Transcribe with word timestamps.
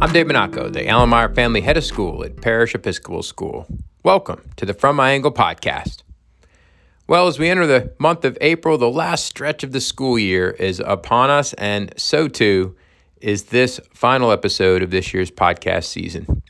I'm 0.00 0.12
Dave 0.12 0.28
Monaco, 0.28 0.68
the 0.68 0.82
Allenmeyer 0.82 1.34
Family 1.34 1.60
Head 1.60 1.76
of 1.76 1.84
School 1.84 2.22
at 2.22 2.40
Parish 2.40 2.72
Episcopal 2.72 3.24
School. 3.24 3.66
Welcome 4.04 4.48
to 4.54 4.64
the 4.64 4.72
From 4.72 4.94
My 4.94 5.10
Angle 5.10 5.32
podcast. 5.32 6.04
Well, 7.08 7.26
as 7.26 7.40
we 7.40 7.48
enter 7.48 7.66
the 7.66 7.92
month 7.98 8.24
of 8.24 8.38
April, 8.40 8.78
the 8.78 8.88
last 8.88 9.26
stretch 9.26 9.64
of 9.64 9.72
the 9.72 9.80
school 9.80 10.16
year 10.16 10.50
is 10.50 10.78
upon 10.78 11.30
us, 11.30 11.52
and 11.54 11.92
so 11.96 12.28
too 12.28 12.76
is 13.20 13.46
this 13.46 13.80
final 13.92 14.30
episode 14.30 14.84
of 14.84 14.92
this 14.92 15.12
year's 15.12 15.32
podcast 15.32 15.86
season. 15.86 16.44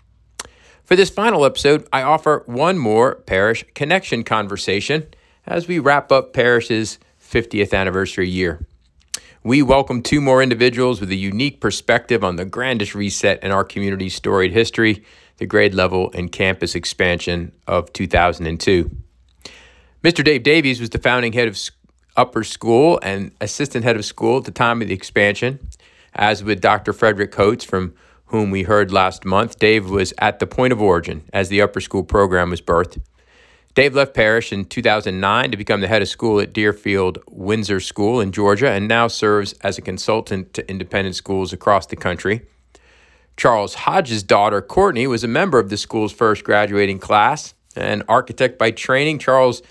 For 0.84 0.94
this 0.94 1.08
final 1.08 1.46
episode, 1.46 1.88
I 1.90 2.02
offer 2.02 2.42
one 2.44 2.76
more 2.76 3.14
Parish 3.14 3.64
Connection 3.74 4.24
conversation 4.24 5.06
as 5.46 5.66
we 5.66 5.78
wrap 5.78 6.12
up 6.12 6.34
Parish's 6.34 6.98
50th 7.18 7.72
anniversary 7.72 8.28
year. 8.28 8.67
We 9.44 9.62
welcome 9.62 10.02
two 10.02 10.20
more 10.20 10.42
individuals 10.42 11.00
with 11.00 11.12
a 11.12 11.16
unique 11.16 11.60
perspective 11.60 12.24
on 12.24 12.34
the 12.34 12.44
grandest 12.44 12.96
reset 12.96 13.40
in 13.44 13.52
our 13.52 13.62
community's 13.62 14.16
storied 14.16 14.50
history, 14.50 15.04
the 15.36 15.46
grade 15.46 15.74
level 15.74 16.10
and 16.12 16.32
campus 16.32 16.74
expansion 16.74 17.52
of 17.68 17.92
2002. 17.92 18.90
Mr. 20.02 20.24
Dave 20.24 20.42
Davies 20.42 20.80
was 20.80 20.90
the 20.90 20.98
founding 20.98 21.34
head 21.34 21.46
of 21.46 21.56
upper 22.16 22.42
school 22.42 22.98
and 23.04 23.30
assistant 23.40 23.84
head 23.84 23.94
of 23.94 24.04
school 24.04 24.38
at 24.38 24.44
the 24.44 24.50
time 24.50 24.82
of 24.82 24.88
the 24.88 24.94
expansion. 24.94 25.60
As 26.14 26.42
with 26.42 26.60
Dr. 26.60 26.92
Frederick 26.92 27.30
Coates, 27.30 27.64
from 27.64 27.94
whom 28.26 28.50
we 28.50 28.64
heard 28.64 28.90
last 28.90 29.24
month, 29.24 29.60
Dave 29.60 29.88
was 29.88 30.12
at 30.18 30.40
the 30.40 30.48
point 30.48 30.72
of 30.72 30.82
origin 30.82 31.22
as 31.32 31.48
the 31.48 31.62
upper 31.62 31.80
school 31.80 32.02
program 32.02 32.50
was 32.50 32.60
birthed. 32.60 32.98
Dave 33.78 33.94
left 33.94 34.12
Parish 34.12 34.52
in 34.52 34.64
2009 34.64 35.52
to 35.52 35.56
become 35.56 35.80
the 35.80 35.86
head 35.86 36.02
of 36.02 36.08
school 36.08 36.40
at 36.40 36.52
Deerfield 36.52 37.18
Windsor 37.28 37.78
School 37.78 38.20
in 38.20 38.32
Georgia 38.32 38.72
and 38.72 38.88
now 38.88 39.06
serves 39.06 39.52
as 39.62 39.78
a 39.78 39.82
consultant 39.82 40.52
to 40.54 40.68
independent 40.68 41.14
schools 41.14 41.52
across 41.52 41.86
the 41.86 41.94
country. 41.94 42.44
Charles 43.36 43.74
Hodges' 43.74 44.24
daughter, 44.24 44.60
Courtney, 44.60 45.06
was 45.06 45.22
a 45.22 45.28
member 45.28 45.60
of 45.60 45.70
the 45.70 45.76
school's 45.76 46.12
first 46.12 46.42
graduating 46.42 46.98
class. 46.98 47.54
An 47.76 48.02
architect 48.08 48.58
by 48.58 48.72
training, 48.72 49.20
Charles 49.20 49.62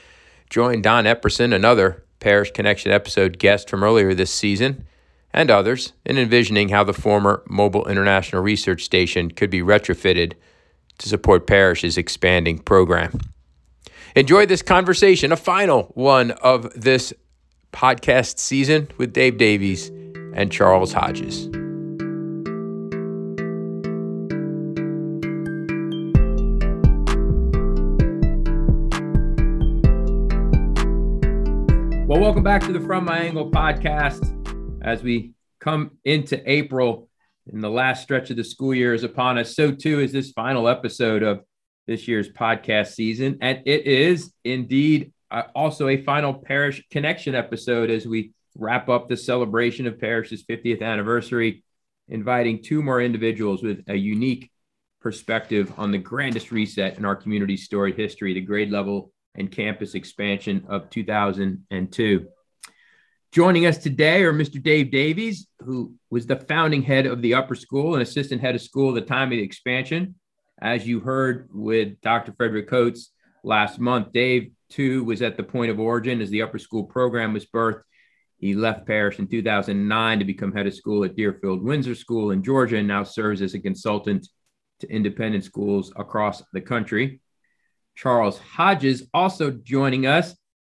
joined 0.49 0.83
Don 0.83 1.03
Epperson, 1.03 1.53
another 1.53 2.05
Parish 2.21 2.51
Connection 2.51 2.93
episode 2.93 3.37
guest 3.37 3.69
from 3.69 3.83
earlier 3.83 4.13
this 4.13 4.33
season, 4.33 4.85
and 5.33 5.51
others 5.51 5.91
in 6.05 6.17
envisioning 6.17 6.69
how 6.69 6.85
the 6.85 6.93
former 6.93 7.43
Mobil 7.49 7.85
International 7.89 8.41
Research 8.41 8.85
Station 8.85 9.31
could 9.31 9.49
be 9.49 9.59
retrofitted 9.59 10.31
to 10.97 11.09
support 11.09 11.45
Parish's 11.45 11.97
expanding 11.97 12.57
program. 12.57 13.19
Enjoy 14.17 14.47
this 14.47 14.63
conversation, 14.63 15.31
a 15.31 15.37
final 15.37 15.91
one 15.93 16.31
of 16.31 16.73
this 16.73 17.13
podcast 17.71 18.39
season 18.39 18.87
with 18.97 19.13
Dave 19.13 19.37
Davies 19.37 19.89
and 20.33 20.51
Charles 20.51 20.91
Hodges. 20.91 21.49
Well, 32.07 32.19
welcome 32.19 32.41
back 32.41 32.63
to 32.63 32.73
the 32.73 32.83
From 32.87 33.05
My 33.05 33.19
Angle 33.19 33.51
podcast. 33.51 34.33
As 34.83 35.03
we 35.03 35.33
come 35.59 35.91
into 36.05 36.41
April 36.51 37.07
and 37.45 37.63
the 37.63 37.69
last 37.69 38.01
stretch 38.01 38.31
of 38.31 38.37
the 38.37 38.43
school 38.43 38.73
year 38.73 38.95
is 38.95 39.03
upon 39.03 39.37
us, 39.37 39.55
so 39.55 39.71
too 39.71 39.99
is 39.99 40.11
this 40.11 40.31
final 40.31 40.67
episode 40.67 41.21
of 41.21 41.41
this 41.87 42.07
year's 42.07 42.29
podcast 42.29 42.93
season. 42.93 43.39
And 43.41 43.61
it 43.65 43.87
is 43.87 44.33
indeed 44.43 45.13
uh, 45.31 45.43
also 45.55 45.87
a 45.87 46.03
final 46.03 46.33
Parish 46.33 46.83
Connection 46.91 47.33
episode 47.33 47.89
as 47.89 48.05
we 48.05 48.33
wrap 48.55 48.89
up 48.89 49.07
the 49.07 49.17
celebration 49.17 49.87
of 49.87 49.99
Parish's 49.99 50.43
50th 50.43 50.81
anniversary, 50.81 51.63
inviting 52.09 52.61
two 52.61 52.81
more 52.81 53.01
individuals 53.01 53.63
with 53.63 53.83
a 53.87 53.95
unique 53.95 54.51
perspective 55.01 55.71
on 55.77 55.91
the 55.91 55.97
grandest 55.97 56.51
reset 56.51 56.97
in 56.97 57.05
our 57.05 57.15
community's 57.15 57.63
storied 57.63 57.95
history, 57.95 58.33
the 58.33 58.41
grade 58.41 58.71
level 58.71 59.11
and 59.35 59.51
campus 59.51 59.93
expansion 59.93 60.65
of 60.67 60.89
2002. 60.89 62.27
Joining 63.31 63.65
us 63.65 63.77
today 63.77 64.23
are 64.23 64.33
Mr. 64.33 64.61
Dave 64.61 64.89
Davies, 64.89 65.47
who 65.59 65.93
was 66.09 66.25
the 66.25 66.37
founding 66.37 66.81
head 66.81 67.05
of 67.05 67.21
the 67.21 67.35
upper 67.35 67.55
school 67.55 67.93
and 67.93 68.01
assistant 68.01 68.41
head 68.41 68.55
of 68.55 68.61
school 68.61 68.89
at 68.89 68.95
the 68.95 69.07
time 69.07 69.27
of 69.27 69.37
the 69.37 69.43
expansion, 69.43 70.15
as 70.61 70.87
you 70.87 70.99
heard 70.99 71.49
with 71.53 72.01
Dr. 72.01 72.33
Frederick 72.35 72.67
Coates 72.67 73.11
last 73.43 73.79
month, 73.79 74.11
Dave 74.11 74.51
too 74.69 75.03
was 75.03 75.21
at 75.21 75.37
the 75.37 75.43
point 75.43 75.71
of 75.71 75.79
origin 75.79 76.21
as 76.21 76.29
the 76.29 76.41
upper 76.41 76.59
school 76.59 76.83
program 76.83 77.33
was 77.33 77.45
birthed. 77.45 77.81
He 78.37 78.53
left 78.53 78.85
Parish 78.85 79.19
in 79.19 79.27
2009 79.27 80.19
to 80.19 80.25
become 80.25 80.53
head 80.53 80.67
of 80.67 80.73
school 80.73 81.03
at 81.03 81.15
Deerfield 81.15 81.63
Windsor 81.63 81.95
School 81.95 82.31
in 82.31 82.43
Georgia 82.43 82.77
and 82.77 82.87
now 82.87 83.03
serves 83.03 83.41
as 83.41 83.53
a 83.53 83.59
consultant 83.59 84.27
to 84.79 84.91
independent 84.91 85.43
schools 85.43 85.91
across 85.95 86.43
the 86.53 86.61
country. 86.61 87.19
Charles 87.95 88.37
Hodges 88.37 89.07
also 89.13 89.49
joining 89.51 90.05
us 90.05 90.35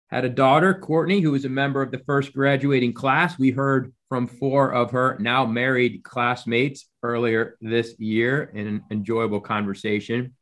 had 0.09 0.25
a 0.25 0.29
daughter, 0.29 0.73
Courtney, 0.73 1.21
who 1.21 1.33
was 1.33 1.45
a 1.45 1.51
member 1.51 1.83
of 1.83 1.91
the 1.91 2.03
first 2.07 2.33
graduating 2.33 2.93
class. 2.93 3.39
We 3.39 3.51
heard 3.51 3.93
from 4.09 4.27
four 4.27 4.73
of 4.73 4.93
her 4.93 5.17
now 5.21 5.45
married 5.45 6.03
classmates 6.03 6.87
earlier 7.03 7.57
this 7.61 7.95
year 7.99 8.43
in 8.55 8.67
an 8.67 8.85
enjoyable 8.91 9.41
conversation. 9.41 10.35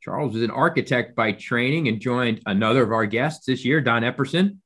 Charles 0.00 0.36
is 0.36 0.42
an 0.42 0.50
architect 0.50 1.14
by 1.14 1.32
training 1.32 1.88
and 1.88 2.00
joined 2.00 2.40
another 2.46 2.82
of 2.82 2.92
our 2.92 3.06
guests 3.06 3.46
this 3.46 3.64
year, 3.64 3.80
Don 3.80 4.02
Epperson, 4.02 4.58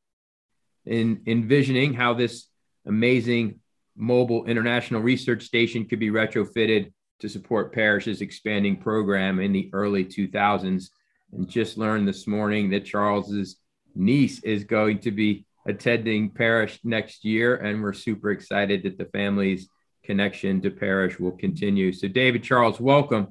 in 0.87 1.23
envisioning 1.27 1.95
how 1.95 2.15
this 2.15 2.47
amazing 2.87 3.61
Mobil 3.99 4.47
international 4.47 5.03
research 5.03 5.43
station 5.43 5.85
could 5.87 5.99
be 5.99 6.11
retrofitted 6.11 6.93
to 7.21 7.29
support 7.29 7.75
Parish's 7.75 8.23
expanding 8.23 8.77
program 8.77 9.39
in 9.39 9.53
the 9.53 9.69
early 9.73 10.05
2000s. 10.05 10.89
And 11.33 11.49
just 11.49 11.79
learned 11.79 12.09
this 12.09 12.27
morning 12.27 12.71
that 12.71 12.85
Charles's 12.85 13.57
niece 13.95 14.43
is 14.43 14.65
going 14.65 14.99
to 15.01 15.11
be 15.11 15.47
attending 15.67 16.31
Parish 16.31 16.81
next 16.85 17.25
year, 17.25 17.57
and 17.57 17.83
we're 17.83 17.93
super 17.93 18.31
excited 18.31 18.83
that 18.83 18.99
the 18.99 19.05
family's 19.07 19.69
connection 20.03 20.61
to 20.63 20.71
Parish 20.71 21.21
will 21.21 21.33
continue. 21.33 21.93
So, 21.93 22.09
David 22.09 22.43
Charles, 22.43 22.81
welcome 22.81 23.29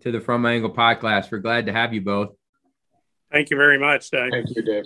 to 0.00 0.12
the 0.12 0.20
From 0.20 0.42
My 0.42 0.52
Angle 0.52 0.72
podcast. 0.72 1.32
We're 1.32 1.38
glad 1.38 1.66
to 1.66 1.72
have 1.72 1.92
you 1.92 2.00
both. 2.00 2.30
Thank 3.32 3.50
you 3.50 3.56
very 3.56 3.78
much, 3.78 4.10
Dave. 4.10 4.30
Thank 4.30 4.54
you, 4.54 4.62
Dave. 4.62 4.84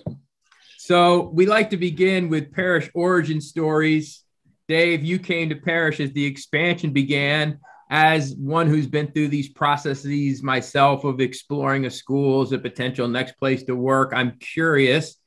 So, 0.78 1.28
we 1.34 1.46
like 1.46 1.70
to 1.70 1.76
begin 1.76 2.28
with 2.28 2.52
Parish 2.52 2.90
origin 2.94 3.40
stories. 3.40 4.24
Dave, 4.68 5.04
you 5.04 5.18
came 5.18 5.50
to 5.50 5.56
Parish 5.56 6.00
as 6.00 6.12
the 6.12 6.24
expansion 6.24 6.92
began. 6.92 7.58
As 7.90 8.34
one 8.34 8.66
who's 8.66 8.86
been 8.86 9.10
through 9.12 9.28
these 9.28 9.48
processes 9.48 10.42
myself 10.42 11.04
of 11.04 11.20
exploring 11.20 11.86
a 11.86 11.90
school 11.90 12.42
as 12.42 12.52
a 12.52 12.58
potential 12.58 13.08
next 13.08 13.38
place 13.38 13.62
to 13.62 13.74
work, 13.74 14.12
I'm 14.14 14.32
curious 14.38 15.17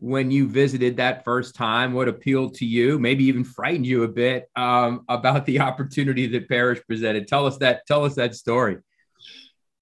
when 0.00 0.30
you 0.30 0.48
visited 0.48 0.96
that 0.96 1.24
first 1.24 1.54
time? 1.54 1.92
What 1.92 2.08
appealed 2.08 2.54
to 2.54 2.64
you, 2.66 2.98
maybe 2.98 3.24
even 3.24 3.44
frightened 3.44 3.86
you 3.86 4.04
a 4.04 4.08
bit 4.08 4.48
um, 4.56 5.04
about 5.08 5.46
the 5.46 5.60
opportunity 5.60 6.26
that 6.28 6.48
Parish 6.48 6.80
presented? 6.86 7.28
Tell 7.28 7.46
us 7.46 7.56
that. 7.58 7.86
Tell 7.86 8.04
us 8.04 8.14
that 8.14 8.34
story. 8.34 8.78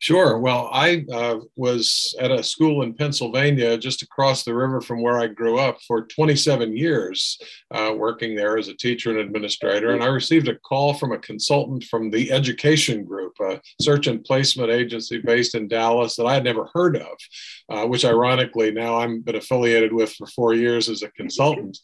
Sure. 0.01 0.39
Well, 0.39 0.69
I 0.71 1.05
uh, 1.11 1.39
was 1.57 2.15
at 2.21 2.31
a 2.31 2.43
school 2.43 2.83
in 2.83 2.93
Pennsylvania, 2.95 3.79
just 3.79 4.03
across 4.03 4.45
the 4.45 4.55
river 4.55 4.81
from 4.83 5.01
where 5.01 5.19
I 5.19 5.29
grew 5.29 5.59
up, 5.59 5.79
for 5.87 6.03
27 6.07 6.77
years, 6.77 7.39
uh, 7.71 7.95
working 7.97 8.35
there 8.35 8.59
as 8.59 8.69
a 8.69 8.75
teacher 8.75 9.11
and 9.11 9.21
administrator. 9.21 9.95
And 9.95 10.03
I 10.03 10.09
received 10.09 10.49
a 10.49 10.59
call 10.59 10.93
from 10.93 11.13
a 11.13 11.19
consultant 11.19 11.85
from 11.85 12.11
the 12.11 12.31
Education 12.33 13.05
Group, 13.05 13.35
a 13.41 13.61
search 13.81 14.07
and 14.07 14.23
placement 14.25 14.71
agency 14.71 15.21
based 15.21 15.55
in 15.55 15.69
Dallas 15.69 16.17
that 16.17 16.27
I 16.27 16.35
had 16.35 16.45
never 16.45 16.69
heard 16.75 16.97
of, 16.97 17.17
uh, 17.71 17.87
which 17.87 18.05
ironically 18.05 18.73
now 18.73 18.97
I've 18.97 19.25
been 19.25 19.37
affiliated 19.37 19.93
with 19.93 20.13
for 20.13 20.27
four 20.27 20.53
years 20.55 20.91
as 20.91 21.03
a 21.03 21.11
consultant. 21.13 21.79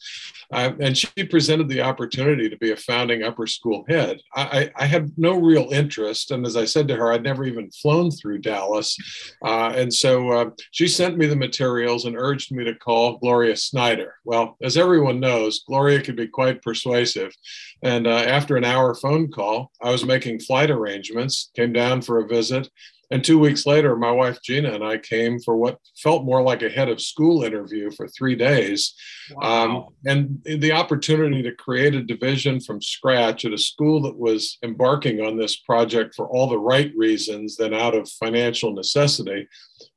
Uh, 0.53 0.73
and 0.81 0.99
she 0.99 1.25
presented 1.25 1.69
the 1.69 1.81
opportunity 1.81 2.49
to 2.49 2.57
be 2.59 2.73
a 2.73 2.77
founding 2.77 3.23
upper 3.23 3.47
school 3.47 3.85
head. 3.89 4.21
I, 4.35 4.71
I 4.77 4.87
had 4.87 5.13
no 5.17 5.39
real 5.39 5.69
interest. 5.71 6.33
And 6.33 6.45
as 6.45 6.57
I 6.57 6.65
said 6.65 6.89
to 6.89 6.97
her, 6.97 7.13
I'd 7.13 7.23
never 7.23 7.45
even 7.45 7.71
flown 7.71 8.00
through 8.09 8.39
Dallas. 8.39 8.97
Uh, 9.45 9.73
and 9.75 9.93
so 9.93 10.31
uh, 10.31 10.51
she 10.71 10.87
sent 10.87 11.19
me 11.19 11.27
the 11.27 11.35
materials 11.35 12.05
and 12.05 12.17
urged 12.17 12.55
me 12.55 12.63
to 12.63 12.77
call 12.77 13.19
Gloria 13.19 13.57
Snyder. 13.57 14.15
Well, 14.25 14.57
as 14.63 14.77
everyone 14.77 15.19
knows, 15.19 15.65
Gloria 15.67 16.01
could 16.01 16.15
be 16.15 16.29
quite 16.29 16.63
persuasive. 16.63 17.35
And 17.83 18.07
uh, 18.07 18.11
after 18.11 18.57
an 18.57 18.65
hour 18.65 18.95
phone 18.95 19.33
call, 19.33 19.73
I 19.83 19.91
was 19.91 20.05
making 20.05 20.39
flight 20.39 20.71
arrangements, 20.71 21.51
came 21.57 21.73
down 21.73 22.03
for 22.03 22.21
a 22.21 22.29
visit. 22.29 22.69
And 23.11 23.25
two 23.25 23.39
weeks 23.39 23.67
later, 23.67 23.97
my 23.97 24.11
wife 24.11 24.39
Gina 24.43 24.73
and 24.73 24.85
I 24.85 24.99
came 24.99 25.41
for 25.41 25.57
what 25.57 25.79
felt 26.03 26.25
more 26.25 26.43
like 26.43 26.63
a 26.63 26.71
head 26.71 26.89
of 26.89 27.01
school 27.01 27.43
interview 27.43 27.91
for 27.91 28.07
three 28.09 28.37
days. 28.37 28.95
Wow. 29.33 29.65
Um, 29.65 29.87
and 30.07 30.61
the 30.61 30.73
opportunity 30.73 31.43
to 31.43 31.53
create 31.53 31.95
a 31.95 32.03
division 32.03 32.61
from 32.61 32.81
scratch 32.81 33.45
at 33.45 33.53
a 33.53 33.59
school 33.59 34.03
that 34.03 34.17
was 34.17 34.59
embarking 34.63 35.21
on 35.21 35.37
this 35.37 35.57
project 35.57 36.15
for 36.15 36.29
all 36.29 36.49
the 36.49 36.59
right 36.59 36.93
reasons 36.97 37.57
than 37.57 37.75
out 37.75 37.95
of 37.95 38.09
financial 38.09 38.73
necessity 38.73 39.49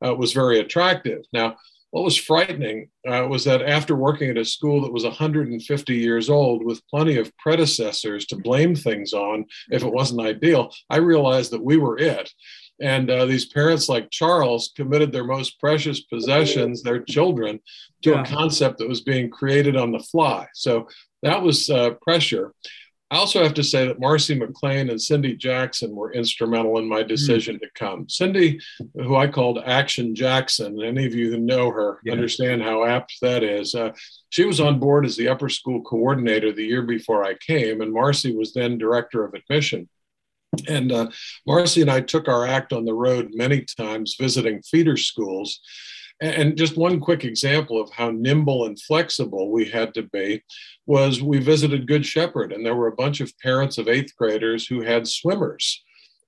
uh, 0.05 0.13
was 0.15 0.33
very 0.33 0.59
attractive. 0.59 1.21
Now, 1.31 1.55
what 1.93 2.03
was 2.03 2.17
frightening 2.17 2.89
uh, 3.07 3.27
was 3.29 3.43
that 3.43 3.61
after 3.61 3.95
working 3.95 4.31
at 4.31 4.37
a 4.39 4.43
school 4.43 4.81
that 4.81 4.91
was 4.91 5.03
150 5.03 5.95
years 5.95 6.27
old 6.27 6.65
with 6.65 6.81
plenty 6.87 7.17
of 7.17 7.31
predecessors 7.37 8.25
to 8.25 8.35
blame 8.35 8.73
things 8.73 9.13
on 9.13 9.45
if 9.69 9.83
it 9.83 9.93
wasn't 9.93 10.21
ideal, 10.21 10.73
I 10.89 10.97
realized 10.97 11.51
that 11.51 11.63
we 11.63 11.77
were 11.77 11.99
it. 11.99 12.31
And 12.81 13.09
uh, 13.09 13.25
these 13.25 13.45
parents, 13.45 13.87
like 13.87 14.09
Charles, 14.09 14.71
committed 14.75 15.11
their 15.11 15.23
most 15.23 15.59
precious 15.59 16.01
possessions, 16.01 16.81
their 16.81 17.01
children, 17.01 17.59
to 18.01 18.11
yeah. 18.11 18.21
a 18.21 18.25
concept 18.25 18.79
that 18.79 18.89
was 18.89 19.01
being 19.01 19.29
created 19.29 19.75
on 19.75 19.91
the 19.91 19.99
fly. 19.99 20.47
So 20.53 20.87
that 21.21 21.41
was 21.41 21.69
uh, 21.69 21.91
pressure. 22.01 22.53
I 23.13 23.17
also 23.17 23.43
have 23.43 23.53
to 23.53 23.63
say 23.63 23.85
that 23.87 23.99
Marcy 23.99 24.33
McLean 24.33 24.89
and 24.89 24.99
Cindy 24.99 25.35
Jackson 25.35 25.95
were 25.95 26.11
instrumental 26.13 26.79
in 26.79 26.89
my 26.89 27.03
hmm. 27.03 27.07
decision 27.07 27.57
mm. 27.57 27.59
to 27.59 27.69
come. 27.75 28.09
Cindy, 28.09 28.59
who 28.95 29.15
I 29.15 29.27
called 29.27 29.59
Action 29.63 30.15
Jackson, 30.15 30.81
any 30.81 31.05
of 31.05 31.13
you 31.13 31.29
who 31.29 31.37
know 31.37 31.69
her 31.69 31.99
yeah. 32.03 32.13
understand 32.13 32.63
how 32.63 32.85
apt 32.85 33.13
that 33.21 33.43
is. 33.43 33.75
Uh, 33.75 33.91
she 34.29 34.45
was 34.45 34.59
on 34.59 34.79
board 34.79 35.05
as 35.05 35.15
the 35.15 35.27
upper 35.27 35.47
school 35.47 35.83
coordinator 35.83 36.51
the 36.51 36.65
year 36.65 36.81
before 36.81 37.23
I 37.23 37.35
came, 37.35 37.81
and 37.81 37.93
Marcy 37.93 38.35
was 38.35 38.51
then 38.51 38.79
director 38.79 39.23
of 39.23 39.35
admission. 39.35 39.87
And 40.67 40.91
uh, 40.91 41.09
Marcy 41.45 41.81
and 41.81 41.91
I 41.91 42.01
took 42.01 42.27
our 42.27 42.45
act 42.45 42.73
on 42.73 42.85
the 42.85 42.93
road 42.93 43.31
many 43.33 43.65
times 43.77 44.15
visiting 44.19 44.61
feeder 44.61 44.97
schools. 44.97 45.59
And 46.21 46.55
just 46.55 46.77
one 46.77 46.99
quick 46.99 47.25
example 47.25 47.81
of 47.81 47.91
how 47.91 48.11
nimble 48.11 48.65
and 48.65 48.79
flexible 48.79 49.51
we 49.51 49.65
had 49.65 49.93
to 49.95 50.03
be 50.03 50.43
was 50.85 51.21
we 51.21 51.39
visited 51.39 51.87
Good 51.87 52.05
Shepherd, 52.05 52.53
and 52.53 52.65
there 52.65 52.75
were 52.75 52.87
a 52.87 52.95
bunch 52.95 53.19
of 53.19 53.37
parents 53.39 53.77
of 53.77 53.87
eighth 53.87 54.15
graders 54.15 54.65
who 54.65 54.81
had 54.81 55.07
swimmers. 55.07 55.83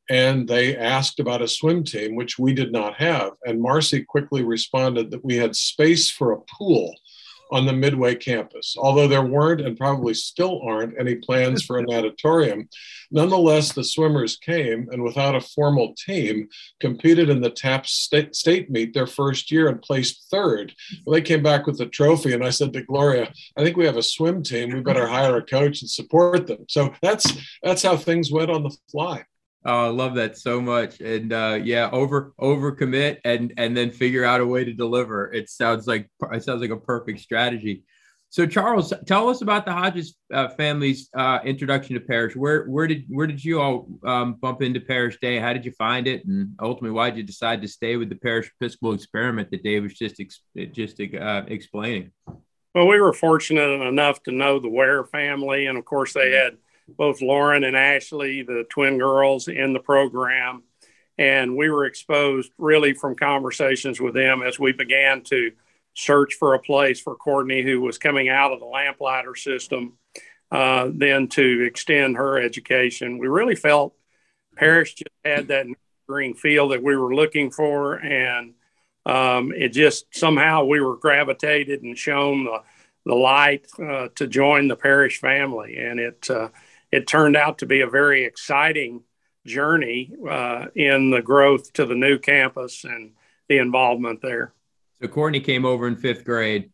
And 0.10 0.48
they 0.48 0.76
asked 0.76 1.20
about 1.20 1.42
a 1.42 1.48
swim 1.48 1.84
team, 1.84 2.16
which 2.16 2.38
we 2.38 2.54
did 2.54 2.72
not 2.72 2.96
have. 2.96 3.34
And 3.46 3.62
Marcy 3.62 4.04
quickly 4.04 4.44
responded 4.44 5.12
that 5.12 5.26
we 5.26 5.38
had 5.38 5.56
space 5.56 6.10
for 6.10 6.32
a 6.32 6.42
pool 6.42 6.94
on 7.52 7.66
the 7.66 7.74
Midway 7.74 8.16
campus. 8.16 8.76
Although 8.78 9.08
there 9.08 9.26
weren't 9.26 9.62
and 9.62 9.78
probably 9.78 10.14
still 10.14 10.62
aren't 10.64 11.00
any 11.00 11.16
plans 11.16 11.64
for 11.64 11.78
an 11.78 11.86
auditorium, 11.92 12.70
nonetheless, 13.12 13.72
the 13.72 13.84
swimmers 13.84 14.38
came 14.38 14.88
and 14.92 15.04
without 15.04 15.36
a 15.36 15.42
formal 15.42 15.94
team 15.96 16.50
competed 16.80 17.30
in 17.30 17.42
the 17.42 17.50
TAPPS 17.50 17.92
state, 17.92 18.36
state 18.36 18.70
meet 18.70 18.94
their 18.94 19.08
first 19.08 19.52
year 19.52 19.68
and 19.68 19.82
placed 19.82 20.30
third. 20.30 20.74
Well, 21.06 21.14
they 21.14 21.22
came 21.22 21.44
back 21.44 21.66
with 21.66 21.78
the 21.78 21.86
trophy, 21.86 22.34
and 22.34 22.44
I 22.44 22.50
said 22.50 22.74
to 22.74 22.82
Gloria, 22.82 23.32
I 23.58 23.64
think 23.64 23.78
we 23.78 23.86
have 23.86 23.98
a 23.98 24.04
swim 24.04 24.44
team. 24.44 24.74
We 24.74 24.82
better 24.82 25.08
hire 25.08 25.38
a 25.38 25.46
coach 25.46 25.82
and 25.82 25.90
support 25.90 26.48
them. 26.48 26.66
So 26.68 26.94
that's 27.02 27.32
that's 27.62 27.84
how 27.84 27.98
things 27.98 28.32
went 28.32 28.52
on 28.52 28.64
the 28.64 28.76
fly. 28.92 29.26
Oh, 29.68 29.86
I 29.86 29.88
love 29.88 30.14
that 30.16 30.38
so 30.38 30.62
much. 30.62 31.00
And 31.02 31.34
uh, 31.34 31.60
yeah, 31.64 31.90
over 31.92 32.34
over 32.38 32.72
commit 32.72 33.20
and 33.26 33.52
and 33.58 33.76
then 33.76 33.90
figure 33.90 34.24
out 34.24 34.40
a 34.40 34.46
way 34.46 34.64
to 34.64 34.74
deliver. 34.74 35.34
It 35.34 35.50
sounds 35.50 35.88
like 35.88 36.10
it 36.32 36.44
sounds 36.44 36.62
like 36.62 36.70
a 36.70 36.78
perfect 36.78 37.20
strategy. 37.20 37.84
So 38.30 38.46
Charles, 38.46 38.94
tell 39.06 39.30
us 39.30 39.42
about 39.42 39.66
the 39.66 39.72
Hodges 39.72 40.18
uh, 40.34 40.50
family's 40.50 41.10
uh, 41.16 41.40
introduction 41.46 41.96
to 41.96 42.02
Parish. 42.02 42.36
Where 42.36 42.66
where 42.66 42.86
did 42.86 43.06
where 43.08 43.26
did 43.26 43.44
you 43.44 43.60
all 43.60 43.88
um, 44.06 44.34
bump 44.34 44.62
into 44.62 44.82
Parish 44.82 45.18
Day? 45.20 45.40
How 45.40 45.54
did 45.54 45.66
you 45.66 45.72
find 45.72 46.06
it, 46.06 46.26
and 46.26 46.54
ultimately 46.60 46.92
why 46.92 47.10
did 47.10 47.18
you 47.18 47.24
decide 47.24 47.62
to 47.62 47.68
stay 47.68 47.96
with 47.96 48.10
the 48.10 48.16
Parish 48.16 48.52
Episcopal 48.60 48.94
experiment 48.94 49.50
that 49.52 49.64
Dave 49.64 49.84
was 49.84 49.94
just 49.94 50.20
ex- 50.20 50.42
just 50.74 51.00
uh, 51.00 51.44
explaining? 51.48 52.12
Well, 52.76 52.88
we 52.88 53.00
were 53.00 53.14
fortunate 53.14 53.82
enough 53.88 54.22
to 54.24 54.32
know 54.32 54.60
the 54.60 54.70
Ware 54.70 55.06
family, 55.06 55.66
and 55.68 55.78
of 55.78 55.86
course 55.86 56.14
they 56.14 56.34
had 56.34 56.58
both 56.88 57.22
Lauren 57.22 57.64
and 57.64 57.76
Ashley, 57.76 58.44
the 58.44 58.66
twin 58.70 58.98
girls, 58.98 59.48
in 59.48 59.74
the 59.74 59.80
program. 59.80 60.64
And 61.18 61.56
we 61.56 61.70
were 61.70 61.86
exposed 61.86 62.52
really 62.58 62.94
from 62.94 63.16
conversations 63.16 64.02
with 64.02 64.14
them 64.14 64.42
as 64.42 64.60
we 64.60 64.74
began 64.74 65.22
to 65.24 65.52
search 65.94 66.34
for 66.36 66.54
a 66.54 66.60
place 66.60 67.00
for 67.00 67.16
Courtney, 67.16 67.62
who 67.62 67.82
was 67.82 67.98
coming 67.98 68.28
out 68.30 68.52
of 68.52 68.60
the 68.60 68.66
lamplighter 68.66 69.36
system, 69.36 69.98
uh, 70.52 70.90
then 70.94 71.28
to 71.30 71.64
extend 71.66 72.18
her 72.18 72.40
education. 72.40 73.18
We 73.18 73.28
really 73.28 73.56
felt 73.56 73.96
Parish 74.56 74.96
just 74.96 75.10
had 75.24 75.48
that 75.48 75.68
green 76.08 76.34
feel 76.34 76.70
that 76.70 76.84
we 76.84 76.96
were 76.96 77.16
looking 77.16 77.50
for. 77.50 77.96
And 77.96 78.54
um, 79.06 79.54
it 79.54 79.70
just 79.70 80.06
somehow 80.14 80.66
we 80.66 80.82
were 80.82 80.98
gravitated 80.98 81.84
and 81.84 81.98
shown 81.98 82.44
the, 82.44 82.62
the 83.06 83.16
light 83.16 83.68
uh, 83.80 84.10
to 84.16 84.28
join 84.28 84.68
the 84.68 84.76
Parish 84.76 85.20
family. 85.20 85.78
And 85.78 86.00
it, 86.00 86.30
uh, 86.30 86.50
it 86.96 87.08
turned 87.08 87.36
out 87.36 87.58
to 87.58 87.66
be 87.66 87.82
a 87.82 87.88
very 87.88 88.24
exciting 88.24 89.04
journey 89.46 90.12
uh, 90.30 90.68
in 90.76 91.10
the 91.10 91.22
growth 91.22 91.74
to 91.74 91.86
the 91.86 91.94
new 91.94 92.18
campus 92.18 92.86
and 92.86 93.12
the 93.50 93.58
involvement 93.58 94.22
there. 94.22 94.54
So 95.02 95.10
Courtney 95.10 95.42
came 95.42 95.66
over 95.66 95.88
in 95.88 95.98
fifth 95.98 96.24
grade. 96.24 96.72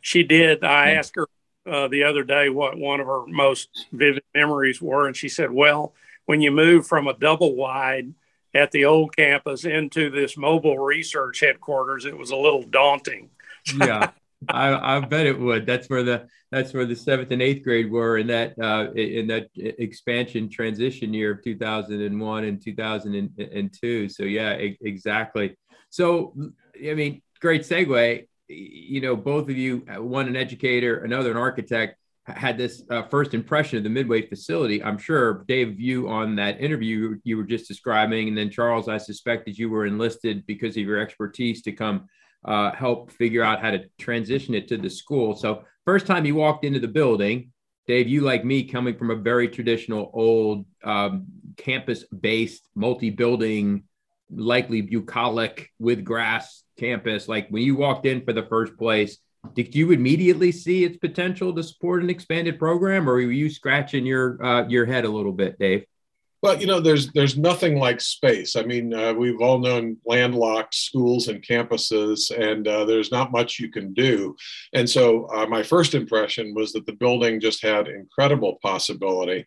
She 0.00 0.22
did. 0.22 0.62
I 0.62 0.92
yeah. 0.92 0.98
asked 0.98 1.16
her 1.16 1.26
uh, 1.66 1.88
the 1.88 2.04
other 2.04 2.22
day 2.22 2.48
what 2.48 2.78
one 2.78 3.00
of 3.00 3.06
her 3.06 3.26
most 3.26 3.86
vivid 3.92 4.22
memories 4.34 4.80
were, 4.80 5.08
and 5.08 5.16
she 5.16 5.28
said, 5.28 5.50
"Well, 5.50 5.94
when 6.26 6.40
you 6.40 6.52
move 6.52 6.86
from 6.86 7.08
a 7.08 7.18
double 7.18 7.56
wide 7.56 8.14
at 8.54 8.70
the 8.70 8.84
old 8.84 9.16
campus 9.16 9.64
into 9.64 10.10
this 10.10 10.36
mobile 10.36 10.78
research 10.78 11.40
headquarters, 11.40 12.04
it 12.04 12.16
was 12.16 12.30
a 12.30 12.36
little 12.36 12.62
daunting." 12.62 13.30
yeah, 13.76 14.10
I, 14.48 14.96
I 14.96 15.00
bet 15.00 15.26
it 15.26 15.38
would. 15.38 15.66
That's 15.66 15.88
where 15.88 16.02
the 16.02 16.26
that's 16.50 16.72
where 16.72 16.86
the 16.86 16.96
seventh 16.96 17.30
and 17.30 17.42
eighth 17.42 17.64
grade 17.64 17.90
were 17.90 18.18
in 18.18 18.26
that 18.28 18.54
uh, 18.60 18.92
in 18.92 19.26
that 19.28 19.48
expansion 19.56 20.48
transition 20.48 21.12
year 21.12 21.32
of 21.32 21.42
2001 21.42 22.44
and 22.44 22.62
2002. 22.62 24.08
So 24.08 24.22
yeah, 24.22 24.50
exactly. 24.50 25.56
So 25.90 26.34
I 26.76 26.94
mean, 26.94 27.22
great 27.40 27.62
segue. 27.62 28.26
You 28.48 29.00
know, 29.00 29.16
both 29.16 29.48
of 29.48 29.56
you, 29.56 29.78
one 29.96 30.28
an 30.28 30.36
educator, 30.36 30.98
another 30.98 31.30
an 31.30 31.36
architect, 31.36 31.96
had 32.26 32.56
this 32.56 32.82
uh, 32.90 33.02
first 33.04 33.34
impression 33.34 33.78
of 33.78 33.84
the 33.84 33.90
Midway 33.90 34.26
facility. 34.26 34.82
I'm 34.82 34.98
sure, 34.98 35.44
Dave, 35.46 35.78
you 35.78 36.08
on 36.08 36.36
that 36.36 36.60
interview 36.60 37.18
you 37.24 37.36
were 37.36 37.44
just 37.44 37.68
describing, 37.68 38.28
and 38.28 38.36
then 38.36 38.50
Charles, 38.50 38.88
I 38.88 38.98
suspect 38.98 39.44
that 39.46 39.58
you 39.58 39.68
were 39.68 39.86
enlisted 39.86 40.46
because 40.46 40.76
of 40.76 40.82
your 40.82 40.98
expertise 40.98 41.62
to 41.62 41.72
come 41.72 42.08
uh, 42.44 42.72
help 42.72 43.10
figure 43.10 43.42
out 43.42 43.60
how 43.60 43.70
to 43.70 43.84
transition 43.98 44.54
it 44.54 44.68
to 44.68 44.76
the 44.76 44.90
school. 44.90 45.34
So, 45.34 45.64
first 45.84 46.06
time 46.06 46.24
you 46.24 46.34
walked 46.34 46.64
into 46.64 46.80
the 46.80 46.88
building, 46.88 47.52
Dave, 47.86 48.08
you 48.08 48.22
like 48.22 48.44
me 48.44 48.64
coming 48.64 48.96
from 48.96 49.10
a 49.10 49.16
very 49.16 49.48
traditional 49.48 50.10
old 50.14 50.64
um, 50.82 51.26
campus 51.56 52.04
based, 52.04 52.68
multi 52.74 53.10
building, 53.10 53.84
likely 54.30 54.80
bucolic 54.80 55.70
with 55.78 56.04
grass 56.04 56.62
campus. 56.78 57.28
Like 57.28 57.48
when 57.48 57.62
you 57.62 57.76
walked 57.76 58.06
in 58.06 58.24
for 58.24 58.32
the 58.32 58.44
first 58.44 58.76
place, 58.78 59.18
did 59.52 59.74
you 59.74 59.90
immediately 59.90 60.50
see 60.50 60.84
its 60.84 60.96
potential 60.96 61.54
to 61.54 61.62
support 61.62 62.02
an 62.02 62.08
expanded 62.08 62.58
program, 62.58 63.08
or 63.08 63.14
were 63.14 63.20
you 63.20 63.50
scratching 63.50 64.06
your 64.06 64.42
uh, 64.42 64.66
your 64.68 64.86
head 64.86 65.04
a 65.04 65.10
little 65.10 65.32
bit, 65.32 65.58
Dave? 65.58 65.84
Well, 66.44 66.60
you 66.60 66.66
know, 66.66 66.78
there's 66.78 67.10
there's 67.12 67.38
nothing 67.38 67.78
like 67.78 68.02
space. 68.02 68.54
I 68.54 68.64
mean, 68.64 68.92
uh, 68.92 69.14
we've 69.14 69.40
all 69.40 69.58
known 69.58 69.96
landlocked 70.04 70.74
schools 70.74 71.28
and 71.28 71.40
campuses, 71.40 72.30
and 72.38 72.68
uh, 72.68 72.84
there's 72.84 73.10
not 73.10 73.32
much 73.32 73.58
you 73.58 73.70
can 73.70 73.94
do. 73.94 74.36
And 74.74 74.88
so, 74.88 75.26
uh, 75.34 75.46
my 75.46 75.62
first 75.62 75.94
impression 75.94 76.52
was 76.54 76.74
that 76.74 76.84
the 76.84 76.92
building 76.92 77.40
just 77.40 77.62
had 77.62 77.88
incredible 77.88 78.58
possibility 78.60 79.46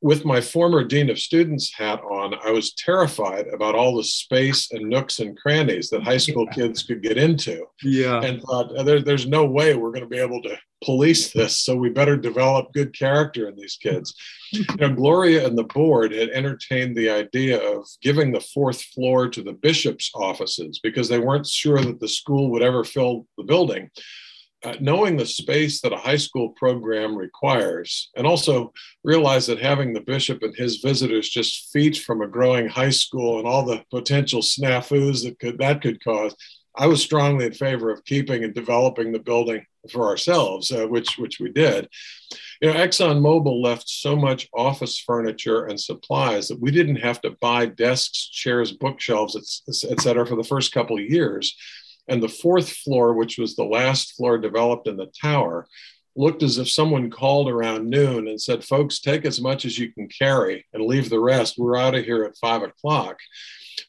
with 0.00 0.24
my 0.24 0.40
former 0.40 0.84
dean 0.84 1.10
of 1.10 1.18
students 1.18 1.74
hat 1.74 2.00
on, 2.02 2.34
I 2.44 2.50
was 2.50 2.72
terrified 2.74 3.46
about 3.48 3.74
all 3.74 3.96
the 3.96 4.04
space 4.04 4.70
and 4.70 4.88
nooks 4.88 5.18
and 5.18 5.36
crannies 5.36 5.90
that 5.90 6.02
high 6.02 6.18
school 6.18 6.46
kids 6.52 6.82
could 6.84 7.02
get 7.02 7.16
into. 7.16 7.64
Yeah. 7.82 8.20
And 8.22 8.40
thought, 8.42 8.74
uh, 8.76 8.82
there, 8.84 9.02
there's 9.02 9.26
no 9.26 9.44
way 9.44 9.74
we're 9.74 9.90
going 9.90 10.02
to 10.02 10.06
be 10.06 10.18
able 10.18 10.40
to 10.42 10.56
police 10.84 11.32
this. 11.32 11.58
So 11.58 11.74
we 11.74 11.90
better 11.90 12.16
develop 12.16 12.72
good 12.72 12.96
character 12.96 13.48
in 13.48 13.56
these 13.56 13.76
kids. 13.76 14.14
you 14.52 14.64
know, 14.78 14.94
Gloria 14.94 15.44
and 15.46 15.58
the 15.58 15.64
board 15.64 16.12
had 16.12 16.28
entertained 16.28 16.96
the 16.96 17.10
idea 17.10 17.60
of 17.60 17.84
giving 18.00 18.30
the 18.30 18.40
fourth 18.40 18.80
floor 18.80 19.28
to 19.28 19.42
the 19.42 19.52
bishop's 19.52 20.12
offices 20.14 20.78
because 20.80 21.08
they 21.08 21.18
weren't 21.18 21.46
sure 21.46 21.82
that 21.82 21.98
the 21.98 22.08
school 22.08 22.50
would 22.52 22.62
ever 22.62 22.84
fill 22.84 23.26
the 23.36 23.44
building 23.44 23.90
uh, 24.64 24.74
knowing 24.80 25.16
the 25.16 25.26
space 25.26 25.80
that 25.80 25.92
a 25.92 25.96
high 25.96 26.16
school 26.16 26.50
program 26.50 27.14
requires, 27.14 28.10
and 28.16 28.26
also 28.26 28.72
realize 29.04 29.46
that 29.46 29.60
having 29.60 29.92
the 29.92 30.00
bishop 30.00 30.42
and 30.42 30.54
his 30.56 30.78
visitors 30.78 31.28
just 31.28 31.70
feet 31.72 31.96
from 31.96 32.22
a 32.22 32.26
growing 32.26 32.68
high 32.68 32.90
school 32.90 33.38
and 33.38 33.46
all 33.46 33.64
the 33.64 33.84
potential 33.90 34.40
snafus 34.40 35.22
that 35.22 35.38
could 35.38 35.58
that 35.58 35.80
could 35.80 36.02
cause, 36.02 36.34
I 36.76 36.86
was 36.86 37.02
strongly 37.02 37.46
in 37.46 37.52
favor 37.52 37.90
of 37.90 38.04
keeping 38.04 38.42
and 38.42 38.54
developing 38.54 39.12
the 39.12 39.20
building 39.20 39.64
for 39.92 40.08
ourselves, 40.08 40.72
uh, 40.72 40.86
which 40.86 41.18
which 41.18 41.38
we 41.38 41.50
did. 41.50 41.88
You 42.60 42.72
know, 42.72 42.78
ExxonMobil 42.78 43.62
left 43.62 43.88
so 43.88 44.16
much 44.16 44.48
office 44.52 44.98
furniture 44.98 45.66
and 45.66 45.80
supplies 45.80 46.48
that 46.48 46.60
we 46.60 46.72
didn't 46.72 46.96
have 46.96 47.20
to 47.20 47.36
buy 47.40 47.66
desks, 47.66 48.28
chairs, 48.28 48.72
bookshelves, 48.72 49.36
et, 49.36 49.90
et 49.90 50.00
cetera, 50.00 50.26
for 50.26 50.34
the 50.34 50.42
first 50.42 50.72
couple 50.72 50.98
of 50.98 51.04
years 51.04 51.56
and 52.08 52.22
the 52.22 52.28
fourth 52.28 52.70
floor, 52.70 53.14
which 53.14 53.38
was 53.38 53.54
the 53.54 53.64
last 53.64 54.14
floor 54.16 54.38
developed 54.38 54.88
in 54.88 54.96
the 54.96 55.12
tower, 55.20 55.66
looked 56.16 56.42
as 56.42 56.58
if 56.58 56.68
someone 56.68 57.10
called 57.10 57.48
around 57.48 57.88
noon 57.88 58.28
and 58.28 58.40
said, 58.40 58.64
Folks, 58.64 59.00
take 59.00 59.24
as 59.24 59.40
much 59.40 59.64
as 59.64 59.78
you 59.78 59.92
can 59.92 60.08
carry 60.08 60.66
and 60.72 60.84
leave 60.84 61.10
the 61.10 61.20
rest. 61.20 61.56
We're 61.58 61.76
out 61.76 61.94
of 61.94 62.04
here 62.04 62.24
at 62.24 62.36
five 62.38 62.62
o'clock. 62.62 63.18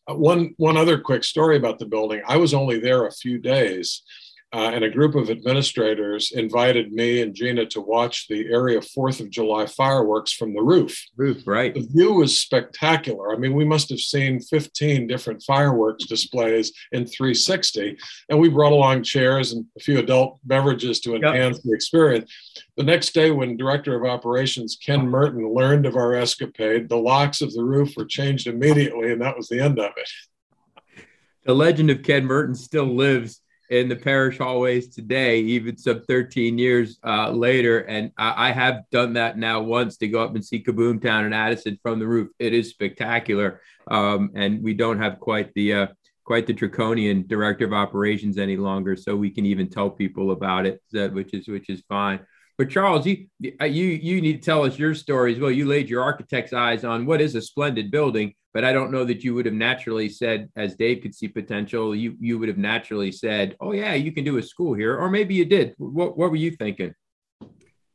Uh, 0.08 0.16
one 0.16 0.54
one 0.58 0.78
other 0.78 1.00
quick 1.00 1.24
story 1.24 1.58
about 1.58 1.80
the 1.80 1.86
building. 1.86 2.22
I 2.28 2.38
was 2.38 2.54
only 2.54 2.80
there 2.80 3.08
a 3.08 3.12
few 3.12 3.40
days, 3.40 4.04
uh, 4.51 4.72
and 4.74 4.84
a 4.84 4.89
group 4.89 5.13
of 5.13 5.29
administrators 5.29 6.32
invited 6.32 6.91
me 6.91 7.22
and 7.22 7.36
Gina 7.36 7.68
to 7.68 7.82
watch 7.82 8.27
the 8.27 8.48
area 8.51 8.82
Fourth 8.82 9.20
of 9.20 9.29
July 9.29 9.68
fireworks 9.68 10.32
from 10.32 10.56
the 10.56 10.62
roof. 10.62 11.00
Roof, 11.15 11.46
right? 11.46 11.72
The 11.74 11.88
view 11.88 12.13
was 12.13 12.36
spectacular. 12.36 13.32
I 13.32 13.38
mean, 13.38 13.53
we 13.53 13.63
must 13.63 13.89
have 13.89 14.00
seen 14.00 14.39
15 14.39 15.06
different 15.06 15.44
fireworks 15.44 16.06
displays 16.06 16.72
in 16.91 17.06
360, 17.06 17.96
and 18.29 18.39
we 18.39 18.50
brought 18.50 18.72
along 18.72 19.03
chairs 19.03 19.53
and 19.53 19.65
a 19.77 19.82
few 19.82 20.00
adult 20.00 20.39
beverages 20.44 21.00
to 21.01 21.15
enhance 21.15 21.58
yep. 21.58 21.63
the 21.63 21.74
experience. 21.74 22.34
The 22.75 22.84
next 22.84 23.13
day, 23.13 23.29
when 23.29 23.56
Director 23.56 23.96
of 23.96 24.10
Operations 24.10 24.79
Ken 24.84 25.08
Merton 25.08 25.53
learned 25.53 25.86
of 25.86 25.96
our 25.96 26.15
escapade, 26.15 26.89
the 26.89 26.98
locks 26.98 27.41
of 27.41 27.53
the 27.53 27.63
roof 27.63 27.96
were 27.96 28.06
changed 28.06 28.48
immediately, 28.48 29.12
and 29.12 29.22
that 29.22 29.38
was 29.38 29.48
the 29.48 29.60
end 29.60 29.77
of 29.77 29.91
it. 29.96 31.03
The 31.46 31.53
legend 31.53 31.91
of 31.91 32.01
Ken 32.01 32.25
Merton 32.25 32.56
still 32.56 32.86
lives 32.86 33.41
in 33.70 33.88
the 33.88 33.96
parish 33.96 34.38
hallways 34.40 34.88
today, 34.94 35.40
even 35.40 35.78
some 35.78 36.02
13 36.02 36.58
years 36.58 36.98
uh, 37.04 37.30
later. 37.32 37.80
And 37.80 38.12
I, 38.18 38.50
I, 38.50 38.52
have 38.52 38.84
done 38.92 39.14
that 39.14 39.38
now 39.38 39.62
once 39.62 39.98
to 39.98 40.08
go 40.08 40.24
up 40.24 40.34
and 40.34 40.44
see 40.44 40.64
Kaboom 40.64 41.02
Town 41.02 41.26
and 41.26 41.36
Addison 41.36 41.78
from 41.84 42.00
the 42.00 42.08
roof. 42.08 42.30
It 42.40 42.54
is 42.54 42.72
spectacular, 42.72 43.62
um, 43.90 44.32
and 44.34 44.64
we 44.64 44.74
don't 44.74 45.00
have 45.00 45.20
quite 45.20 45.54
the 45.54 45.74
uh, 45.74 45.88
quite 46.24 46.48
the 46.48 46.54
draconian 46.54 47.28
director 47.28 47.66
of 47.66 47.74
operations 47.74 48.38
any 48.38 48.58
longer, 48.58 48.96
so 48.96 49.16
we 49.16 49.30
can 49.30 49.46
even 49.46 49.70
tell 49.70 49.90
people 49.90 50.32
about 50.32 50.66
it, 50.66 50.82
which 50.92 51.34
is 51.34 51.48
which 51.48 51.70
is 51.70 51.84
fine. 51.88 52.20
But 52.60 52.70
Charles, 52.70 53.06
you 53.06 53.25
you 53.39 53.86
you 53.86 54.20
need 54.20 54.34
to 54.34 54.46
tell 54.46 54.66
us 54.66 54.78
your 54.78 54.94
story 54.94 55.34
as 55.34 55.39
well. 55.39 55.50
You 55.50 55.66
laid 55.66 55.89
your 55.89 56.04
architect's 56.04 56.51
eyes 56.51 56.84
on 56.84 57.06
what 57.06 57.22
is 57.22 57.34
a 57.36 57.42
splendid 57.42 57.89
building, 57.89 58.34
but 58.54 58.66
I 58.66 58.74
don't 58.74 58.92
know 58.92 59.06
that 59.06 59.24
you 59.24 59.34
would 59.34 59.46
have 59.46 59.56
naturally 59.56 60.10
said, 60.10 60.50
as 60.58 60.75
Dave 60.75 61.01
could 61.01 61.16
see 61.16 61.30
potential, 61.30 61.96
you 61.96 62.18
you 62.20 62.38
would 62.38 62.50
have 62.50 62.58
naturally 62.58 63.13
said, 63.13 63.56
"Oh 63.62 63.72
yeah, 63.72 63.94
you 63.94 64.12
can 64.12 64.25
do 64.25 64.39
a 64.39 64.44
school 64.44 64.74
here," 64.74 64.98
or 64.98 65.10
maybe 65.10 65.36
you 65.36 65.46
did. 65.46 65.74
What 65.78 66.18
what 66.18 66.32
were 66.32 66.36
you 66.36 66.51
thinking? 66.51 66.94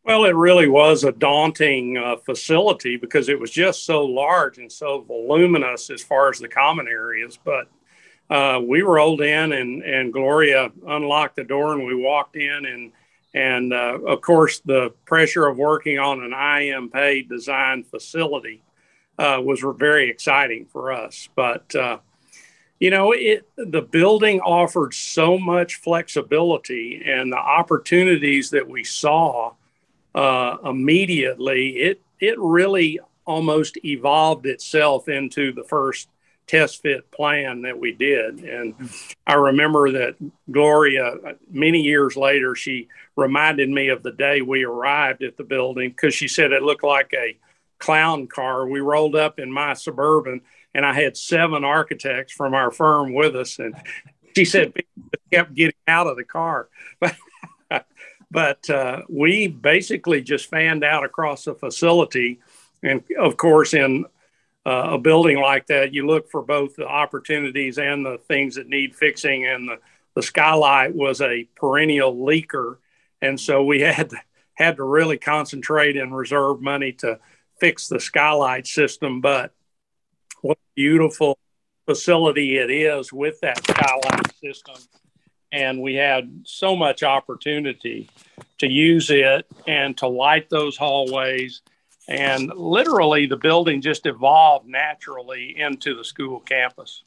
Well, 0.03 0.25
it 0.25 0.35
really 0.35 0.69
was 0.69 1.05
a 1.05 1.13
daunting 1.13 1.99
uh, 1.99 2.17
facility 2.25 2.97
because 2.97 3.29
it 3.29 3.39
was 3.39 3.51
just 3.51 3.85
so 3.85 4.03
large 4.03 4.57
and 4.57 4.73
so 4.73 5.03
voluminous 5.03 5.91
as 5.91 6.03
far 6.03 6.31
as 6.31 6.39
the 6.39 6.49
common 6.49 6.89
areas. 6.89 7.39
But 7.45 7.69
uh, 8.31 8.61
we 8.67 8.81
rolled 8.81 9.21
in, 9.21 9.53
and 9.53 9.83
and 9.83 10.11
Gloria 10.11 10.71
unlocked 10.87 11.37
the 11.37 11.45
door, 11.45 11.75
and 11.75 11.85
we 11.85 11.95
walked 11.95 12.37
in, 12.37 12.65
and 12.65 12.93
and 13.35 13.73
uh, 13.73 13.99
of 14.07 14.21
course, 14.21 14.61
the 14.61 14.95
pressure 15.05 15.47
of 15.47 15.59
working 15.59 15.99
on 15.99 16.23
an 16.23 16.33
I.M. 16.33 16.89
Pei 16.89 17.23
designed 17.23 17.87
facility 17.89 18.63
uh, 19.19 19.41
was 19.45 19.65
very 19.77 20.09
exciting 20.09 20.67
for 20.67 20.93
us. 20.93 21.29
But, 21.35 21.75
uh, 21.75 21.99
you 22.79 22.91
know, 22.91 23.13
it, 23.13 23.49
the 23.57 23.83
building 23.83 24.41
offered 24.41 24.95
so 24.95 25.37
much 25.37 25.77
flexibility 25.77 27.03
and 27.05 27.33
the 27.33 27.37
opportunities 27.39 28.51
that 28.51 28.69
we 28.69 28.85
saw 28.85 29.55
uh, 30.15 30.57
immediately, 30.65 31.71
it, 31.71 32.01
it 32.21 32.39
really 32.39 33.01
almost 33.27 33.79
evolved 33.85 34.47
itself 34.47 35.09
into 35.09 35.53
the 35.53 35.65
first 35.65 36.09
test 36.47 36.83
fit 36.83 37.11
plan 37.11 37.63
that 37.63 37.79
we 37.79 37.93
did. 37.93 38.41
And 38.41 38.91
I 39.27 39.35
remember 39.35 39.93
that 39.93 40.17
Gloria, 40.51 41.15
many 41.51 41.81
years 41.81 42.17
later, 42.17 42.55
she 42.55 42.89
reminded 43.17 43.71
me 43.71 43.89
of 43.89 44.03
the 44.03 44.13
day 44.13 44.43
we 44.43 44.65
arrived 44.65 45.23
at 45.23 45.37
the 45.37 45.45
building 45.45 45.91
because 45.91 46.15
she 46.15 46.29
said 46.29 46.53
it 46.53 46.63
looked 46.63 46.85
like 46.85 47.13
a 47.15 47.37
clown 47.79 48.27
car. 48.27 48.67
We 48.67 48.81
rolled 48.81 49.17
up 49.17 49.39
in 49.39 49.51
my 49.51 49.75
suburban, 49.75 50.43
and 50.75 50.85
I 50.85 50.93
had 50.93 51.17
seven 51.17 51.65
architects 51.65 52.33
from 52.33 52.55
our 52.55 52.71
firm 52.71 53.15
with 53.15 53.37
us. 53.37 53.59
And 53.59 53.75
she 54.37 54.45
said 54.45 54.75
people 54.75 55.03
kept 55.33 55.55
getting 55.55 55.75
out 55.89 56.07
of 56.07 56.17
the 56.17 56.25
car, 56.25 56.69
but. 57.01 57.17
but 58.31 58.69
uh, 58.69 59.03
we 59.09 59.47
basically 59.47 60.21
just 60.21 60.51
fanned 60.51 60.83
out 60.83 61.05
across 61.05 61.45
the 61.45 61.55
facility, 61.55 62.41
and 62.83 63.03
of 63.17 63.37
course, 63.37 63.75
in 63.75 64.05
uh, 64.67 64.91
a 64.93 64.99
building 64.99 65.39
like 65.39 65.67
that, 65.67 65.93
you 65.93 66.07
look 66.07 66.31
for 66.31 66.43
both 66.43 66.77
the 66.77 66.87
opportunities 66.87 67.79
and 67.79 68.05
the 68.05 68.19
things 68.29 68.55
that 68.55 68.69
need 68.69 68.95
fixing. 68.95 69.47
And 69.47 69.69
the, 69.69 69.79
the 70.15 70.23
skylight 70.23 70.95
was 70.95 71.21
a 71.21 71.49
perennial 71.57 72.15
leaker, 72.15 72.79
and 73.21 73.39
so 73.39 73.65
we 73.65 73.81
had 73.83 74.13
had 74.55 74.77
to 74.77 74.85
really 74.85 75.19
concentrate 75.19 75.97
and 75.97 76.17
reserve 76.17 76.63
money 76.63 76.93
to 76.93 77.19
fix 77.61 77.89
the 77.89 77.99
skylight 77.99 78.67
system. 78.67 79.21
But 79.21 79.53
what 80.43 80.57
a 80.59 80.75
beautiful 80.77 81.39
facility 81.87 82.57
it 82.57 82.71
is 82.71 83.13
with 83.13 83.41
that 83.41 83.59
skylight 83.65 84.35
system. 84.37 84.77
And 85.53 85.81
we 85.81 85.95
had 85.95 86.43
so 86.45 86.75
much 86.75 87.03
opportunity 87.03 88.09
to 88.59 88.69
use 88.69 89.11
it 89.11 89.47
and 89.67 89.97
to 89.99 90.07
light 90.07 90.51
those 90.51 90.77
hallways 90.77 91.63
and 92.09 92.51
literally, 92.55 93.27
the 93.27 93.37
building 93.37 93.81
just 93.81 94.07
evolved 94.07 94.67
naturally 94.67 95.59
into 95.59 95.97
the 95.97 96.05
school 96.05 96.41
campus. 96.41 97.03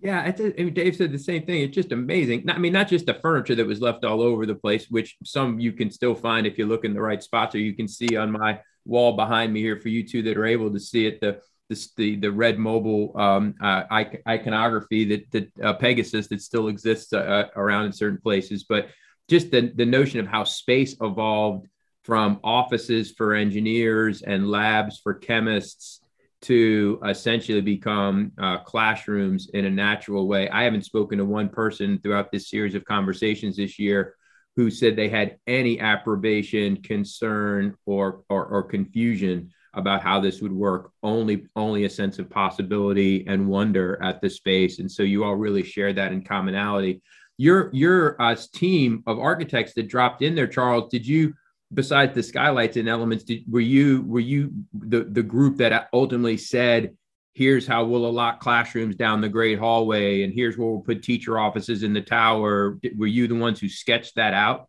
Yeah, 0.00 0.22
I 0.22 0.32
Dave 0.32 0.96
said 0.96 1.12
the 1.12 1.18
same 1.18 1.46
thing. 1.46 1.62
It's 1.62 1.74
just 1.74 1.92
amazing. 1.92 2.50
I 2.50 2.58
mean, 2.58 2.72
not 2.72 2.88
just 2.88 3.06
the 3.06 3.14
furniture 3.14 3.54
that 3.54 3.66
was 3.66 3.80
left 3.80 4.04
all 4.04 4.20
over 4.20 4.44
the 4.44 4.54
place, 4.54 4.90
which 4.90 5.16
some 5.24 5.58
you 5.58 5.72
can 5.72 5.90
still 5.90 6.14
find 6.14 6.46
if 6.46 6.58
you 6.58 6.66
look 6.66 6.84
in 6.84 6.92
the 6.92 7.00
right 7.00 7.22
spots, 7.22 7.54
or 7.54 7.58
you 7.58 7.74
can 7.74 7.88
see 7.88 8.16
on 8.16 8.30
my 8.30 8.60
wall 8.84 9.16
behind 9.16 9.52
me 9.52 9.60
here 9.60 9.78
for 9.78 9.88
you 9.88 10.06
two 10.06 10.22
that 10.22 10.36
are 10.36 10.46
able 10.46 10.70
to 10.72 10.80
see 10.80 11.06
it. 11.06 11.20
The 11.20 11.40
the 11.70 11.88
the, 11.96 12.16
the 12.16 12.32
red 12.32 12.58
Mobil 12.58 13.18
um, 13.18 13.54
uh, 13.62 13.84
iconography 14.28 15.04
that 15.06 15.30
that 15.30 15.64
uh, 15.64 15.72
Pegasus 15.74 16.26
that 16.28 16.42
still 16.42 16.68
exists 16.68 17.12
uh, 17.12 17.18
uh, 17.18 17.48
around 17.56 17.86
in 17.86 17.92
certain 17.92 18.20
places, 18.20 18.64
but 18.64 18.88
just 19.28 19.50
the 19.50 19.72
the 19.74 19.86
notion 19.86 20.20
of 20.20 20.26
how 20.26 20.44
space 20.44 20.96
evolved 21.00 21.66
from 22.04 22.38
offices 22.44 23.10
for 23.10 23.34
engineers 23.34 24.22
and 24.22 24.50
labs 24.50 25.00
for 25.02 25.14
chemists 25.14 26.00
to 26.42 27.00
essentially 27.06 27.62
become 27.62 28.30
uh, 28.38 28.58
classrooms 28.58 29.48
in 29.54 29.64
a 29.64 29.70
natural 29.70 30.28
way. 30.28 30.48
I 30.50 30.64
haven't 30.64 30.84
spoken 30.84 31.16
to 31.16 31.24
one 31.24 31.48
person 31.48 31.98
throughout 31.98 32.30
this 32.30 32.50
series 32.50 32.74
of 32.74 32.84
conversations 32.84 33.56
this 33.56 33.78
year 33.78 34.14
who 34.54 34.70
said 34.70 34.94
they 34.94 35.08
had 35.08 35.38
any 35.46 35.80
approbation, 35.80 36.76
concern, 36.82 37.74
or, 37.86 38.22
or, 38.28 38.44
or 38.44 38.62
confusion 38.62 39.50
about 39.72 40.02
how 40.02 40.20
this 40.20 40.40
would 40.40 40.52
work. 40.52 40.92
Only 41.02 41.46
only 41.56 41.84
a 41.84 41.90
sense 41.90 42.18
of 42.18 42.30
possibility 42.30 43.26
and 43.26 43.48
wonder 43.48 44.00
at 44.02 44.20
the 44.20 44.30
space. 44.30 44.78
And 44.78 44.90
so 44.90 45.02
you 45.02 45.24
all 45.24 45.34
really 45.34 45.64
share 45.64 45.92
that 45.94 46.12
in 46.12 46.22
commonality. 46.22 47.02
Your 47.38 47.70
your 47.72 48.20
uh, 48.22 48.36
team 48.52 49.02
of 49.06 49.18
architects 49.18 49.74
that 49.74 49.88
dropped 49.88 50.22
in 50.22 50.34
there, 50.34 50.46
Charles, 50.46 50.90
did 50.90 51.06
you? 51.06 51.34
Besides 51.74 52.14
the 52.14 52.22
skylights 52.22 52.76
and 52.76 52.88
elements, 52.88 53.24
did, 53.24 53.44
were 53.50 53.60
you 53.60 54.02
were 54.02 54.20
you 54.20 54.52
the 54.72 55.04
the 55.04 55.22
group 55.22 55.58
that 55.58 55.88
ultimately 55.92 56.36
said, 56.36 56.96
"Here's 57.32 57.66
how 57.66 57.84
we'll 57.84 58.06
allot 58.06 58.40
classrooms 58.40 58.96
down 58.96 59.20
the 59.20 59.28
great 59.28 59.58
hallway, 59.58 60.22
and 60.22 60.32
here's 60.32 60.56
where 60.56 60.68
we'll 60.68 60.80
put 60.80 61.02
teacher 61.02 61.38
offices 61.38 61.82
in 61.82 61.92
the 61.92 62.00
tower"? 62.00 62.78
Were 62.96 63.06
you 63.06 63.26
the 63.28 63.34
ones 63.34 63.60
who 63.60 63.68
sketched 63.68 64.16
that 64.16 64.34
out? 64.34 64.68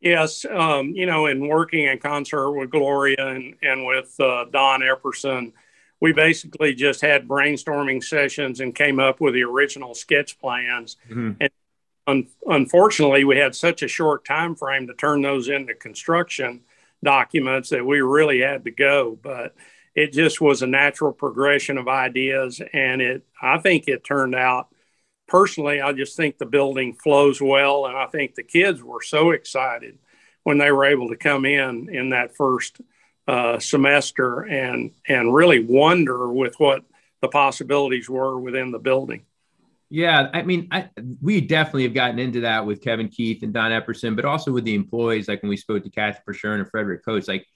Yes, 0.00 0.44
um, 0.44 0.90
you 0.90 1.06
know, 1.06 1.26
in 1.26 1.48
working 1.48 1.86
in 1.86 1.98
concert 1.98 2.52
with 2.52 2.70
Gloria 2.70 3.26
and 3.28 3.54
and 3.62 3.86
with 3.86 4.14
uh, 4.20 4.44
Don 4.52 4.80
Epperson, 4.80 5.52
we 6.00 6.12
basically 6.12 6.74
just 6.74 7.00
had 7.00 7.26
brainstorming 7.26 8.04
sessions 8.04 8.60
and 8.60 8.74
came 8.74 9.00
up 9.00 9.20
with 9.20 9.32
the 9.32 9.42
original 9.42 9.94
sketch 9.94 10.38
plans. 10.38 10.96
Mm-hmm. 11.08 11.32
And 11.40 11.50
un- 12.06 12.28
unfortunately, 12.46 13.24
we 13.24 13.36
had 13.36 13.54
such 13.54 13.82
a 13.82 13.88
short 13.88 14.24
time 14.24 14.54
frame 14.54 14.86
to 14.86 14.94
turn 14.94 15.22
those 15.22 15.48
into 15.48 15.74
construction 15.74 16.62
documents 17.02 17.70
that 17.70 17.84
we 17.84 18.00
really 18.00 18.40
had 18.40 18.64
to 18.64 18.70
go. 18.70 19.18
But 19.22 19.54
it 19.94 20.12
just 20.12 20.40
was 20.40 20.62
a 20.62 20.66
natural 20.66 21.12
progression 21.12 21.78
of 21.78 21.88
ideas, 21.88 22.60
and 22.72 23.00
it 23.00 23.24
I 23.40 23.58
think 23.58 23.88
it 23.88 24.04
turned 24.04 24.34
out. 24.34 24.68
Personally, 25.26 25.80
I 25.80 25.92
just 25.92 26.16
think 26.16 26.36
the 26.36 26.46
building 26.46 26.94
flows 26.94 27.40
well, 27.40 27.86
and 27.86 27.96
I 27.96 28.06
think 28.06 28.34
the 28.34 28.42
kids 28.42 28.82
were 28.82 29.02
so 29.02 29.30
excited 29.30 29.98
when 30.42 30.58
they 30.58 30.70
were 30.70 30.84
able 30.84 31.08
to 31.08 31.16
come 31.16 31.46
in 31.46 31.88
in 31.88 32.10
that 32.10 32.36
first 32.36 32.80
uh, 33.26 33.58
semester 33.58 34.40
and 34.40 34.92
and 35.08 35.34
really 35.34 35.64
wonder 35.64 36.30
with 36.30 36.54
what 36.58 36.84
the 37.22 37.28
possibilities 37.28 38.08
were 38.08 38.38
within 38.38 38.70
the 38.70 38.78
building. 38.78 39.24
Yeah, 39.94 40.28
I 40.34 40.42
mean, 40.42 40.66
I, 40.72 40.88
we 41.22 41.40
definitely 41.40 41.84
have 41.84 41.94
gotten 41.94 42.18
into 42.18 42.40
that 42.40 42.66
with 42.66 42.82
Kevin 42.82 43.08
Keith 43.08 43.44
and 43.44 43.52
Don 43.52 43.70
Epperson, 43.70 44.16
but 44.16 44.24
also 44.24 44.50
with 44.50 44.64
the 44.64 44.74
employees. 44.74 45.28
Like 45.28 45.40
when 45.40 45.50
we 45.50 45.56
spoke 45.56 45.84
to 45.84 45.88
Kathy 45.88 46.18
Pershern 46.26 46.58
and 46.58 46.68
Frederick 46.68 47.04
Coates, 47.04 47.28
like 47.28 47.46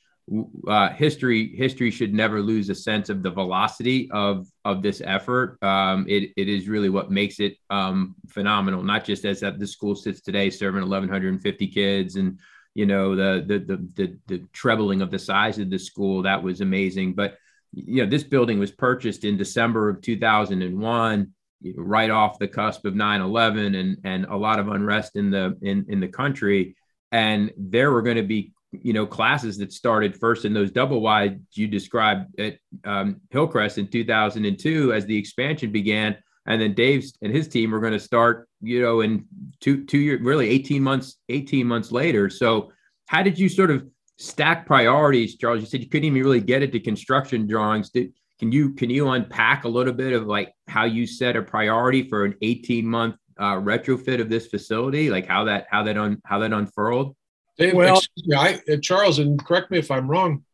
uh, 0.69 0.91
history, 0.91 1.57
history 1.57 1.91
should 1.91 2.15
never 2.15 2.41
lose 2.41 2.69
a 2.69 2.77
sense 2.77 3.09
of 3.09 3.25
the 3.25 3.31
velocity 3.33 4.09
of 4.13 4.47
of 4.65 4.83
this 4.83 5.03
effort. 5.05 5.61
Um, 5.65 6.07
it 6.09 6.31
it 6.37 6.49
is 6.49 6.69
really 6.69 6.91
what 6.91 7.11
makes 7.11 7.41
it 7.41 7.57
um, 7.71 8.15
phenomenal. 8.29 8.85
Not 8.85 9.05
just 9.05 9.25
as 9.25 9.41
that 9.41 9.59
the 9.59 9.67
school 9.67 9.97
sits 9.97 10.21
today, 10.21 10.49
serving 10.49 10.83
1,150 10.83 11.67
kids, 11.67 12.15
and 12.15 12.39
you 12.73 12.87
know 12.87 13.17
the 13.17 13.45
the 13.49 13.59
the 13.59 13.89
the, 13.97 14.19
the 14.29 14.47
trebling 14.53 15.03
of 15.03 15.11
the 15.11 15.19
size 15.19 15.59
of 15.59 15.71
the 15.71 15.79
school 15.79 16.23
that 16.23 16.41
was 16.41 16.61
amazing, 16.61 17.15
but 17.15 17.37
you 17.73 18.03
know, 18.05 18.09
this 18.09 18.23
building 18.25 18.59
was 18.59 18.71
purchased 18.71 19.25
in 19.25 19.37
December 19.37 19.89
of 19.89 20.01
2001, 20.01 21.33
right 21.77 22.11
off 22.11 22.39
the 22.39 22.49
cusp 22.49 22.85
of 22.85 22.95
9/11 22.95 23.79
and 23.79 23.99
and 24.05 24.25
a 24.27 24.37
lot 24.37 24.59
of 24.59 24.69
unrest 24.69 25.17
in 25.17 25.31
the 25.31 25.57
in 25.63 25.87
in 25.89 26.01
the 26.01 26.09
country. 26.09 26.77
And 27.11 27.51
there 27.57 27.91
were 27.91 28.03
going 28.03 28.17
to 28.17 28.23
be 28.23 28.53
you 28.73 28.93
know 28.93 29.07
classes 29.07 29.59
that 29.59 29.73
started 29.73 30.19
first 30.19 30.45
in 30.45 30.53
those 30.53 30.71
double 30.71 31.01
wide 31.01 31.41
you 31.53 31.67
described 31.67 32.39
at 32.39 32.59
um, 32.85 33.21
Hillcrest 33.31 33.79
in 33.79 33.89
2002 33.89 34.93
as 34.93 35.07
the 35.07 35.17
expansion 35.17 35.73
began, 35.73 36.17
and 36.47 36.61
then 36.61 36.75
Dave's 36.75 37.15
and 37.23 37.33
his 37.33 37.49
team 37.49 37.71
were 37.71 37.81
going 37.81 37.93
to 37.93 38.01
start 38.01 38.49
you 38.61 38.81
know 38.83 39.01
in 39.01 39.25
two 39.61 39.85
two 39.85 39.99
years 39.99 40.21
really 40.21 40.49
18 40.51 40.83
months 40.83 41.17
18 41.29 41.67
months 41.67 41.91
later. 41.91 42.29
So 42.31 42.73
how 43.07 43.23
did 43.23 43.39
you 43.39 43.49
sort 43.49 43.71
of 43.71 43.87
stack 44.19 44.67
priorities, 44.67 45.37
Charles? 45.37 45.61
You 45.61 45.67
said 45.67 45.81
you 45.81 45.89
couldn't 45.89 46.05
even 46.05 46.23
really 46.23 46.41
get 46.41 46.63
it 46.63 46.73
to 46.73 46.81
construction 46.81 47.47
drawings. 47.47 47.91
Did, 47.91 48.13
can 48.39 48.53
you 48.53 48.75
can 48.75 48.91
you 48.91 49.09
unpack 49.09 49.65
a 49.65 49.69
little 49.69 49.95
bit 49.95 50.13
of 50.13 50.27
like 50.27 50.53
how 50.69 50.85
you 50.85 51.07
set 51.07 51.37
a 51.37 51.43
priority 51.43 52.09
for 52.09 52.25
an 52.25 52.35
18 52.43 52.87
month 52.87 53.17
uh, 53.39 53.55
retrofit 53.55 54.21
of 54.21 54.29
this 54.29 54.47
facility, 54.47 55.11
like 55.11 55.27
how 55.27 55.45
that 55.45 55.67
how 55.71 55.83
that 55.85 55.97
un, 55.97 56.21
how 56.25 56.39
that 56.41 56.53
unfurled? 56.53 57.15
Dave, 57.57 57.75
well, 57.75 58.01
me, 58.25 58.37
I, 58.37 58.61
uh, 58.71 58.77
Charles, 58.81 59.19
and 59.19 59.45
correct 59.45 59.71
me 59.71 59.79
if 59.79 59.91
I'm 59.91 60.09
wrong. 60.09 60.45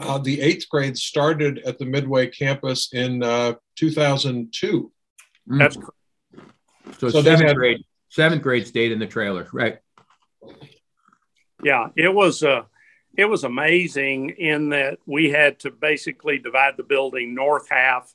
Uh, 0.00 0.18
the 0.18 0.40
eighth 0.40 0.68
grade 0.68 0.96
started 0.96 1.58
at 1.66 1.78
the 1.78 1.84
Midway 1.84 2.26
campus 2.26 2.92
in 2.92 3.22
uh, 3.22 3.54
2002. 3.76 4.92
Mm. 5.48 5.58
That's 5.58 5.76
correct. 5.76 5.90
So, 6.98 7.10
so 7.10 7.22
seventh 7.22 7.48
had, 7.48 7.56
grade, 7.56 7.84
seventh 8.08 8.42
grade 8.42 8.66
stayed 8.66 8.92
in 8.92 8.98
the 8.98 9.06
trailer, 9.06 9.48
right? 9.52 9.78
Yeah, 11.62 11.88
it 11.96 12.12
was. 12.12 12.42
Uh, 12.42 12.62
it 13.16 13.26
was 13.26 13.44
amazing 13.44 14.30
in 14.30 14.70
that 14.70 14.98
we 15.06 15.30
had 15.30 15.58
to 15.60 15.70
basically 15.70 16.38
divide 16.38 16.76
the 16.76 16.82
building 16.82 17.34
north 17.34 17.68
half, 17.68 18.14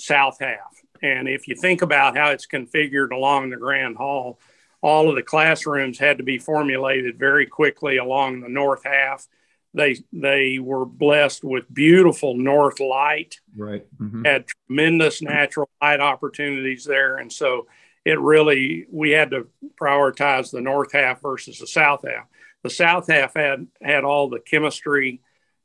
south 0.00 0.38
half. 0.40 0.82
And 1.02 1.28
if 1.28 1.48
you 1.48 1.54
think 1.54 1.82
about 1.82 2.16
how 2.16 2.30
it's 2.30 2.46
configured 2.46 3.12
along 3.12 3.50
the 3.50 3.56
Grand 3.56 3.96
Hall, 3.96 4.38
all 4.82 5.08
of 5.08 5.16
the 5.16 5.22
classrooms 5.22 5.98
had 5.98 6.18
to 6.18 6.24
be 6.24 6.38
formulated 6.38 7.18
very 7.18 7.46
quickly 7.46 7.98
along 7.98 8.40
the 8.40 8.48
north 8.48 8.84
half. 8.84 9.26
They 9.72 9.96
they 10.12 10.58
were 10.58 10.84
blessed 10.84 11.44
with 11.44 11.72
beautiful 11.72 12.36
north 12.36 12.80
light. 12.80 13.36
Right. 13.56 13.86
Mm-hmm. 14.00 14.24
Had 14.24 14.46
tremendous 14.46 15.22
natural 15.22 15.70
light 15.80 16.00
opportunities 16.00 16.84
there, 16.84 17.18
and 17.18 17.32
so 17.32 17.66
it 18.04 18.18
really 18.18 18.86
we 18.90 19.10
had 19.10 19.30
to 19.30 19.48
prioritize 19.80 20.50
the 20.50 20.60
north 20.60 20.92
half 20.92 21.22
versus 21.22 21.58
the 21.58 21.66
south 21.66 22.04
half. 22.04 22.26
The 22.62 22.70
south 22.70 23.08
half 23.08 23.34
had 23.34 23.68
had 23.80 24.04
all 24.04 24.28
the 24.28 24.40
chemistry 24.40 25.20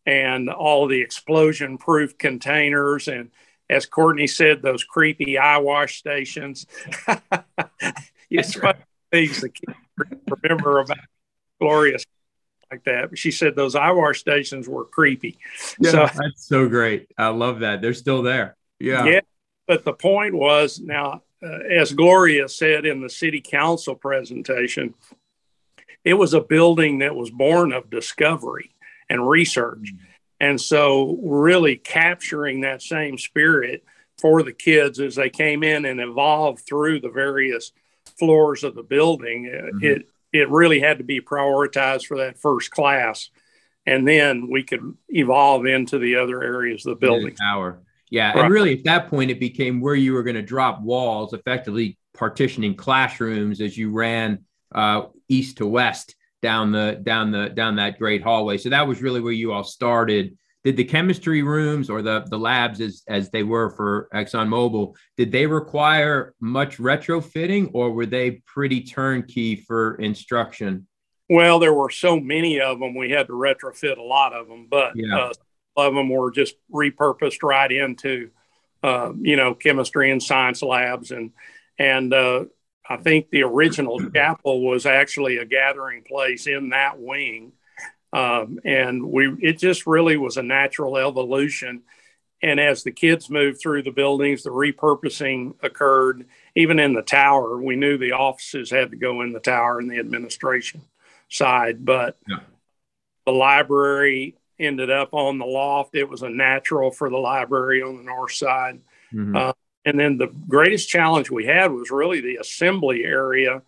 and 0.05 0.49
all 0.49 0.87
the 0.87 1.01
explosion 1.01 1.77
proof 1.77 2.17
containers 2.17 3.07
and 3.07 3.31
as 3.69 3.85
Courtney 3.85 4.27
said, 4.27 4.61
those 4.61 4.83
creepy 4.83 5.37
eye 5.37 5.57
wash 5.57 5.97
stations. 5.97 6.67
it's 8.29 8.57
right. 8.57 8.75
things 9.11 9.41
that 9.41 9.53
kids 9.53 9.77
remember 10.43 10.79
about 10.79 10.97
glorious 11.59 12.05
like 12.71 12.83
that. 12.83 13.17
She 13.17 13.31
said 13.31 13.55
those 13.55 13.75
eye 13.75 13.91
wash 13.91 14.19
stations 14.19 14.67
were 14.67 14.85
creepy. 14.85 15.37
Yeah, 15.79 15.91
so, 15.91 15.97
that's 16.05 16.47
so 16.47 16.67
great. 16.67 17.07
I 17.17 17.27
love 17.27 17.59
that. 17.59 17.81
They're 17.81 17.93
still 17.93 18.23
there. 18.23 18.55
Yeah. 18.79 19.05
Yeah. 19.05 19.21
But 19.67 19.83
the 19.83 19.93
point 19.93 20.33
was 20.33 20.79
now, 20.79 21.23
uh, 21.43 21.59
as 21.69 21.93
Gloria 21.93 22.47
said 22.47 22.85
in 22.85 23.01
the 23.01 23.09
city 23.09 23.41
council 23.41 23.95
presentation, 23.95 24.93
it 26.03 26.13
was 26.13 26.33
a 26.33 26.41
building 26.41 26.99
that 26.99 27.15
was 27.15 27.31
born 27.31 27.73
of 27.73 27.89
discovery 27.89 28.71
and 29.09 29.27
research. 29.27 29.93
Mm-hmm. 29.93 30.05
And 30.39 30.59
so, 30.59 31.17
really 31.23 31.77
capturing 31.77 32.61
that 32.61 32.81
same 32.81 33.17
spirit 33.17 33.83
for 34.19 34.43
the 34.43 34.53
kids 34.53 34.99
as 34.99 35.15
they 35.15 35.29
came 35.29 35.63
in 35.63 35.85
and 35.85 35.99
evolved 35.99 36.63
through 36.67 36.99
the 36.99 37.09
various 37.09 37.71
floors 38.19 38.63
of 38.63 38.75
the 38.75 38.83
building, 38.83 39.45
mm-hmm. 39.45 39.83
it 39.83 40.07
it 40.33 40.49
really 40.49 40.81
had 40.81 40.97
to 40.97 41.03
be 41.03 41.21
prioritized 41.21 42.05
for 42.05 42.17
that 42.17 42.37
first 42.37 42.71
class, 42.71 43.29
and 43.85 44.05
then 44.07 44.49
we 44.51 44.63
could 44.63 44.95
evolve 45.09 45.65
into 45.65 45.97
the 45.99 46.17
other 46.17 46.43
areas 46.43 46.85
of 46.85 46.99
the 46.99 47.05
building. 47.05 47.35
Tower, 47.35 47.79
yeah, 48.09 48.33
right. 48.33 48.43
and 48.43 48.53
really 48.53 48.77
at 48.77 48.83
that 48.83 49.09
point 49.09 49.31
it 49.31 49.39
became 49.39 49.79
where 49.79 49.95
you 49.95 50.13
were 50.13 50.23
going 50.23 50.35
to 50.35 50.41
drop 50.41 50.81
walls, 50.81 51.33
effectively 51.33 51.97
partitioning 52.13 52.75
classrooms 52.75 53.61
as 53.61 53.77
you 53.77 53.91
ran 53.91 54.43
uh, 54.73 55.03
east 55.29 55.57
to 55.57 55.65
west 55.65 56.15
down 56.45 56.71
the 56.71 57.01
down 57.01 57.31
the 57.31 57.49
down 57.49 57.77
that 57.77 57.97
great 57.97 58.21
hallway. 58.21 58.59
So 58.59 58.69
that 58.69 58.87
was 58.87 59.01
really 59.01 59.19
where 59.19 59.33
you 59.33 59.51
all 59.51 59.63
started. 59.63 60.37
Did 60.63 60.77
the 60.77 60.83
chemistry 60.83 61.41
rooms 61.41 61.89
or 61.89 62.03
the 62.03 62.23
the 62.29 62.37
labs 62.37 62.81
as 62.81 63.01
as 63.07 63.31
they 63.31 63.41
were 63.41 63.71
for 63.71 64.07
ExxonMobil, 64.13 64.93
did 65.17 65.31
they 65.31 65.47
require 65.47 66.35
much 66.39 66.77
retrofitting 66.77 67.71
or 67.73 67.91
were 67.91 68.05
they 68.05 68.43
pretty 68.45 68.81
turnkey 68.83 69.55
for 69.55 69.95
instruction? 69.95 70.85
Well, 71.31 71.57
there 71.57 71.73
were 71.73 71.89
so 71.89 72.19
many 72.19 72.61
of 72.61 72.79
them, 72.79 72.93
we 72.93 73.09
had 73.09 73.25
to 73.25 73.33
retrofit 73.33 73.97
a 73.97 74.03
lot 74.03 74.33
of 74.33 74.47
them, 74.47 74.67
but 74.69 74.91
yeah. 74.95 75.17
uh, 75.17 75.33
a 75.75 75.81
lot 75.81 75.87
of 75.87 75.95
them 75.95 76.09
were 76.09 76.29
just 76.29 76.53
repurposed 76.71 77.41
right 77.41 77.71
into, 77.71 78.29
uh, 78.83 79.11
you 79.19 79.35
know, 79.35 79.55
chemistry 79.55 80.11
and 80.11 80.21
science 80.21 80.61
labs, 80.61 81.09
and 81.09 81.31
and 81.79 82.13
uh, 82.13 82.45
I 82.89 82.97
think 82.97 83.29
the 83.29 83.43
original 83.43 83.99
chapel 84.11 84.61
was 84.61 84.85
actually 84.85 85.37
a 85.37 85.45
gathering 85.45 86.03
place 86.03 86.47
in 86.47 86.69
that 86.69 86.99
wing. 86.99 87.53
Um, 88.13 88.59
and 88.63 89.03
we 89.03 89.35
it 89.41 89.57
just 89.57 89.87
really 89.87 90.17
was 90.17 90.37
a 90.37 90.43
natural 90.43 90.97
evolution. 90.97 91.83
And 92.41 92.59
as 92.59 92.83
the 92.83 92.91
kids 92.91 93.29
moved 93.29 93.59
through 93.59 93.83
the 93.83 93.91
buildings, 93.91 94.43
the 94.43 94.51
repurposing 94.51 95.55
occurred. 95.63 96.25
Even 96.55 96.79
in 96.79 96.93
the 96.93 97.01
tower, 97.01 97.59
we 97.59 97.75
knew 97.75 97.97
the 97.97 98.11
offices 98.11 98.69
had 98.69 98.91
to 98.91 98.97
go 98.97 99.21
in 99.21 99.33
the 99.33 99.39
tower 99.39 99.79
and 99.79 99.89
the 99.89 99.99
administration 99.99 100.81
side, 101.29 101.83
but 101.83 102.17
yeah. 102.29 102.37
the 103.25 103.31
library 103.31 104.35
ended 104.59 104.89
up 104.89 105.13
on 105.13 105.37
the 105.37 105.45
loft. 105.45 105.95
It 105.95 106.07
was 106.07 106.21
a 106.21 106.29
natural 106.29 106.91
for 106.91 107.09
the 107.09 107.17
library 107.17 107.81
on 107.81 107.97
the 107.97 108.03
north 108.03 108.33
side. 108.33 108.79
Mm-hmm. 109.13 109.35
Uh, 109.35 109.53
and 109.85 109.99
then 109.99 110.17
the 110.17 110.33
greatest 110.47 110.89
challenge 110.89 111.29
we 111.29 111.45
had 111.45 111.71
was 111.71 111.91
really 111.91 112.19
the 112.19 112.37
assembly 112.37 113.03
area 113.03 113.61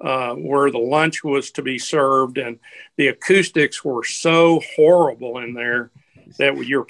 uh, 0.00 0.34
where 0.34 0.70
the 0.70 0.78
lunch 0.78 1.24
was 1.24 1.50
to 1.52 1.62
be 1.62 1.78
served. 1.78 2.38
And 2.38 2.60
the 2.96 3.08
acoustics 3.08 3.84
were 3.84 4.04
so 4.04 4.62
horrible 4.76 5.38
in 5.38 5.54
there 5.54 5.90
that 6.38 6.56
you're 6.64 6.86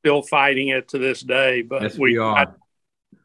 still 0.00 0.22
fighting 0.22 0.68
it 0.68 0.88
to 0.88 0.98
this 0.98 1.20
day. 1.20 1.62
But 1.62 1.82
yes, 1.82 1.98
we, 1.98 2.10
we, 2.10 2.14
tried, 2.14 2.54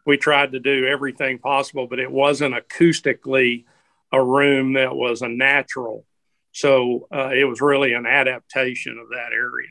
we 0.05 0.17
tried 0.17 0.51
to 0.53 0.59
do 0.59 0.87
everything 0.87 1.37
possible, 1.37 1.87
but 1.87 1.99
it 1.99 2.11
wasn't 2.11 2.55
acoustically 2.55 3.65
a 4.11 4.23
room 4.23 4.73
that 4.73 4.95
was 4.95 5.21
a 5.21 5.29
natural. 5.29 6.05
So 6.53 7.07
uh, 7.13 7.29
it 7.35 7.43
was 7.43 7.61
really 7.61 7.93
an 7.93 8.07
adaptation 8.07 8.97
of 8.97 9.09
that 9.09 9.31
area. 9.31 9.67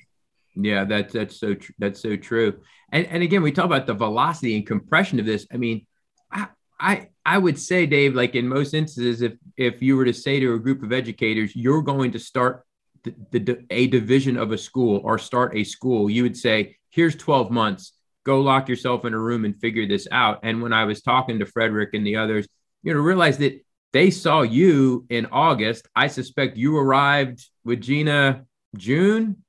Yeah, 0.57 0.85
that's 0.85 1.13
that's 1.13 1.39
so 1.39 1.55
tr- 1.55 1.73
that's 1.79 2.01
so 2.01 2.17
true. 2.17 2.61
And 2.91 3.07
and 3.07 3.23
again, 3.23 3.43
we 3.43 3.53
talk 3.53 3.67
about 3.67 3.87
the 3.87 3.95
velocity 3.95 4.57
and 4.57 4.67
compression 4.67 5.21
of 5.21 5.27
this. 5.27 5.47
I 5.53 5.59
mean, 5.59 5.87
I 6.33 6.49
I 6.81 7.09
I 7.25 7.39
would 7.39 7.59
say, 7.59 7.87
Dave, 7.87 8.15
like 8.15 8.35
in 8.35 8.49
most 8.49 8.73
instances, 8.73 9.21
if 9.23 9.35
if 9.57 9.83
you 9.83 9.97
were 9.97 10.07
to 10.07 10.15
say 10.15 10.41
to 10.41 10.55
a 10.55 10.59
group 10.59 10.83
of 10.83 10.93
educators, 10.93 11.55
you're 11.55 11.83
going 11.83 12.13
to 12.13 12.19
start 12.19 12.65
the, 13.05 13.39
the 13.39 13.65
a 13.71 13.87
division 13.89 14.37
of 14.37 14.53
a 14.53 14.59
school 14.59 15.01
or 15.05 15.19
start 15.19 15.57
a 15.57 15.65
school, 15.65 16.09
you 16.11 16.23
would 16.23 16.37
say, 16.37 16.77
here's 16.91 17.15
12 17.17 17.51
months. 17.51 17.93
Go 18.25 18.41
lock 18.41 18.69
yourself 18.69 19.05
in 19.05 19.15
a 19.15 19.19
room 19.19 19.45
and 19.45 19.61
figure 19.61 19.87
this 19.87 20.09
out. 20.11 20.41
And 20.43 20.61
when 20.63 20.73
I 20.73 20.85
was 20.85 21.03
talking 21.03 21.39
to 21.39 21.47
Frederick 21.47 21.91
and 21.93 22.05
the 22.05 22.17
others, 22.17 22.49
you 22.83 22.93
know, 22.93 23.01
realize 23.01 23.39
that 23.39 23.65
they 23.93 24.11
saw 24.11 24.43
you 24.43 25.07
in 25.09 25.27
August. 25.27 25.87
I 25.95 26.09
suspect 26.09 26.57
you 26.57 26.77
arrived 26.77 27.49
with 27.65 27.81
Gina 27.81 28.45
June 28.77 29.45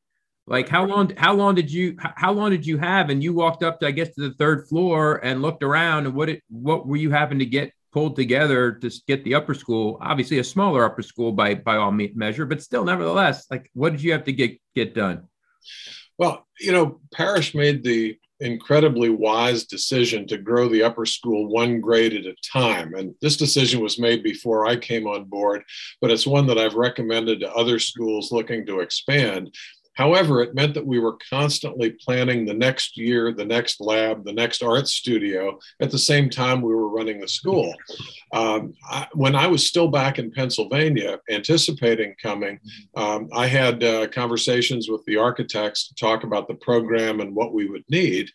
like 0.48 0.70
how 0.70 0.86
long? 0.86 1.12
How 1.18 1.34
long 1.34 1.56
did 1.56 1.70
you? 1.70 1.98
How 2.00 2.32
long 2.32 2.52
did 2.52 2.66
you 2.66 2.78
have? 2.78 3.10
And 3.10 3.22
you 3.22 3.34
walked 3.34 3.64
up, 3.64 3.82
to, 3.82 3.88
I 3.88 3.92
guess, 3.92 4.16
to 4.16 4.30
the 4.30 4.36
third 4.36 4.68
floor 4.68 5.20
and 5.24 5.42
looked 5.42 5.62
around. 5.62 6.06
And 6.06 6.16
what? 6.16 6.30
It, 6.30 6.42
what 6.50 6.88
were 6.88 6.96
you 6.96 7.12
having 7.12 7.40
to 7.40 7.46
get 7.46 7.74
pulled 7.92 8.16
together 8.16 8.72
to 8.72 8.90
get 9.08 9.26
the 9.26 9.36
upper 9.36 9.54
school? 9.54 9.98
Obviously, 10.02 10.40
a 10.40 10.44
smaller 10.44 10.86
upper 10.86 11.02
school 11.02 11.34
by 11.34 11.56
by 11.56 11.76
all 11.76 11.92
measure, 11.92 12.46
but 12.46 12.64
still, 12.64 12.86
nevertheless, 12.86 13.46
like 13.52 13.70
what 13.74 13.92
did 13.92 14.02
you 14.02 14.14
have 14.14 14.24
to 14.24 14.32
get 14.32 14.58
get 14.74 14.96
done? 14.96 15.28
Well, 16.18 16.48
you 16.60 16.72
know, 16.72 17.02
Parish 17.14 17.54
made 17.54 17.84
the 17.84 18.18
incredibly 18.40 19.10
wise 19.10 19.66
decision 19.66 20.28
to 20.28 20.38
grow 20.38 20.70
the 20.70 20.84
upper 20.84 21.06
school 21.06 21.48
one 21.48 21.82
grade 21.82 22.14
at 22.14 22.26
a 22.26 22.36
time. 22.44 22.94
And 22.94 23.16
this 23.22 23.38
decision 23.38 23.82
was 23.82 24.00
made 24.00 24.24
before 24.24 24.68
I 24.68 24.76
came 24.76 25.08
on 25.08 25.26
board, 25.26 25.64
but 26.02 26.12
it's 26.12 26.28
one 26.28 26.46
that 26.48 26.58
I've 26.58 26.76
recommended 26.76 27.40
to 27.40 27.54
other 27.54 27.80
schools 27.80 28.32
looking 28.32 28.66
to 28.68 28.82
expand 28.82 29.54
However, 29.98 30.44
it 30.44 30.54
meant 30.54 30.76
that 30.76 30.86
we 30.86 31.00
were 31.00 31.18
constantly 31.28 31.90
planning 31.90 32.46
the 32.46 32.54
next 32.54 32.98
year, 32.98 33.34
the 33.34 33.46
next 33.46 33.82
lab, 33.82 34.24
the 34.24 34.32
next 34.32 34.62
art 34.62 34.88
studio 34.88 35.58
at 35.82 35.90
the 35.90 35.98
same 35.98 36.30
time 36.30 36.62
we 36.62 36.74
were 36.74 36.90
running 36.90 37.20
the 37.20 37.28
school. 37.28 37.74
Um, 38.32 38.76
I, 38.88 39.08
when 39.14 39.36
I 39.36 39.48
was 39.48 39.66
still 39.66 39.88
back 39.88 40.20
in 40.20 40.32
Pennsylvania, 40.32 41.20
anticipating 41.32 42.14
coming, 42.22 42.60
um, 42.96 43.28
I 43.34 43.48
had 43.48 43.84
uh, 43.84 44.08
conversations 44.10 44.88
with 44.88 45.04
the 45.06 45.18
architects 45.18 45.88
to 45.88 45.96
talk 45.96 46.24
about 46.24 46.48
the 46.48 46.56
program 46.56 47.20
and 47.20 47.36
what 47.36 47.54
we 47.54 47.68
would 47.68 47.84
need. 47.90 48.30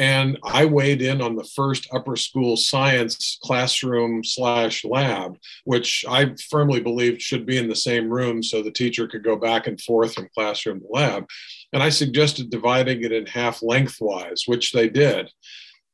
And 0.00 0.38
I 0.42 0.64
weighed 0.64 1.02
in 1.02 1.20
on 1.20 1.36
the 1.36 1.44
first 1.44 1.86
upper 1.92 2.16
school 2.16 2.56
science 2.56 3.38
classroom 3.44 4.24
slash 4.24 4.82
lab, 4.82 5.36
which 5.64 6.06
I 6.08 6.34
firmly 6.48 6.80
believed 6.80 7.20
should 7.20 7.44
be 7.44 7.58
in 7.58 7.68
the 7.68 7.76
same 7.76 8.08
room 8.08 8.42
so 8.42 8.62
the 8.62 8.70
teacher 8.70 9.06
could 9.06 9.22
go 9.22 9.36
back 9.36 9.66
and 9.66 9.78
forth 9.78 10.14
from 10.14 10.30
classroom 10.34 10.80
to 10.80 10.86
lab. 10.90 11.26
And 11.74 11.82
I 11.82 11.90
suggested 11.90 12.48
dividing 12.48 13.04
it 13.04 13.12
in 13.12 13.26
half 13.26 13.62
lengthwise, 13.62 14.44
which 14.46 14.72
they 14.72 14.88
did. 14.88 15.28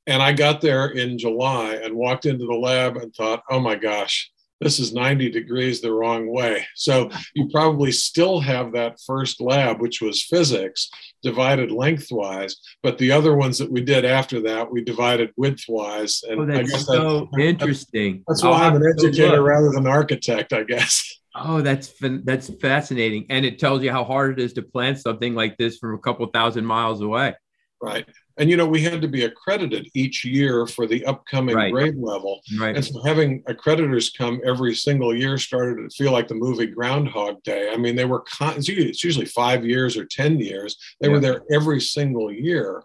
And 0.06 0.22
I 0.22 0.32
got 0.32 0.60
there 0.60 0.86
in 0.86 1.18
July 1.18 1.74
and 1.82 1.96
walked 1.96 2.26
into 2.26 2.46
the 2.46 2.54
lab 2.54 2.96
and 2.98 3.12
thought, 3.12 3.42
oh 3.50 3.58
my 3.58 3.74
gosh, 3.74 4.30
this 4.60 4.78
is 4.78 4.94
90 4.94 5.30
degrees 5.30 5.80
the 5.80 5.92
wrong 5.92 6.32
way. 6.32 6.66
So 6.74 7.10
you 7.34 7.48
probably 7.48 7.92
still 7.92 8.40
have 8.40 8.72
that 8.72 8.98
first 9.06 9.40
lab, 9.40 9.80
which 9.80 10.00
was 10.00 10.22
physics, 10.22 10.90
divided 11.22 11.70
lengthwise, 11.70 12.56
but 12.82 12.98
the 12.98 13.12
other 13.12 13.36
ones 13.36 13.58
that 13.58 13.70
we 13.70 13.82
did 13.82 14.04
after 14.04 14.40
that, 14.42 14.70
we 14.70 14.82
divided 14.82 15.32
widthwise. 15.38 16.22
And 16.28 16.40
oh, 16.40 16.46
that's 16.46 16.58
I 16.58 16.62
guess 16.62 16.86
so 16.86 17.28
that, 17.32 17.40
interesting. 17.40 18.24
That's 18.26 18.42
why 18.42 18.64
I'm 18.64 18.76
an 18.76 18.94
educator 18.98 19.42
rather 19.42 19.68
than 19.68 19.86
an 19.86 19.86
architect, 19.86 20.52
I 20.52 20.62
guess. 20.62 21.20
Oh, 21.38 21.60
that's 21.60 21.92
that's 22.24 22.50
fascinating, 22.62 23.26
and 23.28 23.44
it 23.44 23.58
tells 23.58 23.82
you 23.82 23.92
how 23.92 24.04
hard 24.04 24.38
it 24.38 24.42
is 24.42 24.54
to 24.54 24.62
plant 24.62 24.98
something 24.98 25.34
like 25.34 25.58
this 25.58 25.76
from 25.76 25.94
a 25.94 25.98
couple 25.98 26.24
thousand 26.28 26.64
miles 26.64 27.02
away. 27.02 27.34
Right. 27.82 28.08
And 28.38 28.50
you 28.50 28.56
know, 28.56 28.66
we 28.66 28.82
had 28.82 29.00
to 29.00 29.08
be 29.08 29.24
accredited 29.24 29.88
each 29.94 30.24
year 30.24 30.66
for 30.66 30.86
the 30.86 31.04
upcoming 31.06 31.56
right. 31.56 31.72
grade 31.72 31.96
level. 31.98 32.42
Right. 32.58 32.76
And 32.76 32.84
so 32.84 33.02
having 33.02 33.42
accreditors 33.44 34.16
come 34.16 34.40
every 34.44 34.74
single 34.74 35.16
year 35.16 35.38
started 35.38 35.82
to 35.82 35.96
feel 35.96 36.12
like 36.12 36.28
the 36.28 36.34
movie 36.34 36.66
Groundhog 36.66 37.42
Day. 37.42 37.70
I 37.72 37.76
mean, 37.76 37.96
they 37.96 38.04
were 38.04 38.20
con- 38.20 38.56
it's 38.58 39.04
usually 39.04 39.26
five 39.26 39.64
years 39.64 39.96
or 39.96 40.04
10 40.04 40.38
years. 40.38 40.76
They 41.00 41.08
yeah. 41.08 41.14
were 41.14 41.20
there 41.20 41.42
every 41.50 41.80
single 41.80 42.32
year. 42.32 42.84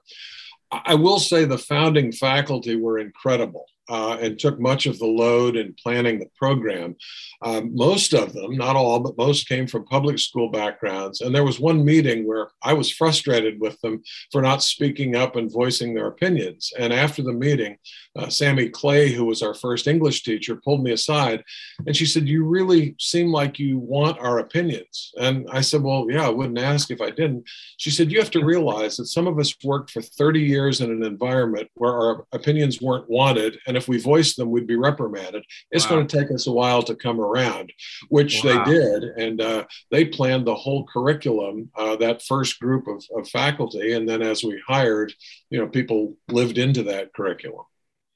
I 0.71 0.95
will 0.95 1.19
say 1.19 1.43
the 1.43 1.57
founding 1.57 2.13
faculty 2.13 2.77
were 2.77 2.99
incredible 2.99 3.65
uh, 3.91 4.17
and 4.21 4.39
took 4.39 4.57
much 4.57 4.85
of 4.85 4.97
the 4.99 5.05
load 5.05 5.57
in 5.57 5.73
planning 5.73 6.17
the 6.17 6.29
program. 6.37 6.95
Um, 7.41 7.75
most 7.75 8.13
of 8.13 8.31
them, 8.31 8.55
not 8.55 8.77
all, 8.77 9.01
but 9.01 9.17
most 9.17 9.49
came 9.49 9.67
from 9.67 9.85
public 9.85 10.17
school 10.17 10.49
backgrounds. 10.49 11.19
And 11.19 11.35
there 11.35 11.43
was 11.43 11.59
one 11.59 11.83
meeting 11.83 12.25
where 12.25 12.51
I 12.63 12.71
was 12.71 12.89
frustrated 12.89 13.59
with 13.59 13.79
them 13.81 14.01
for 14.31 14.41
not 14.41 14.63
speaking 14.63 15.17
up 15.17 15.35
and 15.35 15.51
voicing 15.51 15.93
their 15.93 16.07
opinions. 16.07 16.71
And 16.79 16.93
after 16.93 17.21
the 17.21 17.33
meeting, 17.33 17.77
uh, 18.15 18.29
Sammy 18.29 18.69
Clay, 18.69 19.11
who 19.11 19.25
was 19.25 19.41
our 19.41 19.53
first 19.53 19.87
English 19.87 20.23
teacher, 20.23 20.55
pulled 20.55 20.83
me 20.83 20.91
aside 20.91 21.43
and 21.85 21.95
she 21.95 22.05
said, 22.05 22.29
You 22.29 22.45
really 22.45 22.95
seem 22.97 23.31
like 23.31 23.59
you 23.59 23.77
want 23.77 24.19
our 24.19 24.39
opinions. 24.39 25.11
And 25.19 25.47
I 25.51 25.61
said, 25.61 25.81
Well, 25.81 26.07
yeah, 26.09 26.27
I 26.27 26.29
wouldn't 26.29 26.59
ask 26.59 26.91
if 26.91 27.01
I 27.01 27.09
didn't. 27.09 27.43
She 27.77 27.89
said, 27.89 28.11
You 28.11 28.19
have 28.19 28.31
to 28.31 28.45
realize 28.45 28.97
that 28.97 29.07
some 29.07 29.27
of 29.27 29.37
us 29.37 29.53
worked 29.63 29.91
for 29.91 30.01
30 30.01 30.39
years 30.39 30.79
in 30.79 30.91
an 30.91 31.03
environment 31.03 31.69
where 31.75 31.93
our 31.93 32.25
opinions 32.31 32.81
weren't 32.81 33.09
wanted. 33.09 33.59
And 33.67 33.75
if 33.81 33.87
we 33.87 33.99
voiced 33.99 34.35
them, 34.37 34.49
we'd 34.51 34.67
be 34.67 34.75
reprimanded. 34.75 35.43
It's 35.71 35.85
wow. 35.85 35.91
going 35.91 36.07
to 36.07 36.17
take 36.17 36.31
us 36.31 36.47
a 36.47 36.51
while 36.51 36.83
to 36.83 36.95
come 36.95 37.19
around, 37.19 37.73
which 38.09 38.33
wow. 38.43 38.63
they 38.63 38.71
did. 38.71 39.03
And 39.03 39.41
uh, 39.41 39.65
they 39.89 40.05
planned 40.05 40.45
the 40.45 40.55
whole 40.63 40.85
curriculum, 40.85 41.69
uh, 41.75 41.95
that 41.97 42.21
first 42.21 42.59
group 42.59 42.87
of, 42.87 43.03
of 43.17 43.29
faculty. 43.29 43.93
And 43.93 44.07
then 44.07 44.21
as 44.21 44.43
we 44.43 44.61
hired, 44.67 45.13
you 45.49 45.59
know, 45.59 45.67
people 45.67 46.15
lived 46.29 46.57
into 46.57 46.83
that 46.83 47.13
curriculum. 47.13 47.65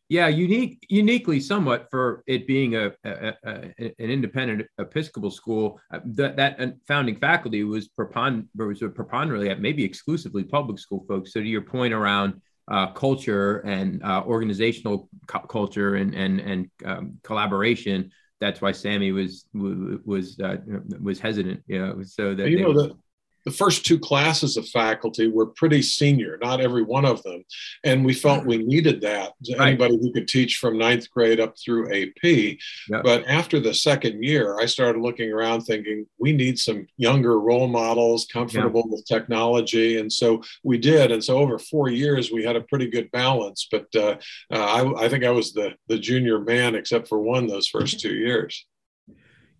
Yeah, 0.07 0.27
unique, 0.27 0.85
uniquely 0.87 1.39
somewhat 1.39 1.87
for 1.89 2.23
it 2.27 2.45
being 2.45 2.75
a, 2.75 2.91
a, 3.03 3.33
a 3.43 3.51
an 3.97 4.09
independent 4.17 4.67
Episcopal 4.77 5.31
school. 5.31 5.79
Uh, 5.91 5.99
that 6.19 6.35
that 6.35 6.61
uh, 6.61 6.67
founding 6.87 7.15
faculty 7.15 7.63
was 7.63 7.89
prepon 7.99 8.45
was 8.55 8.83
preponderantly, 8.99 9.53
maybe 9.55 9.83
exclusively 9.83 10.43
public 10.43 10.77
school 10.77 11.03
folks. 11.07 11.33
So 11.33 11.39
to 11.39 11.47
your 11.47 11.63
point 11.63 11.91
around 11.91 12.39
uh, 12.67 12.87
culture 12.91 13.59
and 13.59 14.03
uh, 14.03 14.23
organizational 14.25 15.09
culture 15.27 15.95
and 15.95 16.13
and 16.15 16.39
and 16.39 16.69
um, 16.85 17.19
collaboration. 17.23 18.11
That's 18.41 18.61
why 18.61 18.71
Sammy 18.71 19.11
was 19.11 19.45
was 19.53 20.39
uh, 20.39 20.57
was 21.01 21.19
hesitant, 21.19 21.63
you 21.67 21.79
know, 21.79 22.03
so 22.03 22.35
that 22.35 22.49
you 22.49 22.59
know 22.59 22.73
the, 22.73 22.97
the 23.45 23.51
first 23.51 23.85
two 23.85 23.99
classes 23.99 24.57
of 24.57 24.67
faculty 24.67 25.27
were 25.27 25.45
pretty 25.45 25.81
senior, 25.81 26.37
not 26.41 26.59
every 26.59 26.81
one 26.81 27.05
of 27.05 27.21
them. 27.23 27.43
And 27.83 28.03
we 28.03 28.13
felt 28.13 28.45
we 28.45 28.57
needed 28.57 29.01
that. 29.01 29.33
Right. 29.57 29.67
Anybody 29.67 29.97
who 29.97 30.11
could 30.11 30.27
teach 30.27 30.57
from 30.57 30.77
ninth 30.77 31.09
grade 31.11 31.39
up 31.39 31.55
through 31.57 31.93
AP. 31.93 32.57
But 33.03 33.27
after 33.27 33.59
the 33.59 33.73
second 33.73 34.23
year, 34.23 34.59
I 34.59 34.65
started 34.65 34.99
looking 35.01 35.31
around 35.31 35.61
thinking 35.61 36.07
we 36.17 36.33
need 36.33 36.57
some 36.57 36.87
younger 36.97 37.39
role 37.39 37.67
models, 37.67 38.25
comfortable 38.25 38.83
with 38.89 39.05
technology. 39.05 39.99
And 39.99 40.11
so 40.11 40.41
we 40.63 40.77
did. 40.77 41.11
And 41.11 41.23
so 41.23 41.37
over 41.37 41.59
four 41.59 41.89
years, 41.89 42.31
we 42.31 42.43
had 42.43 42.55
a 42.55 42.61
pretty 42.61 42.89
good 42.89 43.11
balance. 43.11 43.67
But 43.69 43.87
uh, 43.95 44.17
uh, 44.51 44.57
I, 44.97 45.05
I 45.05 45.09
think 45.09 45.23
I 45.23 45.29
was 45.29 45.53
the, 45.53 45.75
the 45.87 45.99
junior 45.99 46.39
man, 46.39 46.73
except 46.73 47.07
for 47.07 47.19
one 47.19 47.45
those 47.45 47.67
first 47.67 47.99
two 47.99 48.15
years. 48.15 48.65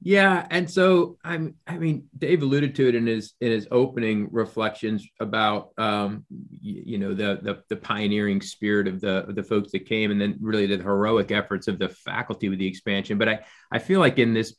Yeah, 0.08 0.46
and 0.52 0.70
so 0.70 1.18
I'm. 1.24 1.56
I 1.66 1.80
mean, 1.80 2.06
Dave 2.16 2.44
alluded 2.44 2.76
to 2.76 2.88
it 2.88 2.94
in 2.94 3.08
his 3.08 3.34
in 3.42 3.52
his 3.52 3.68
opening 3.72 4.28
reflections 4.32 5.04
about 5.20 5.72
um, 5.80 6.28
you, 6.62 6.84
you 6.86 6.98
know 7.00 7.16
the, 7.16 7.40
the, 7.42 7.64
the 7.70 7.76
pioneering 7.76 8.40
spirit 8.40 8.88
of 8.88 9.02
the 9.02 9.28
of 9.28 9.34
the 9.34 9.42
folks 9.42 9.72
that 9.72 9.88
came, 9.88 10.12
and 10.12 10.22
then 10.22 10.38
really 10.40 10.68
the 10.68 10.78
heroic 10.78 11.32
efforts 11.32 11.68
of 11.68 11.80
the 11.80 11.90
faculty 11.90 12.50
with 12.50 12.60
the 12.60 12.68
expansion. 12.68 13.18
But 13.18 13.30
I 13.30 13.40
I 13.72 13.80
feel 13.80 14.00
like 14.00 14.20
in 14.20 14.36
this 14.36 14.56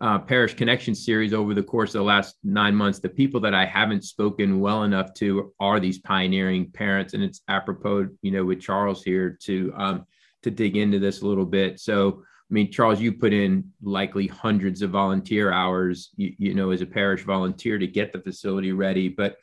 uh, 0.00 0.20
parish 0.20 0.54
connection 0.54 0.94
series 0.94 1.34
over 1.34 1.52
the 1.52 1.62
course 1.62 1.90
of 1.90 1.98
the 1.98 2.04
last 2.04 2.36
nine 2.42 2.74
months, 2.74 2.98
the 2.98 3.10
people 3.10 3.40
that 3.40 3.52
I 3.52 3.66
haven't 3.66 4.04
spoken 4.04 4.58
well 4.58 4.84
enough 4.84 5.12
to 5.16 5.52
are 5.60 5.80
these 5.80 5.98
pioneering 5.98 6.70
parents, 6.70 7.12
and 7.12 7.22
it's 7.22 7.42
apropos, 7.46 8.08
you 8.22 8.30
know, 8.30 8.46
with 8.46 8.62
Charles 8.62 9.04
here 9.04 9.36
to 9.42 9.70
um, 9.76 10.06
to 10.44 10.50
dig 10.50 10.78
into 10.78 10.98
this 10.98 11.20
a 11.20 11.26
little 11.26 11.44
bit. 11.44 11.78
So 11.78 12.24
I 12.52 12.54
mean, 12.54 12.70
Charles, 12.70 13.00
you 13.00 13.14
put 13.14 13.32
in 13.32 13.72
likely 13.82 14.26
hundreds 14.26 14.82
of 14.82 14.90
volunteer 14.90 15.50
hours, 15.50 16.10
you, 16.16 16.34
you, 16.36 16.54
know, 16.54 16.70
as 16.70 16.82
a 16.82 16.86
parish 16.86 17.22
volunteer 17.22 17.78
to 17.78 17.86
get 17.86 18.12
the 18.12 18.20
facility 18.20 18.72
ready. 18.72 19.08
But, 19.08 19.38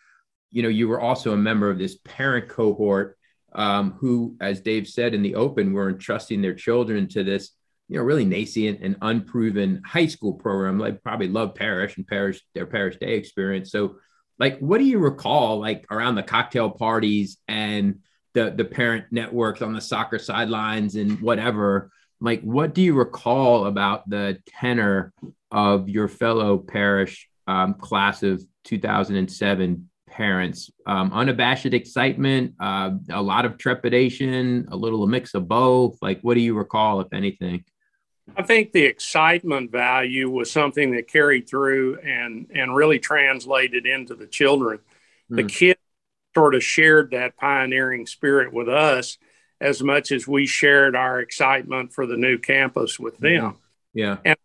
you 0.51 0.61
know, 0.61 0.69
you 0.69 0.87
were 0.87 1.01
also 1.01 1.33
a 1.33 1.37
member 1.37 1.71
of 1.71 1.79
this 1.79 1.97
parent 2.05 2.49
cohort 2.49 3.17
um, 3.53 3.93
who, 3.93 4.35
as 4.41 4.61
Dave 4.61 4.87
said 4.87 5.15
in 5.15 5.23
the 5.23 5.33
open, 5.33 5.73
were 5.73 5.89
entrusting 5.89 6.43
their 6.43 6.53
children 6.53 7.07
to 7.07 7.23
this, 7.23 7.49
you 7.87 7.97
know, 7.97 8.03
really 8.03 8.25
nascent 8.25 8.81
and 8.83 8.95
unproven 9.01 9.81
high 9.83 10.05
school 10.05 10.33
program. 10.33 10.77
Like 10.77 11.01
probably 11.01 11.29
love 11.29 11.55
parish 11.55 11.97
and 11.97 12.05
parish 12.05 12.43
their 12.53 12.67
parish 12.67 12.97
day 12.97 13.15
experience. 13.15 13.71
So, 13.71 13.95
like, 14.37 14.59
what 14.59 14.77
do 14.77 14.83
you 14.83 14.99
recall, 14.99 15.59
like 15.59 15.87
around 15.89 16.13
the 16.13 16.21
cocktail 16.21 16.69
parties 16.69 17.37
and 17.47 18.01
the 18.35 18.51
the 18.51 18.65
parent 18.65 19.05
networks 19.09 19.63
on 19.63 19.73
the 19.73 19.81
soccer 19.81 20.19
sidelines 20.19 20.95
and 20.95 21.19
whatever? 21.21 21.89
Like 22.21 22.41
what 22.41 22.73
do 22.73 22.81
you 22.81 22.93
recall 22.93 23.65
about 23.65 24.09
the 24.09 24.39
tenor 24.47 25.13
of 25.51 25.89
your 25.89 26.07
fellow 26.07 26.57
parish 26.57 27.29
um, 27.47 27.73
class 27.75 28.23
of 28.23 28.43
2007 28.65 29.89
parents 30.07 30.71
um, 30.85 31.11
unabashed 31.13 31.73
excitement 31.73 32.53
uh, 32.59 32.91
a 33.09 33.21
lot 33.21 33.45
of 33.45 33.57
trepidation 33.57 34.67
a 34.71 34.75
little 34.75 35.03
a 35.03 35.07
mix 35.07 35.33
of 35.33 35.47
both 35.47 35.97
like 36.01 36.19
what 36.21 36.33
do 36.33 36.41
you 36.41 36.55
recall 36.55 36.99
if 37.01 37.07
anything 37.13 37.63
i 38.35 38.43
think 38.43 38.71
the 38.71 38.83
excitement 38.83 39.71
value 39.71 40.29
was 40.29 40.51
something 40.51 40.91
that 40.91 41.07
carried 41.07 41.47
through 41.47 41.97
and 41.99 42.47
and 42.53 42.75
really 42.75 42.99
translated 42.99 43.85
into 43.85 44.15
the 44.15 44.27
children 44.27 44.79
mm. 45.31 45.35
the 45.35 45.43
hmm. 45.43 45.47
kids 45.47 45.79
sort 46.35 46.55
of 46.55 46.63
shared 46.63 47.11
that 47.11 47.37
pioneering 47.37 48.05
spirit 48.05 48.53
with 48.53 48.69
us 48.69 49.17
as 49.61 49.81
much 49.81 50.11
as 50.11 50.27
we 50.27 50.45
shared 50.45 50.95
our 50.95 51.19
excitement 51.19 51.93
for 51.93 52.05
the 52.05 52.17
new 52.17 52.37
campus 52.37 52.99
with 52.99 53.17
them. 53.17 53.57
Yeah. 53.93 54.17
And 54.23 54.37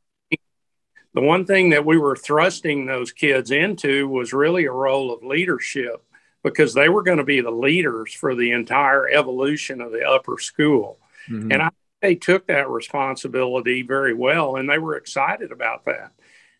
the 1.12 1.20
one 1.20 1.46
thing 1.46 1.70
that 1.70 1.86
we 1.86 1.96
were 1.96 2.16
thrusting 2.16 2.86
those 2.86 3.12
kids 3.12 3.50
into 3.50 4.08
was 4.08 4.32
really 4.32 4.64
a 4.64 4.72
role 4.72 5.12
of 5.12 5.22
leadership 5.22 6.04
because 6.42 6.74
they 6.74 6.88
were 6.88 7.02
going 7.02 7.18
to 7.18 7.24
be 7.24 7.40
the 7.40 7.50
leaders 7.50 8.12
for 8.12 8.34
the 8.34 8.50
entire 8.50 9.08
evolution 9.08 9.80
of 9.80 9.92
the 9.92 10.04
upper 10.04 10.38
school. 10.38 10.98
Mm-hmm. 11.28 11.52
And 11.52 11.62
I 11.62 11.70
they 12.04 12.14
took 12.14 12.46
that 12.48 12.68
responsibility 12.68 13.80
very 13.80 14.12
well 14.12 14.56
and 14.56 14.68
they 14.68 14.76
were 14.76 14.94
excited 14.94 15.50
about 15.50 15.86
that. 15.86 16.12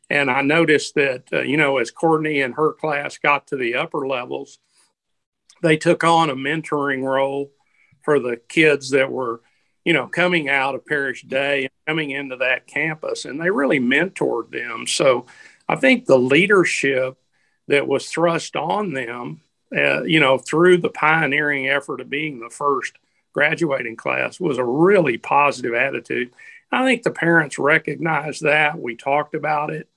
And 0.08 0.30
I 0.30 0.40
noticed 0.40 0.94
that, 0.94 1.24
uh, 1.30 1.42
you 1.42 1.58
know, 1.58 1.76
as 1.76 1.90
Courtney 1.90 2.40
and 2.40 2.54
her 2.54 2.72
class 2.72 3.18
got 3.18 3.46
to 3.48 3.56
the 3.56 3.74
upper 3.74 4.06
levels, 4.08 4.58
they 5.62 5.76
took 5.76 6.02
on 6.02 6.30
a 6.30 6.34
mentoring 6.34 7.02
role 7.02 7.50
for 8.04 8.20
the 8.20 8.36
kids 8.48 8.90
that 8.90 9.10
were, 9.10 9.40
you 9.84 9.92
know, 9.92 10.06
coming 10.06 10.48
out 10.48 10.74
of 10.74 10.86
Parish 10.86 11.22
Day 11.22 11.62
and 11.62 11.70
coming 11.86 12.10
into 12.10 12.36
that 12.36 12.66
campus, 12.66 13.24
and 13.24 13.40
they 13.40 13.50
really 13.50 13.80
mentored 13.80 14.50
them. 14.50 14.86
So 14.86 15.26
I 15.68 15.76
think 15.76 16.06
the 16.06 16.18
leadership 16.18 17.16
that 17.68 17.88
was 17.88 18.08
thrust 18.08 18.56
on 18.56 18.92
them, 18.92 19.40
uh, 19.74 20.02
you 20.02 20.20
know, 20.20 20.38
through 20.38 20.78
the 20.78 20.90
pioneering 20.90 21.68
effort 21.68 22.00
of 22.00 22.10
being 22.10 22.40
the 22.40 22.50
first 22.50 22.92
graduating 23.32 23.96
class 23.96 24.38
was 24.38 24.58
a 24.58 24.64
really 24.64 25.18
positive 25.18 25.74
attitude. 25.74 26.30
I 26.70 26.84
think 26.84 27.02
the 27.02 27.10
parents 27.10 27.58
recognized 27.58 28.42
that. 28.42 28.78
We 28.78 28.96
talked 28.96 29.34
about 29.34 29.70
it. 29.70 29.88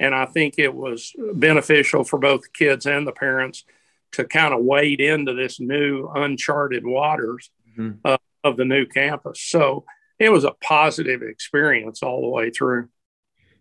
And 0.00 0.14
I 0.14 0.26
think 0.26 0.54
it 0.58 0.74
was 0.74 1.12
beneficial 1.34 2.04
for 2.04 2.18
both 2.18 2.42
the 2.42 2.48
kids 2.48 2.86
and 2.86 3.06
the 3.06 3.12
parents 3.12 3.64
to 4.12 4.24
kind 4.24 4.54
of 4.54 4.62
wade 4.62 5.00
into 5.00 5.34
this 5.34 5.60
new 5.60 6.08
uncharted 6.14 6.86
waters 6.86 7.50
mm-hmm. 7.76 7.98
uh, 8.04 8.16
of 8.44 8.56
the 8.56 8.64
new 8.64 8.86
campus. 8.86 9.40
So 9.40 9.84
it 10.18 10.30
was 10.30 10.44
a 10.44 10.54
positive 10.62 11.22
experience 11.22 12.02
all 12.02 12.22
the 12.22 12.28
way 12.28 12.50
through. 12.50 12.88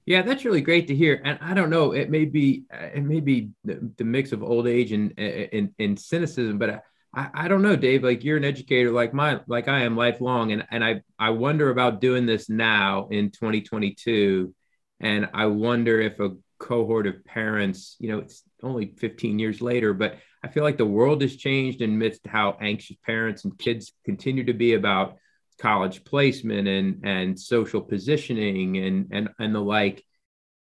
Yeah, 0.06 0.22
that's 0.22 0.46
really 0.46 0.62
great 0.62 0.88
to 0.88 0.96
hear. 0.96 1.22
And 1.24 1.38
I 1.42 1.54
don't 1.54 1.70
know, 1.70 1.92
it 1.92 2.10
may 2.10 2.24
be 2.24 2.64
it 2.72 3.04
may 3.04 3.20
be 3.20 3.50
the, 3.66 3.92
the 3.98 4.06
mix 4.06 4.32
of 4.32 4.42
old 4.42 4.68
age 4.68 4.94
and, 4.94 5.14
and 5.20 5.72
and 5.78 6.00
cynicism, 6.00 6.58
but 6.58 6.82
I, 7.14 7.30
I 7.34 7.48
don't 7.50 7.62
know, 7.62 7.76
Dave. 7.76 8.04
Like 8.04 8.24
you're 8.24 8.38
an 8.38 8.46
educator, 8.46 8.92
like 8.92 9.14
my 9.14 9.42
like 9.48 9.68
I 9.68 9.82
am 9.82 9.98
lifelong, 9.98 10.54
and 10.54 10.66
and 10.72 10.84
I 10.84 11.02
I 11.20 11.32
wonder 11.32 11.70
about 11.72 12.00
doing 12.00 12.26
this 12.26 12.48
now 12.50 13.10
in 13.12 13.32
2022, 13.32 14.56
and 15.02 15.30
I 15.34 15.48
wonder 15.48 16.00
if 16.00 16.22
a 16.22 16.38
cohort 16.60 17.06
of 17.08 17.26
parents, 17.26 17.98
you 18.00 18.10
know, 18.10 18.20
it's 18.20 18.44
only 18.64 18.94
15 18.98 19.40
years 19.40 19.62
later, 19.62 19.94
but 19.94 20.18
I 20.44 20.48
feel 20.50 20.64
like 20.64 20.78
the 20.78 20.86
world 20.86 21.22
has 21.22 21.36
changed 21.36 21.82
in 21.82 21.92
amidst 21.92 22.26
how 22.28 22.58
anxious 22.62 22.98
parents 23.06 23.44
and 23.44 23.58
kids 23.58 23.92
continue 24.06 24.44
to 24.46 24.54
be 24.54 24.74
about 24.74 25.18
college 25.60 26.04
placement 26.04 26.68
and 26.68 27.04
and 27.04 27.40
social 27.40 27.82
positioning 27.82 28.78
and 28.78 29.08
and 29.12 29.30
and 29.40 29.56
the 29.56 29.60
like. 29.60 30.04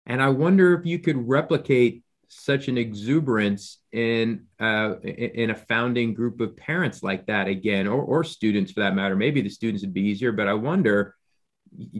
And 0.05 0.21
i 0.21 0.29
wonder 0.29 0.73
if 0.73 0.85
you 0.85 0.99
could 0.99 1.27
replicate 1.27 2.03
such 2.29 2.67
an 2.67 2.77
exuberance 2.77 3.79
in 3.91 4.45
uh, 4.59 4.95
in 5.01 5.51
a 5.51 5.55
founding 5.55 6.13
group 6.13 6.41
of 6.41 6.57
parents 6.57 7.03
like 7.03 7.25
that 7.27 7.47
again 7.47 7.87
or 7.87 8.01
or 8.01 8.23
students 8.23 8.71
for 8.71 8.81
that 8.81 8.95
matter. 8.95 9.15
Maybe 9.15 9.41
the 9.41 9.49
students 9.49 9.83
would 9.83 9.93
be 9.93 10.07
easier 10.09 10.31
but 10.31 10.47
i 10.47 10.53
wonder 10.53 11.15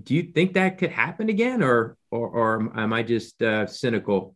do 0.03 0.15
you 0.15 0.23
think 0.23 0.53
that 0.53 0.77
could 0.77 0.91
happen 0.91 1.29
again? 1.29 1.61
Or 1.61 1.97
or, 2.09 2.29
or 2.29 2.79
am 2.79 2.93
i 2.93 3.03
just 3.03 3.41
uh, 3.41 3.67
cynical 3.67 4.35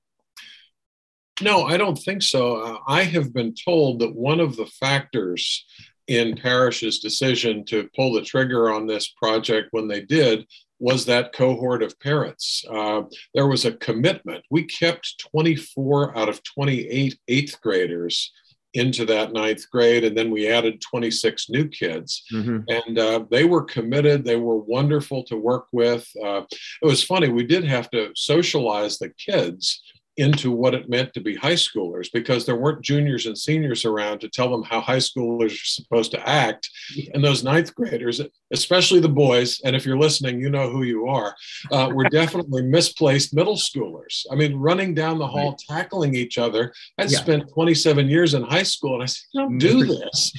no 1.41 1.63
i 1.63 1.77
don't 1.77 1.97
think 1.97 2.21
so 2.21 2.55
uh, 2.57 2.77
i 2.87 3.03
have 3.03 3.33
been 3.33 3.53
told 3.53 3.99
that 3.99 4.15
one 4.15 4.39
of 4.39 4.55
the 4.55 4.65
factors 4.65 5.65
in 6.07 6.35
Parish's 6.35 6.99
decision 6.99 7.63
to 7.63 7.89
pull 7.95 8.11
the 8.11 8.21
trigger 8.21 8.69
on 8.69 8.85
this 8.85 9.07
project 9.09 9.69
when 9.71 9.87
they 9.87 10.01
did 10.01 10.45
was 10.77 11.05
that 11.05 11.31
cohort 11.31 11.83
of 11.83 11.97
parents. 12.01 12.65
Uh, 12.69 13.03
there 13.33 13.47
was 13.47 13.63
a 13.65 13.71
commitment. 13.73 14.43
We 14.49 14.63
kept 14.63 15.23
24 15.31 16.17
out 16.17 16.27
of 16.27 16.43
28 16.43 17.17
eighth 17.29 17.61
graders 17.61 18.31
into 18.73 19.05
that 19.05 19.31
ninth 19.31 19.69
grade, 19.69 20.03
and 20.03 20.17
then 20.17 20.31
we 20.31 20.47
added 20.47 20.81
26 20.81 21.49
new 21.49 21.67
kids. 21.67 22.23
Mm-hmm. 22.33 22.59
And 22.67 22.99
uh, 22.99 23.25
they 23.29 23.45
were 23.45 23.63
committed. 23.63 24.25
They 24.25 24.37
were 24.37 24.57
wonderful 24.57 25.23
to 25.25 25.37
work 25.37 25.67
with. 25.71 26.05
Uh, 26.21 26.41
it 26.81 26.85
was 26.85 27.03
funny, 27.03 27.29
we 27.29 27.45
did 27.45 27.63
have 27.63 27.89
to 27.91 28.11
socialize 28.15 28.97
the 28.97 29.09
kids 29.09 29.81
into 30.21 30.51
what 30.51 30.75
it 30.75 30.87
meant 30.87 31.13
to 31.13 31.19
be 31.19 31.35
high 31.35 31.53
schoolers 31.53 32.07
because 32.13 32.45
there 32.45 32.55
weren't 32.55 32.83
juniors 32.83 33.25
and 33.25 33.37
seniors 33.37 33.85
around 33.85 34.19
to 34.19 34.29
tell 34.29 34.49
them 34.49 34.63
how 34.63 34.79
high 34.79 34.97
schoolers 34.97 35.51
are 35.51 35.65
supposed 35.65 36.11
to 36.11 36.29
act. 36.29 36.69
And 37.13 37.23
those 37.23 37.43
ninth 37.43 37.73
graders, 37.73 38.21
especially 38.53 38.99
the 38.99 39.09
boys, 39.09 39.59
and 39.65 39.75
if 39.75 39.85
you're 39.85 39.97
listening, 39.97 40.39
you 40.39 40.51
know 40.51 40.69
who 40.69 40.83
you 40.83 41.07
are, 41.07 41.35
uh, 41.71 41.89
were 41.91 42.09
definitely 42.21 42.61
misplaced 42.61 43.33
middle 43.33 43.55
schoolers. 43.55 44.25
I 44.31 44.35
mean, 44.35 44.55
running 44.55 44.93
down 44.93 45.17
the 45.17 45.27
hall, 45.27 45.49
right. 45.49 45.63
tackling 45.67 46.13
each 46.13 46.37
other. 46.37 46.71
I 46.99 47.03
yeah. 47.03 47.17
spent 47.17 47.51
27 47.53 48.07
years 48.07 48.35
in 48.35 48.43
high 48.43 48.63
school 48.63 48.93
and 48.93 49.03
I 49.03 49.07
said, 49.07 49.23
don't 49.33 49.57
do 49.57 49.85
this. 49.85 50.33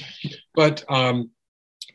But 0.55 0.83
um, 0.89 1.31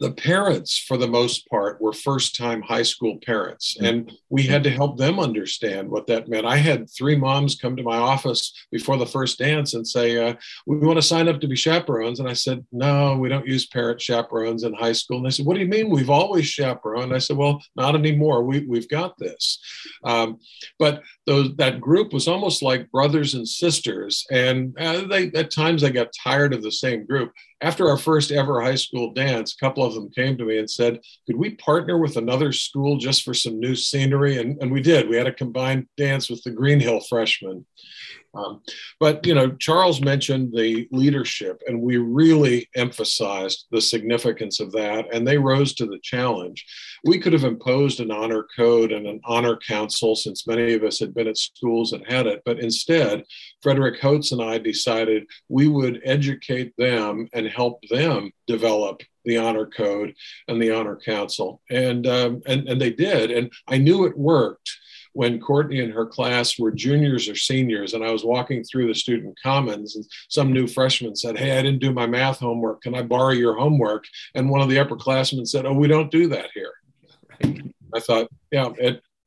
the 0.01 0.13
parents, 0.13 0.79
for 0.79 0.97
the 0.97 1.09
most 1.09 1.49
part, 1.49 1.81
were 1.81 1.93
first 1.93 2.37
time 2.37 2.63
high 2.63 2.83
school 2.83 3.19
parents. 3.25 3.77
Mm-hmm. 3.77 3.87
And 3.87 4.13
we 4.29 4.43
had 4.43 4.63
to 4.65 4.71
help 4.71 4.97
them 4.97 5.19
understand 5.19 5.89
what 5.89 6.07
that 6.07 6.29
meant. 6.29 6.47
I 6.47 6.57
had 6.57 6.89
three 6.91 7.17
moms 7.17 7.57
come 7.57 7.77
to 7.77 7.83
my 7.83 7.97
office 7.97 8.53
before 8.71 8.97
the 8.97 9.07
first 9.07 9.39
dance 9.39 9.75
and 9.75 9.87
say, 9.87 10.17
uh, 10.17 10.35
We 10.67 10.79
want 10.79 10.99
to 10.99 11.03
sign 11.03 11.29
up 11.29 11.41
to 11.41 11.49
be 11.49 11.57
chaperones. 11.57 12.21
And 12.21 12.29
I 12.29 12.35
said, 12.35 12.65
No, 12.71 13.17
we 13.17 13.29
don't 13.29 13.47
use 13.47 13.67
parent 13.67 14.01
chaperones 14.01 14.63
in 14.63 14.73
high 14.75 14.93
school. 14.93 15.19
And 15.19 15.27
they 15.27 15.31
said, 15.31 15.47
What 15.47 15.55
do 15.55 15.61
you 15.61 15.69
mean? 15.69 15.91
We've 15.91 16.11
always 16.11 16.47
chaperoned. 16.47 17.15
I 17.15 17.19
said, 17.19 17.37
Well, 17.37 17.61
not 17.75 17.95
anymore. 17.95 18.45
We, 18.45 18.61
we've 18.61 18.89
got 18.89 19.19
this. 19.19 19.59
Um, 20.05 20.39
but 20.79 21.03
those, 21.27 21.55
that 21.57 21.81
group 21.81 22.13
was 22.13 22.29
almost 22.29 22.63
like 22.63 22.91
brothers 22.91 23.35
and 23.35 23.49
sisters. 23.49 24.25
And 24.31 24.79
uh, 24.79 25.07
they, 25.07 25.31
at 25.33 25.51
times 25.51 25.83
they 25.83 25.91
got 25.91 26.09
tired 26.23 26.55
of 26.55 26.63
the 26.63 26.73
same 26.73 27.05
group 27.05 27.33
after 27.61 27.89
our 27.89 27.97
first 27.97 28.31
ever 28.31 28.61
high 28.61 28.77
school 28.77 29.13
dance, 29.13 29.55
a 29.55 29.65
couple 29.65 29.85
of 29.85 29.95
them 29.95 30.11
came 30.11 30.39
to 30.39 30.45
me 30.45 30.59
and 30.59 30.71
said, 30.71 31.01
Could 31.27 31.37
we 31.37 31.57
partner 31.57 31.99
with 31.99 32.17
another 32.17 32.53
school 32.53 32.99
just 32.99 33.25
for 33.25 33.35
some 33.35 33.59
new 33.59 33.75
scenery? 33.75 34.39
And, 34.39 34.61
and 34.63 34.71
we 34.71 34.81
did. 34.81 35.09
We 35.09 35.17
had 35.17 35.27
a 35.27 35.33
combined 35.33 35.87
dance 35.97 36.31
with 36.31 36.43
the 36.45 36.51
Greenhill 36.51 37.01
freshmen. 37.01 37.67
Um, 38.35 38.63
but 39.01 39.27
you 39.27 39.35
know, 39.35 39.51
Charles 39.53 40.01
mentioned 40.01 40.53
the 40.53 40.87
leadership, 40.93 41.63
and 41.67 41.81
we 41.81 41.97
really 41.97 42.69
emphasized 42.77 43.67
the 43.71 43.81
significance 43.81 44.61
of 44.61 44.71
that, 44.73 45.13
and 45.13 45.27
they 45.27 45.39
rose 45.39 45.75
to 45.75 45.87
the 45.87 45.99
challenge. 46.03 46.65
We 47.05 47.19
could 47.19 47.33
have 47.33 47.45
imposed 47.45 48.01
an 48.01 48.11
honor 48.11 48.47
code 48.57 48.93
and 48.93 49.07
an 49.07 49.21
honor 49.25 49.57
council, 49.57 50.15
since 50.15 50.47
many 50.47 50.75
of 50.75 50.85
us 50.85 50.99
had 50.99 51.15
been 51.15 51.29
at 51.29 51.39
schools 51.39 51.91
that 51.91 52.11
had 52.11 52.27
it, 52.27 52.43
but 52.45 52.61
instead, 52.61 53.25
Frederick 53.63 54.01
Holtz 54.01 54.33
and 54.33 54.43
I 54.43 54.59
decided 54.59 55.27
we 55.49 55.69
would 55.69 56.01
educate 56.05 56.75
them 56.77 57.29
and 57.33 57.47
help 57.47 57.81
them 57.89 58.31
develop 58.47 59.03
the 59.25 59.39
honor 59.39 59.67
code 59.67 60.15
and 60.49 60.61
the 60.61 60.71
honor 60.71 60.97
council, 60.97 61.61
and 61.71 62.07
um, 62.07 62.43
and 62.47 62.69
and 62.69 62.81
they 62.81 62.91
did, 62.91 63.31
and 63.31 63.51
I 63.67 63.79
knew 63.79 64.05
it 64.05 64.17
worked 64.17 64.71
when 65.13 65.41
Courtney 65.41 65.81
and 65.81 65.93
her 65.93 66.07
class 66.07 66.59
were 66.59 66.71
juniors 66.71 67.29
or 67.29 67.35
seniors, 67.35 67.95
and 67.95 68.05
I 68.05 68.11
was 68.11 68.25
walking 68.25 68.65
through 68.65 68.89
the 68.89 68.95
student 68.95 69.39
commons, 69.43 69.97
and 69.97 70.05
some 70.29 70.53
new 70.53 70.67
freshman 70.67 71.17
said, 71.17 71.39
Hey, 71.39 71.59
I 71.59 71.63
didn't 71.63 71.81
do 71.81 71.93
my 71.93 72.07
math 72.07 72.39
homework. 72.39 72.83
Can 72.83 72.95
I 72.95 73.03
borrow 73.03 73.33
your 73.33 73.57
homework? 73.57 74.05
And 74.35 74.51
one 74.51 74.61
of 74.61 74.69
the 74.69 74.77
upperclassmen 74.77 75.47
said, 75.47 75.67
Oh, 75.67 75.73
we 75.73 75.89
don't 75.89 76.11
do 76.11 76.29
that 76.29 76.51
here. 76.55 76.73
I 77.95 78.01
thought, 78.01 78.29
yeah, 78.51 78.69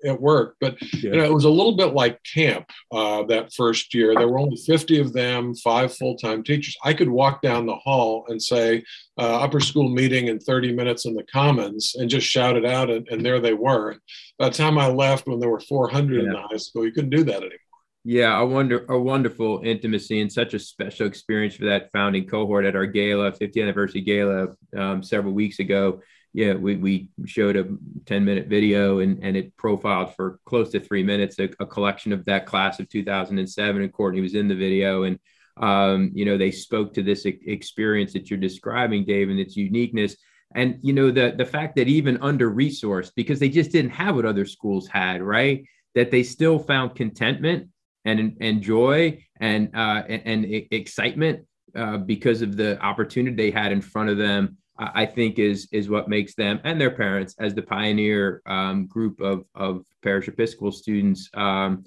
it 0.03 0.19
worked. 0.19 0.57
But 0.59 0.81
yeah. 0.81 1.11
you 1.11 1.17
know, 1.17 1.23
it 1.23 1.33
was 1.33 1.45
a 1.45 1.49
little 1.49 1.75
bit 1.75 1.93
like 1.93 2.19
camp 2.23 2.69
uh, 2.91 3.23
that 3.23 3.53
first 3.53 3.93
year. 3.93 4.13
There 4.15 4.27
were 4.27 4.39
only 4.39 4.57
50 4.57 4.99
of 4.99 5.13
them, 5.13 5.55
five 5.55 5.93
full 5.95 6.15
time 6.17 6.43
teachers. 6.43 6.77
I 6.83 6.93
could 6.93 7.09
walk 7.09 7.41
down 7.41 7.65
the 7.65 7.75
hall 7.75 8.25
and 8.27 8.41
say, 8.41 8.83
uh, 9.17 9.41
upper 9.41 9.59
school 9.59 9.89
meeting 9.89 10.27
in 10.27 10.39
30 10.39 10.73
minutes 10.73 11.05
in 11.05 11.13
the 11.13 11.23
Commons 11.23 11.95
and 11.95 12.09
just 12.09 12.27
shout 12.27 12.57
it 12.57 12.65
out, 12.65 12.89
and, 12.89 13.07
and 13.09 13.25
there 13.25 13.39
they 13.39 13.53
were. 13.53 13.97
By 14.39 14.49
the 14.49 14.55
time 14.55 14.77
I 14.77 14.87
left, 14.87 15.27
when 15.27 15.39
there 15.39 15.49
were 15.49 15.59
400 15.59 16.15
yeah. 16.15 16.27
in 16.27 16.33
the 16.33 16.41
high 16.41 16.57
school, 16.57 16.85
you 16.85 16.91
couldn't 16.91 17.11
do 17.11 17.23
that 17.25 17.37
anymore. 17.37 17.57
Yeah, 18.03 18.39
a 18.39 18.45
wonder 18.45 18.83
a 18.89 18.99
wonderful 18.99 19.61
intimacy 19.63 20.21
and 20.21 20.31
such 20.31 20.55
a 20.55 20.59
special 20.59 21.05
experience 21.05 21.55
for 21.55 21.65
that 21.65 21.91
founding 21.93 22.25
cohort 22.25 22.65
at 22.65 22.75
our 22.75 22.87
gala, 22.87 23.31
50th 23.31 23.61
anniversary 23.61 24.01
gala 24.01 24.47
um, 24.75 25.03
several 25.03 25.33
weeks 25.33 25.59
ago 25.59 26.01
yeah, 26.33 26.53
we, 26.53 26.77
we 26.77 27.09
showed 27.25 27.57
a 27.57 27.67
10 28.05 28.23
minute 28.23 28.47
video 28.47 28.99
and, 28.99 29.21
and 29.21 29.35
it 29.35 29.55
profiled 29.57 30.15
for 30.15 30.39
close 30.45 30.69
to 30.71 30.79
three 30.79 31.03
minutes 31.03 31.37
a, 31.39 31.49
a 31.59 31.65
collection 31.65 32.13
of 32.13 32.23
that 32.25 32.45
class 32.45 32.79
of 32.79 32.87
2007. 32.87 33.81
And 33.81 33.93
Courtney 33.93 34.21
was 34.21 34.35
in 34.35 34.47
the 34.47 34.55
video. 34.55 35.03
And, 35.03 35.19
um, 35.57 36.11
you 36.13 36.23
know, 36.23 36.37
they 36.37 36.51
spoke 36.51 36.93
to 36.93 37.03
this 37.03 37.25
experience 37.25 38.13
that 38.13 38.29
you're 38.29 38.39
describing, 38.39 39.03
Dave, 39.03 39.29
and 39.29 39.39
its 39.39 39.57
uniqueness. 39.57 40.15
And, 40.55 40.79
you 40.81 40.93
know, 40.93 41.11
the, 41.11 41.33
the 41.37 41.45
fact 41.45 41.75
that 41.75 41.89
even 41.89 42.17
under 42.21 42.49
resourced, 42.49 43.11
because 43.15 43.39
they 43.39 43.49
just 43.49 43.71
didn't 43.71 43.91
have 43.91 44.15
what 44.15 44.25
other 44.25 44.45
schools 44.45 44.87
had, 44.87 45.21
right? 45.21 45.65
That 45.95 46.11
they 46.11 46.23
still 46.23 46.59
found 46.59 46.95
contentment 46.95 47.69
and, 48.05 48.37
and 48.39 48.61
joy 48.61 49.25
and, 49.39 49.75
uh, 49.75 50.03
and, 50.07 50.21
and 50.25 50.65
excitement 50.71 51.45
uh, 51.75 51.97
because 51.97 52.41
of 52.41 52.55
the 52.55 52.79
opportunity 52.81 53.35
they 53.35 53.51
had 53.51 53.73
in 53.73 53.81
front 53.81 54.09
of 54.09 54.17
them 54.17 54.57
I 54.77 55.05
think 55.05 55.37
is 55.37 55.67
is 55.71 55.89
what 55.89 56.09
makes 56.09 56.33
them 56.35 56.59
and 56.63 56.79
their 56.79 56.91
parents 56.91 57.35
as 57.39 57.53
the 57.53 57.61
pioneer 57.61 58.41
um, 58.45 58.87
group 58.87 59.19
of 59.21 59.45
of 59.53 59.85
parish 60.01 60.27
Episcopal 60.27 60.71
students 60.71 61.29
um, 61.33 61.83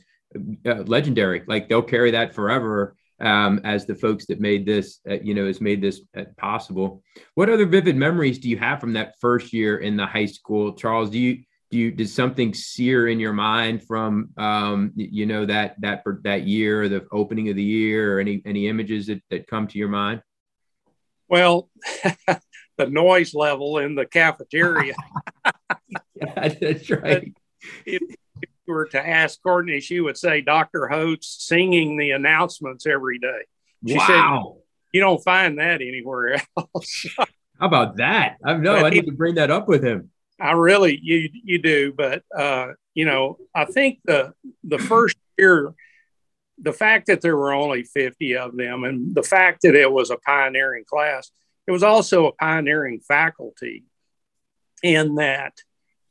uh, 0.67 0.83
legendary. 0.87 1.43
Like 1.47 1.69
they'll 1.69 1.83
carry 1.83 2.11
that 2.13 2.35
forever 2.35 2.97
um, 3.21 3.61
as 3.65 3.87
the 3.87 3.95
folks 3.95 4.27
that 4.27 4.41
made 4.41 4.67
this, 4.67 5.01
uh, 5.09 5.15
you 5.21 5.35
know, 5.35 5.47
has 5.47 5.61
made 5.61 5.81
this 5.81 6.01
uh, 6.17 6.25
possible. 6.37 7.03
What 7.35 7.49
other 7.49 7.67
vivid 7.67 7.97
memories 7.97 8.39
do 8.39 8.49
you 8.49 8.59
have 8.59 8.81
from 8.81 8.93
that 8.95 9.15
first 9.21 9.53
year 9.53 9.79
in 9.79 9.97
the 9.97 10.07
high 10.07 10.27
school, 10.27 10.73
Charles? 10.75 11.11
Do 11.11 11.19
you 11.19 11.45
do 11.71 11.79
you 11.79 11.91
did 11.91 12.09
something 12.09 12.55
sear 12.55 13.09
in 13.09 13.19
your 13.19 13.33
mind 13.33 13.85
from 13.85 14.31
um, 14.37 14.93
you 14.95 15.27
know 15.27 15.47
that 15.47 15.81
that 15.81 16.03
that 16.23 16.47
year, 16.47 16.89
the 16.89 17.07
opening 17.11 17.49
of 17.49 17.57
the 17.57 17.63
year, 17.63 18.17
or 18.17 18.21
any 18.21 18.43
any 18.45 18.69
images 18.69 19.07
that 19.07 19.23
that 19.31 19.47
come 19.47 19.67
to 19.69 19.79
your 19.79 19.89
mind? 19.89 20.23
Well, 21.29 21.71
the 22.77 22.87
noise 22.87 23.35
level 23.35 23.79
in 23.79 23.95
the 23.95 24.07
cafeteria. 24.07 24.95
yeah, 26.15 26.49
that's 26.49 26.91
right. 26.91 27.33
It, 27.87 28.03
you 28.67 28.75
were 28.75 28.87
to 28.87 29.07
ask 29.09 29.43
Courtney, 29.43 29.81
she 29.81 30.01
would 30.01 30.17
say 30.17 30.41
Dr. 30.41 30.89
Holtz 30.89 31.45
singing 31.47 31.99
the 31.99 32.13
announcements 32.13 32.87
every 32.87 33.19
day. 33.19 33.43
She 33.87 33.97
wow. 33.97 34.07
said, 34.07 34.63
You 34.93 35.01
don't 35.01 35.23
find 35.23 35.59
that 35.59 35.83
anywhere 35.83 36.41
else. 36.57 37.07
How 37.61 37.67
about 37.67 37.97
that? 37.99 38.37
I 38.45 38.55
know 38.55 38.77
I 38.77 38.91
need 38.91 39.07
to 39.07 39.13
bring 39.13 39.37
that 39.37 39.51
up 39.51 39.69
with 39.69 39.85
him. 39.85 40.11
I 40.41 40.53
really 40.53 40.99
you 41.01 41.31
you 41.33 41.59
do, 41.59 41.93
but 41.97 42.23
uh, 42.37 42.73
you 42.95 43.05
know, 43.05 43.39
I 43.55 43.67
think 43.67 44.01
the 44.05 44.33
the 44.65 44.79
first 44.79 45.17
year, 45.39 45.73
the 46.59 46.73
fact 46.73 47.07
that 47.07 47.21
there 47.21 47.37
were 47.37 47.53
only 47.53 47.85
50 47.85 48.37
of 48.37 48.57
them 48.57 48.85
and 48.85 49.15
the 49.15 49.23
fact 49.23 49.63
that 49.63 49.75
it 49.75 49.91
was 49.91 50.11
a 50.11 50.17
pioneering 50.19 50.85
class, 50.85 51.31
it 51.67 51.73
was 51.73 51.83
also 51.83 52.27
a 52.27 52.33
pioneering 52.33 53.01
faculty 53.01 53.85
in 54.83 55.15
that 55.17 55.55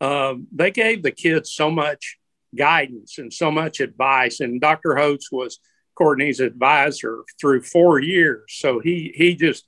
um, 0.01 0.47
they 0.51 0.71
gave 0.71 1.03
the 1.03 1.11
kids 1.11 1.53
so 1.53 1.71
much 1.71 2.17
guidance 2.55 3.17
and 3.17 3.31
so 3.31 3.51
much 3.51 3.79
advice. 3.79 4.39
And 4.39 4.59
Dr. 4.59 4.95
Holtz 4.95 5.31
was 5.31 5.59
Courtney's 5.95 6.39
advisor 6.39 7.23
through 7.39 7.61
four 7.61 7.99
years. 7.99 8.43
So 8.49 8.79
he 8.79 9.13
he 9.15 9.35
just 9.35 9.65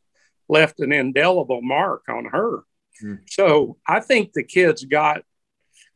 left 0.50 0.80
an 0.80 0.92
indelible 0.92 1.62
mark 1.62 2.04
on 2.10 2.26
her. 2.26 2.64
Mm. 3.04 3.20
So 3.28 3.78
I 3.88 4.00
think 4.00 4.34
the 4.34 4.44
kids 4.44 4.84
got, 4.86 5.24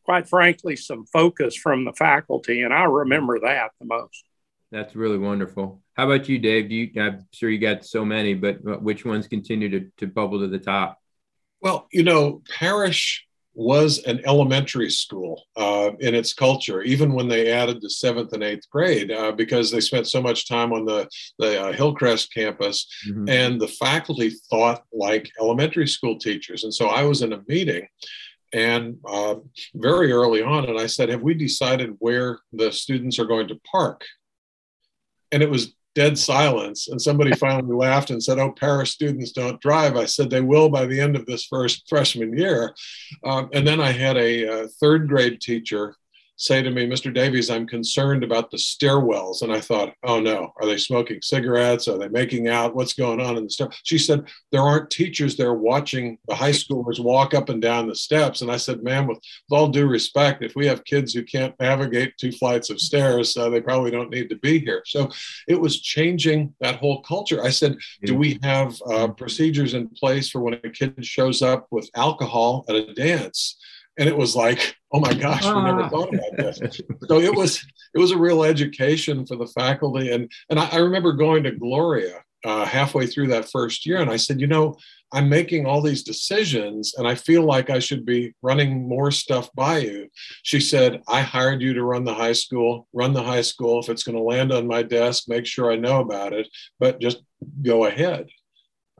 quite 0.04 0.28
frankly, 0.28 0.76
some 0.76 1.06
focus 1.06 1.56
from 1.56 1.84
the 1.84 1.92
faculty, 1.92 2.62
and 2.62 2.72
I 2.72 2.84
remember 2.84 3.40
that 3.40 3.72
the 3.80 3.86
most. 3.86 4.24
That's 4.72 4.94
really 4.94 5.18
wonderful. 5.18 5.82
How 5.94 6.04
about 6.10 6.28
you, 6.28 6.38
Dave? 6.38 6.68
Do 6.68 6.74
you, 6.74 7.02
I'm 7.02 7.26
sure 7.32 7.50
you 7.50 7.58
got 7.58 7.84
so 7.84 8.04
many, 8.04 8.34
but 8.34 8.82
which 8.82 9.04
ones 9.04 9.26
continue 9.26 9.68
to, 9.68 9.90
to 9.98 10.06
bubble 10.06 10.40
to 10.40 10.48
the 10.48 10.58
top? 10.58 10.98
Well, 11.60 11.88
you 11.92 12.04
know, 12.04 12.42
Parish 12.48 13.26
was 13.52 13.98
an 14.04 14.20
elementary 14.24 14.88
school 14.88 15.42
uh, 15.56 15.90
in 15.98 16.14
its 16.14 16.32
culture, 16.32 16.82
even 16.82 17.12
when 17.12 17.28
they 17.28 17.50
added 17.50 17.82
the 17.82 17.90
seventh 17.90 18.32
and 18.32 18.44
eighth 18.44 18.70
grade, 18.70 19.10
uh, 19.10 19.32
because 19.32 19.70
they 19.70 19.80
spent 19.80 20.06
so 20.06 20.22
much 20.22 20.48
time 20.48 20.72
on 20.72 20.84
the, 20.84 21.08
the 21.38 21.60
uh, 21.60 21.72
Hillcrest 21.72 22.32
campus 22.32 22.86
mm-hmm. 23.08 23.28
and 23.28 23.60
the 23.60 23.68
faculty 23.68 24.30
thought 24.48 24.84
like 24.92 25.30
elementary 25.40 25.88
school 25.88 26.16
teachers. 26.16 26.62
And 26.62 26.72
so 26.72 26.86
I 26.86 27.02
was 27.02 27.22
in 27.22 27.32
a 27.32 27.42
meeting 27.48 27.86
and 28.52 28.98
uh, 29.06 29.36
very 29.74 30.12
early 30.12 30.42
on, 30.42 30.64
and 30.64 30.78
I 30.78 30.86
said, 30.86 31.08
Have 31.08 31.22
we 31.22 31.34
decided 31.34 31.96
where 31.98 32.40
the 32.52 32.72
students 32.72 33.18
are 33.18 33.26
going 33.26 33.48
to 33.48 33.60
park? 33.70 34.04
And 35.32 35.42
it 35.42 35.50
was 35.50 35.74
dead 35.94 36.18
silence. 36.18 36.88
And 36.88 37.00
somebody 37.00 37.32
finally 37.36 37.74
laughed 37.74 38.10
and 38.10 38.22
said, 38.22 38.38
Oh, 38.38 38.52
Parish 38.52 38.92
students 38.92 39.32
don't 39.32 39.60
drive. 39.60 39.96
I 39.96 40.04
said, 40.04 40.30
They 40.30 40.40
will 40.40 40.68
by 40.68 40.86
the 40.86 41.00
end 41.00 41.16
of 41.16 41.26
this 41.26 41.44
first 41.44 41.88
freshman 41.88 42.36
year. 42.36 42.74
Um, 43.24 43.48
and 43.52 43.66
then 43.66 43.80
I 43.80 43.92
had 43.92 44.16
a, 44.16 44.44
a 44.44 44.68
third 44.68 45.08
grade 45.08 45.40
teacher 45.40 45.96
say 46.40 46.62
to 46.62 46.70
me, 46.70 46.86
Mr. 46.86 47.12
Davies, 47.12 47.50
I'm 47.50 47.66
concerned 47.66 48.24
about 48.24 48.50
the 48.50 48.56
stairwells. 48.56 49.42
And 49.42 49.52
I 49.52 49.60
thought, 49.60 49.94
oh 50.04 50.20
no, 50.20 50.54
are 50.56 50.66
they 50.66 50.78
smoking 50.78 51.20
cigarettes? 51.20 51.86
Are 51.86 51.98
they 51.98 52.08
making 52.08 52.48
out? 52.48 52.74
What's 52.74 52.94
going 52.94 53.20
on 53.20 53.36
in 53.36 53.44
the 53.44 53.50
stair? 53.50 53.68
She 53.82 53.98
said, 53.98 54.26
there 54.50 54.62
aren't 54.62 54.88
teachers 54.88 55.36
there 55.36 55.52
watching 55.52 56.16
the 56.28 56.34
high 56.34 56.52
schoolers 56.52 56.98
walk 56.98 57.34
up 57.34 57.50
and 57.50 57.60
down 57.60 57.88
the 57.88 57.94
steps. 57.94 58.40
And 58.40 58.50
I 58.50 58.56
said, 58.56 58.82
ma'am, 58.82 59.06
with, 59.06 59.18
with 59.18 59.58
all 59.58 59.68
due 59.68 59.86
respect, 59.86 60.42
if 60.42 60.56
we 60.56 60.66
have 60.66 60.82
kids 60.84 61.12
who 61.12 61.22
can't 61.24 61.54
navigate 61.60 62.16
two 62.16 62.32
flights 62.32 62.70
of 62.70 62.80
stairs, 62.80 63.36
uh, 63.36 63.50
they 63.50 63.60
probably 63.60 63.90
don't 63.90 64.10
need 64.10 64.30
to 64.30 64.36
be 64.36 64.60
here. 64.60 64.82
So 64.86 65.10
it 65.46 65.60
was 65.60 65.82
changing 65.82 66.54
that 66.60 66.76
whole 66.76 67.02
culture. 67.02 67.44
I 67.44 67.50
said, 67.50 67.76
do 68.02 68.16
we 68.16 68.38
have 68.42 68.74
uh, 68.90 69.08
procedures 69.08 69.74
in 69.74 69.88
place 69.90 70.30
for 70.30 70.40
when 70.40 70.54
a 70.54 70.70
kid 70.70 71.04
shows 71.04 71.42
up 71.42 71.66
with 71.70 71.90
alcohol 71.94 72.64
at 72.66 72.76
a 72.76 72.94
dance? 72.94 73.58
And 73.98 74.08
it 74.08 74.16
was 74.16 74.34
like 74.34 74.76
oh 74.92 75.00
my 75.00 75.12
gosh 75.12 75.44
we 75.44 75.62
never 75.62 75.88
thought 75.88 76.12
about 76.12 76.36
this. 76.36 76.80
So 77.08 77.18
it 77.18 77.34
was 77.34 77.64
it 77.94 77.98
was 77.98 78.10
a 78.10 78.18
real 78.18 78.44
education 78.44 79.26
for 79.26 79.36
the 79.36 79.46
faculty. 79.46 80.10
And 80.12 80.30
and 80.48 80.58
i, 80.58 80.68
I 80.70 80.76
remember 80.76 81.12
going 81.12 81.42
to 81.44 81.52
gloria 81.52 82.22
uh, 82.42 82.64
halfway 82.64 83.06
through 83.06 83.26
that 83.26 83.50
first 83.50 83.84
year 83.84 83.98
and 83.98 84.10
i 84.10 84.16
said 84.16 84.40
you 84.40 84.46
know 84.46 84.74
i'm 85.12 85.28
making 85.28 85.66
all 85.66 85.82
these 85.82 86.02
decisions 86.02 86.94
and 86.96 87.06
i 87.06 87.14
feel 87.14 87.42
like 87.42 87.68
i 87.68 87.78
should 87.78 88.06
be 88.06 88.32
running 88.40 88.88
more 88.88 89.10
stuff 89.10 89.50
by 89.54 89.78
you. 89.78 90.08
She 90.42 90.58
said 90.58 91.02
i 91.06 91.20
hired 91.20 91.60
you 91.60 91.74
to 91.74 91.84
run 91.84 92.04
the 92.04 92.14
high 92.14 92.32
school 92.32 92.88
run 92.94 93.12
the 93.12 93.22
high 93.22 93.42
school. 93.42 93.80
If 93.80 93.90
it's 93.90 94.04
going 94.04 94.16
to 94.16 94.22
land 94.22 94.52
on 94.52 94.66
my 94.66 94.82
desk 94.82 95.24
make 95.28 95.44
sure 95.44 95.70
i 95.70 95.76
know 95.76 96.00
about 96.00 96.32
it 96.32 96.48
but 96.78 97.00
just 97.00 97.22
go 97.62 97.84
ahead. 97.84 98.26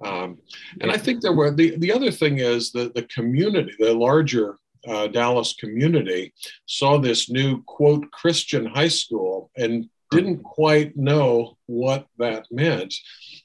Um, 0.02 0.38
and 0.80 0.90
I 0.90 0.96
think 0.96 1.20
there 1.20 1.34
were 1.34 1.50
the, 1.50 1.76
the 1.76 1.92
other 1.92 2.10
thing 2.10 2.38
is 2.38 2.72
that 2.72 2.94
the 2.94 3.02
community, 3.02 3.74
the 3.78 3.92
larger 3.92 4.56
uh, 4.86 5.08
Dallas 5.08 5.54
community 5.54 6.32
saw 6.66 6.98
this 6.98 7.30
new 7.30 7.62
quote 7.64 8.10
Christian 8.10 8.66
high 8.66 8.88
school 8.88 9.50
and 9.56 9.88
didn't 10.10 10.42
quite 10.42 10.96
know 10.96 11.56
what 11.66 12.06
that 12.18 12.46
meant. 12.50 12.94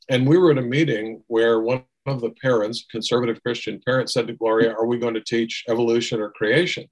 And 0.09 0.27
we 0.27 0.37
were 0.37 0.51
at 0.51 0.57
a 0.57 0.63
meeting 0.63 1.23
where 1.27 1.61
one 1.61 1.83
of 2.05 2.21
the 2.21 2.31
parents, 2.41 2.85
conservative 2.89 3.41
Christian 3.41 3.81
parents, 3.85 4.13
said 4.13 4.27
to 4.27 4.33
Gloria, 4.33 4.73
Are 4.73 4.85
we 4.85 4.97
going 4.97 5.13
to 5.13 5.23
teach 5.23 5.63
evolution 5.69 6.19
or 6.19 6.31
creation? 6.31 6.85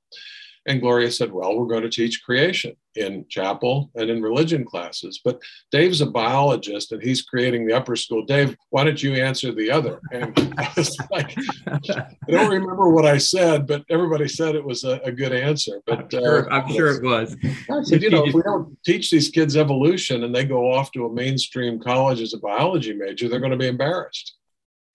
And 0.65 0.79
Gloria 0.79 1.11
said, 1.11 1.31
Well, 1.31 1.57
we're 1.57 1.67
going 1.67 1.83
to 1.83 1.89
teach 1.89 2.23
creation 2.23 2.75
in 2.95 3.25
chapel 3.27 3.91
and 3.95 4.09
in 4.09 4.21
religion 4.21 4.63
classes. 4.63 5.19
But 5.23 5.41
Dave's 5.71 6.01
a 6.01 6.05
biologist 6.05 6.91
and 6.91 7.01
he's 7.01 7.23
creating 7.23 7.65
the 7.65 7.73
upper 7.73 7.95
school. 7.95 8.25
Dave, 8.25 8.55
why 8.69 8.83
don't 8.83 9.01
you 9.01 9.15
answer 9.15 9.51
the 9.51 9.71
other? 9.71 9.99
And 10.11 10.53
I 10.57 10.71
was 10.77 10.97
like, 11.11 11.35
I 11.67 12.07
don't 12.27 12.51
remember 12.51 12.89
what 12.89 13.05
I 13.05 13.17
said, 13.17 13.67
but 13.67 13.83
everybody 13.89 14.27
said 14.27 14.55
it 14.55 14.63
was 14.63 14.83
a, 14.83 14.99
a 15.03 15.11
good 15.11 15.33
answer. 15.33 15.81
But 15.85 15.99
I'm 15.99 16.09
sure, 16.09 16.51
uh, 16.51 16.55
I'm 16.55 16.71
sure 16.71 16.95
it 16.95 17.03
was. 17.03 17.35
Said, 17.87 18.01
you 18.01 18.09
know, 18.09 18.25
if 18.25 18.33
we 18.33 18.41
don't 18.43 18.77
teach 18.85 19.11
these 19.11 19.29
kids 19.29 19.57
evolution 19.57 20.23
and 20.23 20.33
they 20.33 20.45
go 20.45 20.71
off 20.71 20.91
to 20.93 21.05
a 21.05 21.13
mainstream 21.13 21.79
college 21.79 22.21
as 22.21 22.33
a 22.33 22.39
biology 22.39 22.93
major, 22.93 23.27
they're 23.27 23.39
going 23.39 23.51
to 23.51 23.57
be 23.57 23.67
embarrassed. 23.67 24.35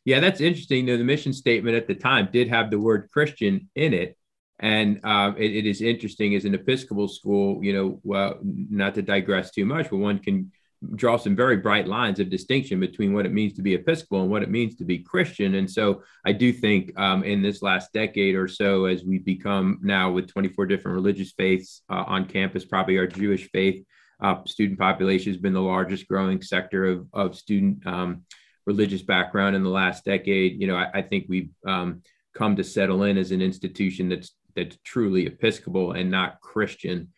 Yeah, 0.05 0.21
that's 0.21 0.41
interesting. 0.41 0.87
The 0.87 0.97
mission 0.99 1.35
statement 1.35 1.77
at 1.77 1.87
the 1.87 1.95
time 1.95 2.31
did 2.33 2.49
have 2.49 2.71
the 2.71 2.79
word 2.79 3.11
Christian 3.13 3.69
in 3.75 3.93
it. 3.93 4.18
And 4.61 5.01
uh, 5.05 5.33
it, 5.37 5.57
it 5.57 5.67
is 5.67 5.83
interesting 5.83 6.35
as 6.35 6.45
an 6.45 6.55
Episcopal 6.55 7.09
school, 7.09 7.63
you 7.63 7.73
know, 7.73 8.01
well, 8.03 8.39
not 8.43 8.95
to 8.97 9.03
digress 9.03 9.51
too 9.51 9.65
much, 9.65 9.91
but 9.91 9.99
one 9.99 10.19
can 10.19 10.53
draw 10.95 11.17
some 11.17 11.35
very 11.35 11.57
bright 11.57 11.89
lines 11.89 12.21
of 12.21 12.31
distinction 12.31 12.79
between 12.79 13.13
what 13.13 13.27
it 13.27 13.33
means 13.33 13.55
to 13.55 13.63
be 13.63 13.75
Episcopal 13.75 14.23
and 14.23 14.31
what 14.31 14.43
it 14.43 14.51
means 14.51 14.77
to 14.77 14.85
be 14.85 14.99
Christian. 14.99 15.57
And 15.57 15.71
so 15.71 16.03
I 16.25 16.33
do 16.33 16.53
think 16.53 16.99
um, 16.99 17.25
in 17.25 17.43
this 17.43 17.63
last 17.63 17.93
decade 17.93 18.37
or 18.37 18.49
so, 18.49 18.85
as 18.85 19.05
we've 19.05 19.25
become 19.25 19.79
now 19.83 20.11
with 20.11 20.29
24 20.29 20.67
different 20.67 20.95
religious 20.95 21.33
faiths 21.33 21.83
uh, 21.91 22.05
on 22.07 22.27
campus, 22.27 22.65
probably 22.65 22.99
our 22.99 23.07
Jewish 23.07 23.51
faith 23.51 23.85
uh, 24.21 24.45
student 24.47 24.79
population 24.79 25.33
has 25.33 25.41
been 25.41 25.53
the 25.53 25.61
largest 25.61 26.09
growing 26.09 26.43
sector 26.43 26.85
of, 26.85 27.07
of 27.13 27.37
student 27.37 27.87
um, 27.87 28.23
religious 28.67 29.03
background 29.03 29.57
in 29.57 29.63
the 29.63 29.71
last 29.71 30.05
decade. 30.05 30.61
You 30.61 30.67
know, 30.67 30.77
I, 30.77 30.91
I 30.95 31.03
think 31.03 31.27
we've 31.29 31.51
um, 31.67 32.03
come 32.35 32.57
to 32.57 32.65
settle 32.65 33.05
in 33.05 33.17
as 33.17 33.31
an 33.31 33.41
institution 33.41 34.09
that's 34.09 34.33
that's 34.59 34.79
truly 34.85 35.27
Episcopal 35.27 35.93
and 35.93 36.11
not 36.11 36.41
Christian. 36.41 37.09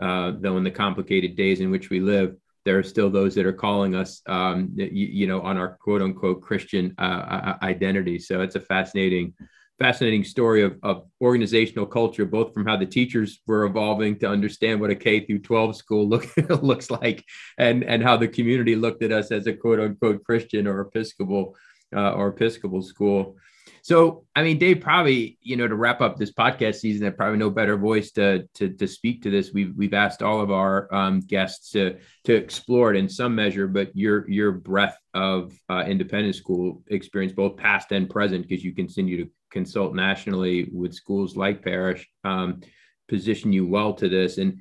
Uh, 0.00 0.32
though 0.38 0.56
in 0.56 0.64
the 0.64 0.70
complicated 0.70 1.36
days 1.36 1.60
in 1.60 1.70
which 1.70 1.90
we 1.90 2.00
live, 2.00 2.34
there 2.64 2.78
are 2.78 2.82
still 2.82 3.08
those 3.08 3.34
that 3.34 3.46
are 3.46 3.52
calling 3.52 3.94
us, 3.94 4.22
um, 4.26 4.70
you, 4.74 4.86
you, 4.90 5.26
know, 5.26 5.40
on 5.40 5.56
our 5.56 5.76
quote 5.80 6.02
unquote 6.02 6.42
Christian 6.42 6.94
uh, 6.98 7.54
identity. 7.62 8.18
So 8.18 8.42
it's 8.42 8.56
a 8.56 8.60
fascinating, 8.60 9.34
fascinating 9.78 10.24
story 10.24 10.62
of, 10.62 10.78
of 10.82 11.06
organizational 11.20 11.86
culture, 11.86 12.24
both 12.24 12.52
from 12.52 12.66
how 12.66 12.76
the 12.76 12.86
teachers 12.86 13.40
were 13.46 13.64
evolving 13.64 14.18
to 14.18 14.28
understand 14.28 14.80
what 14.80 14.90
a 14.90 14.94
K 14.94 15.24
through 15.24 15.40
12 15.40 15.76
school 15.76 16.08
look, 16.12 16.26
looks 16.62 16.90
like, 16.90 17.24
and 17.58 17.84
and 17.84 18.02
how 18.02 18.16
the 18.16 18.28
community 18.28 18.76
looked 18.76 19.02
at 19.02 19.12
us 19.12 19.30
as 19.30 19.46
a 19.46 19.52
quote 19.52 19.80
unquote 19.80 20.24
Christian 20.24 20.66
or 20.66 20.80
Episcopal 20.80 21.56
uh, 21.94 22.12
or 22.12 22.28
Episcopal 22.28 22.82
school. 22.82 23.36
So, 23.82 24.24
I 24.36 24.42
mean, 24.42 24.58
Dave, 24.58 24.80
probably 24.80 25.38
you 25.42 25.56
know 25.56 25.68
to 25.68 25.74
wrap 25.74 26.00
up 26.00 26.16
this 26.16 26.32
podcast 26.32 26.76
season, 26.76 27.04
that 27.04 27.16
probably 27.16 27.38
no 27.38 27.50
better 27.50 27.76
voice 27.76 28.10
to 28.12 28.48
to 28.54 28.70
to 28.70 28.86
speak 28.86 29.22
to 29.22 29.30
this. 29.30 29.52
We've 29.52 29.74
we've 29.76 29.94
asked 29.94 30.22
all 30.22 30.40
of 30.40 30.50
our 30.50 30.92
um, 30.94 31.20
guests 31.20 31.70
to 31.72 31.98
to 32.24 32.34
explore 32.34 32.92
it 32.92 32.98
in 32.98 33.08
some 33.08 33.34
measure, 33.34 33.66
but 33.66 33.94
your 33.96 34.28
your 34.30 34.52
breadth 34.52 34.98
of 35.14 35.52
uh, 35.68 35.84
independent 35.86 36.34
school 36.34 36.82
experience, 36.88 37.32
both 37.32 37.56
past 37.56 37.92
and 37.92 38.08
present, 38.08 38.46
because 38.46 38.64
you 38.64 38.74
continue 38.74 39.24
to 39.24 39.30
consult 39.50 39.94
nationally 39.94 40.68
with 40.72 40.94
schools 40.94 41.36
like 41.36 41.64
Parish, 41.64 42.08
um, 42.24 42.60
position 43.08 43.52
you 43.52 43.66
well 43.66 43.94
to 43.94 44.08
this. 44.08 44.38
And 44.38 44.58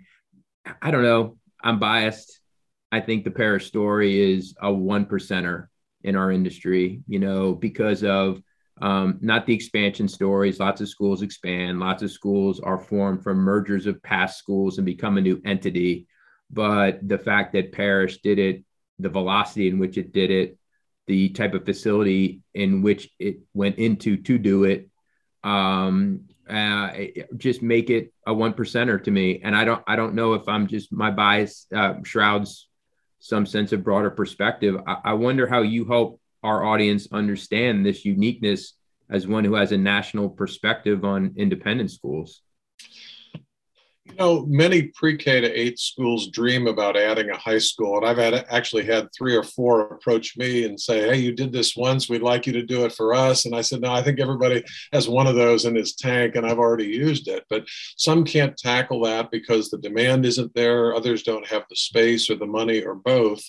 I 0.82 0.92
don't 0.92 1.04
know, 1.04 1.38
I'm 1.62 1.80
biased. 1.80 2.40
I 2.92 3.00
think 3.00 3.24
the 3.24 3.32
Parish 3.32 3.68
story 3.68 4.34
is 4.34 4.56
a 4.62 4.74
one 4.74 5.06
percenter 5.06 5.68
in 6.04 6.16
our 6.16 6.32
industry, 6.32 7.02
you 7.08 7.20
know, 7.20 7.54
because 7.54 8.04
of 8.04 8.42
um, 8.82 9.18
not 9.22 9.46
the 9.46 9.54
expansion 9.54 10.08
stories. 10.08 10.60
Lots 10.60 10.82
of 10.82 10.90
schools 10.90 11.22
expand. 11.22 11.80
Lots 11.80 12.04
of 12.04 12.12
schools 12.12 12.60
are 12.60 12.80
formed 12.80 13.24
from 13.24 13.38
mergers 13.38 13.86
of 13.86 14.02
past 14.04 14.38
schools 14.38 14.78
and 14.78 14.86
become 14.86 15.18
a 15.18 15.22
new 15.22 15.42
entity. 15.46 16.08
But 16.50 17.08
the 17.08 17.18
fact 17.18 17.54
that 17.54 17.72
Parish 17.72 18.22
did 18.22 18.40
it, 18.40 18.64
the 18.98 19.10
velocity 19.10 19.68
in 19.68 19.80
which 19.80 19.98
it 19.98 20.12
did 20.12 20.32
it, 20.32 20.58
the 21.08 21.30
type 21.30 21.54
of 21.54 21.66
facility 21.66 22.42
in 22.54 22.82
which 22.82 23.10
it 23.20 23.40
went 23.54 23.78
into 23.78 24.18
to 24.18 24.38
do 24.38 24.64
it, 24.64 24.90
um, 25.44 26.22
uh, 26.50 26.92
just 27.38 27.62
make 27.62 27.90
it 27.90 28.14
a 28.26 28.34
one 28.34 28.54
percenter 28.54 29.04
to 29.04 29.12
me. 29.12 29.42
And 29.44 29.56
I 29.56 29.66
don't, 29.66 29.84
I 29.88 29.96
don't 29.96 30.16
know 30.16 30.34
if 30.34 30.48
I'm 30.48 30.68
just 30.68 30.92
my 30.92 31.12
bias 31.12 31.68
uh, 31.76 31.96
shrouds 32.04 32.68
some 33.20 33.46
sense 33.46 33.72
of 33.74 33.84
broader 33.84 34.10
perspective. 34.10 34.78
I, 34.88 34.98
I 35.06 35.14
wonder 35.14 35.48
how 35.48 35.62
you 35.62 35.86
help 35.86 36.19
our 36.44 36.64
audience 36.64 37.08
understand 37.12 37.86
this 37.86 38.06
uniqueness 38.06 38.74
as 39.10 39.28
one 39.28 39.44
who 39.44 39.56
has 39.56 39.72
a 39.72 39.78
national 39.78 40.30
perspective 40.30 41.04
on 41.04 41.34
independent 41.36 41.92
schools. 41.92 42.42
You 44.06 44.16
know, 44.18 44.46
many 44.48 44.84
pre-K 44.96 45.42
to 45.42 45.52
eight 45.52 45.78
schools 45.78 46.30
dream 46.30 46.66
about 46.66 46.98
adding 46.98 47.30
a 47.30 47.38
high 47.38 47.60
school, 47.60 47.98
and 47.98 48.06
I've 48.06 48.18
had 48.18 48.46
actually 48.50 48.84
had 48.84 49.08
three 49.16 49.36
or 49.36 49.44
four 49.44 49.82
approach 49.82 50.36
me 50.36 50.66
and 50.66 50.80
say, 50.80 51.02
"Hey, 51.02 51.18
you 51.18 51.32
did 51.32 51.54
this 51.54 51.76
once. 51.76 52.10
We'd 52.10 52.24
like 52.24 52.48
you 52.48 52.54
to 52.54 52.64
do 52.64 52.86
it 52.86 52.92
for 52.92 53.14
us." 53.14 53.46
And 53.46 53.56
I 53.56 53.62
said, 53.62 53.82
"No, 53.82 53.92
I 53.92 54.02
think 54.02 54.20
everybody 54.20 54.64
has 54.94 55.08
one 55.08 55.28
of 55.28 55.36
those 55.36 55.66
in 55.66 55.76
his 55.76 55.94
tank, 55.94 56.36
and 56.36 56.46
I've 56.46 56.58
already 56.58 56.88
used 56.88 57.28
it." 57.28 57.44
But 57.52 57.68
some 57.98 58.24
can't 58.24 58.58
tackle 58.58 59.04
that 59.04 59.30
because 59.30 59.70
the 59.70 59.78
demand 59.78 60.26
isn't 60.26 60.56
there. 60.56 60.96
Others 60.96 61.22
don't 61.22 61.48
have 61.48 61.66
the 61.70 61.76
space 61.76 62.32
or 62.32 62.36
the 62.36 62.48
money 62.48 62.82
or 62.82 62.96
both 62.96 63.44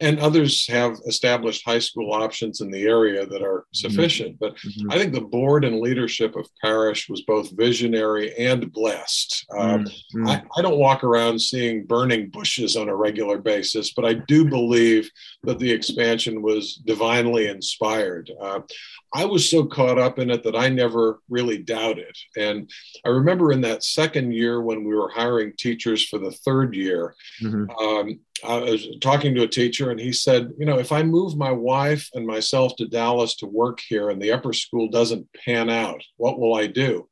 and 0.00 0.18
others 0.18 0.66
have 0.66 0.96
established 1.06 1.64
high 1.64 1.78
school 1.78 2.12
options 2.12 2.62
in 2.62 2.70
the 2.70 2.84
area 2.84 3.26
that 3.26 3.42
are 3.42 3.60
mm-hmm. 3.60 3.88
sufficient. 3.88 4.38
But 4.38 4.56
mm-hmm. 4.56 4.90
I 4.90 4.98
think 4.98 5.12
the 5.12 5.20
board 5.20 5.64
and 5.64 5.80
leadership 5.80 6.36
of 6.36 6.48
Parish 6.62 7.08
was 7.08 7.22
both 7.22 7.56
visionary 7.56 8.34
and 8.36 8.72
blessed. 8.72 9.44
Um, 9.56 9.84
mm-hmm. 9.84 10.28
I, 10.28 10.42
I, 10.56 10.62
don't 10.62 10.78
walk 10.78 11.04
around 11.04 11.38
seeing 11.40 11.84
burning 11.84 12.30
bushes 12.30 12.76
on 12.76 12.88
a 12.88 12.96
regular 12.96 13.38
basis, 13.38 13.92
but 13.92 14.04
I 14.04 14.14
do 14.14 14.48
believe 14.48 15.10
that 15.42 15.58
the 15.58 15.70
expansion 15.70 16.40
was 16.40 16.76
divinely 16.86 17.48
inspired. 17.48 18.30
Uh, 18.40 18.60
I 19.12 19.24
was 19.24 19.50
so 19.50 19.64
caught 19.64 19.98
up 19.98 20.18
in 20.18 20.30
it 20.30 20.44
that 20.44 20.54
I 20.54 20.68
never 20.68 21.20
really 21.28 21.58
doubted. 21.58 22.14
And 22.36 22.70
I 23.04 23.08
remember 23.08 23.50
in 23.52 23.60
that 23.62 23.82
second 23.82 24.32
year 24.32 24.62
when 24.62 24.84
we 24.84 24.94
were 24.94 25.10
hiring 25.10 25.52
teachers 25.58 26.06
for 26.06 26.18
the 26.18 26.30
third 26.30 26.74
year, 26.74 27.14
mm-hmm. 27.42 27.70
um, 27.84 28.20
I 28.44 28.58
was 28.58 28.86
talking 29.00 29.34
to 29.34 29.42
a 29.42 29.48
teacher 29.48 29.90
and 29.90 29.98
he 29.98 30.12
said, 30.12 30.52
You 30.58 30.64
know, 30.64 30.78
if 30.78 30.92
I 30.92 31.02
move 31.02 31.36
my 31.36 31.50
wife 31.50 32.08
and 32.14 32.26
myself 32.26 32.76
to 32.76 32.86
Dallas 32.86 33.36
to 33.36 33.46
work 33.46 33.80
here 33.86 34.10
and 34.10 34.22
the 34.22 34.32
upper 34.32 34.52
school 34.52 34.88
doesn't 34.88 35.26
pan 35.44 35.68
out, 35.68 36.02
what 36.16 36.38
will 36.38 36.54
I 36.54 36.66
do? 36.66 37.08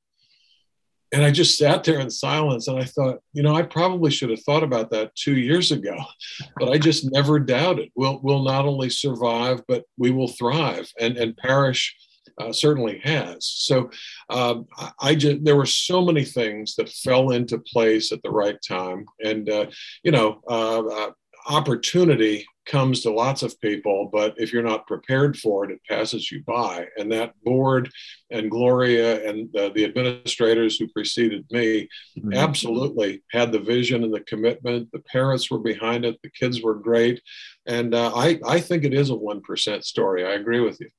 And 1.12 1.24
I 1.24 1.30
just 1.30 1.56
sat 1.56 1.84
there 1.84 2.00
in 2.00 2.10
silence 2.10 2.68
and 2.68 2.78
I 2.78 2.84
thought, 2.84 3.20
you 3.32 3.42
know, 3.42 3.54
I 3.54 3.62
probably 3.62 4.10
should 4.10 4.30
have 4.30 4.42
thought 4.42 4.62
about 4.62 4.90
that 4.90 5.14
two 5.14 5.36
years 5.36 5.72
ago, 5.72 5.96
but 6.56 6.68
I 6.68 6.78
just 6.78 7.10
never 7.10 7.38
doubted. 7.38 7.90
We'll, 7.96 8.20
we'll 8.22 8.42
not 8.42 8.66
only 8.66 8.90
survive, 8.90 9.62
but 9.66 9.84
we 9.96 10.10
will 10.10 10.28
thrive. 10.28 10.90
And, 11.00 11.16
and 11.16 11.36
Parish 11.36 11.96
uh, 12.38 12.52
certainly 12.52 13.00
has. 13.02 13.46
So 13.46 13.90
um, 14.30 14.66
I 15.00 15.14
just, 15.14 15.44
there 15.44 15.56
were 15.56 15.66
so 15.66 16.04
many 16.04 16.24
things 16.24 16.76
that 16.76 16.88
fell 16.88 17.30
into 17.30 17.58
place 17.58 18.12
at 18.12 18.22
the 18.22 18.30
right 18.30 18.58
time. 18.66 19.06
And, 19.24 19.48
uh, 19.48 19.66
you 20.02 20.12
know, 20.12 20.40
uh, 20.48 20.80
uh 20.86 21.10
opportunity 21.48 22.46
comes 22.66 23.00
to 23.00 23.10
lots 23.10 23.42
of 23.42 23.58
people, 23.60 24.10
but 24.12 24.34
if 24.36 24.52
you're 24.52 24.62
not 24.62 24.86
prepared 24.86 25.36
for 25.38 25.64
it, 25.64 25.70
it 25.70 25.80
passes 25.88 26.30
you 26.30 26.42
by. 26.44 26.86
And 26.98 27.10
that 27.12 27.32
board 27.42 27.90
and 28.30 28.50
Gloria 28.50 29.26
and 29.28 29.48
the, 29.52 29.72
the 29.74 29.84
administrators 29.84 30.76
who 30.76 30.86
preceded 30.88 31.46
me 31.50 31.88
mm-hmm. 32.18 32.34
absolutely 32.34 33.22
had 33.32 33.52
the 33.52 33.58
vision 33.58 34.04
and 34.04 34.12
the 34.12 34.20
commitment. 34.20 34.90
The 34.92 35.00
parents 35.00 35.50
were 35.50 35.58
behind 35.58 36.04
it, 36.04 36.20
the 36.22 36.30
kids 36.30 36.62
were 36.62 36.74
great. 36.74 37.22
And 37.66 37.94
uh, 37.94 38.12
I, 38.14 38.38
I 38.46 38.60
think 38.60 38.84
it 38.84 38.94
is 38.94 39.10
a 39.10 39.14
1% 39.14 39.84
story. 39.84 40.26
I 40.26 40.32
agree 40.32 40.60
with 40.60 40.78
you. 40.80 40.90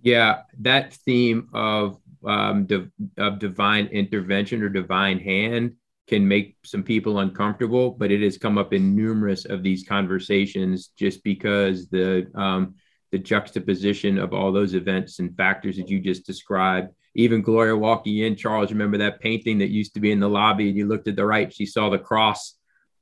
Yeah, 0.00 0.42
that 0.60 0.94
theme 0.94 1.48
of 1.52 1.98
um, 2.24 2.66
div- 2.66 2.90
of 3.16 3.38
divine 3.38 3.86
intervention 3.86 4.62
or 4.62 4.68
divine 4.68 5.18
hand 5.18 5.74
can 6.08 6.26
make 6.26 6.56
some 6.64 6.82
people 6.82 7.18
uncomfortable, 7.18 7.90
but 7.90 8.10
it 8.10 8.22
has 8.22 8.38
come 8.38 8.56
up 8.56 8.72
in 8.72 8.96
numerous 8.96 9.44
of 9.44 9.62
these 9.62 9.86
conversations 9.86 10.88
just 10.98 11.22
because 11.22 11.88
the 11.88 12.30
um, 12.34 12.74
the 13.12 13.18
juxtaposition 13.18 14.18
of 14.18 14.34
all 14.34 14.52
those 14.52 14.74
events 14.74 15.18
and 15.18 15.36
factors 15.36 15.76
that 15.76 15.88
you 15.88 16.00
just 16.00 16.26
described. 16.26 16.90
Even 17.14 17.42
Gloria 17.42 17.76
walking 17.76 18.18
in, 18.18 18.36
Charles, 18.36 18.70
remember 18.70 18.98
that 18.98 19.20
painting 19.20 19.58
that 19.58 19.70
used 19.70 19.94
to 19.94 20.00
be 20.00 20.12
in 20.12 20.20
the 20.20 20.28
lobby, 20.28 20.68
and 20.68 20.76
you 20.76 20.86
looked 20.86 21.08
at 21.08 21.16
the 21.16 21.24
right, 21.24 21.52
she 21.52 21.66
saw 21.66 21.88
the 21.88 21.98
cross, 21.98 22.54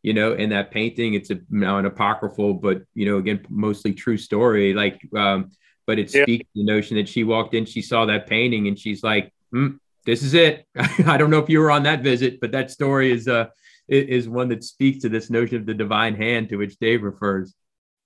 you 0.03 0.15
know, 0.15 0.35
in 0.35 0.51
that 0.51 0.71
painting. 0.71 1.15
It's 1.15 1.31
a 1.31 1.41
now 1.51 1.79
an 1.79 1.87
apocryphal, 1.87 2.55
but 2.55 2.83
you 2.95 3.07
know, 3.07 3.19
again, 3.19 3.45
mostly 3.49 3.93
true 3.95 4.17
story. 4.17 4.75
Like, 4.75 5.01
um, 5.17 5.51
but 5.87 5.99
it 5.99 6.13
yeah. 6.15 6.23
speaks 6.23 6.49
the 6.55 6.65
notion 6.65 6.97
that 6.97 7.09
she 7.09 7.25
walked 7.25 7.55
in, 7.55 7.67
she 7.67 7.83
saw 7.83 8.07
that 8.07 8.27
painting, 8.27 8.69
and 8.69 8.79
she's 8.79 9.03
like, 9.03 9.33
mm, 9.55 9.79
this 10.07 10.23
is 10.23 10.35
it. 10.35 10.67
I 11.07 11.17
don't 11.17 11.31
know 11.31 11.41
if 11.41 11.51
you 11.51 11.59
were 11.59 11.71
on 11.71 11.83
that 11.83 12.03
visit, 12.03 12.41
but 12.41 12.53
that 12.53 12.71
story 12.71 13.13
is 13.13 13.29
uh 13.29 13.49
is 13.89 14.29
one 14.29 14.49
that 14.49 14.65
speaks 14.65 15.03
to 15.03 15.09
this 15.09 15.31
notion 15.31 15.59
of 15.59 15.67
the 15.67 15.75
divine 15.75 16.17
hand 16.17 16.49
to 16.49 16.57
which 16.57 16.79
Dave 16.79 17.03
refers. 17.03 17.55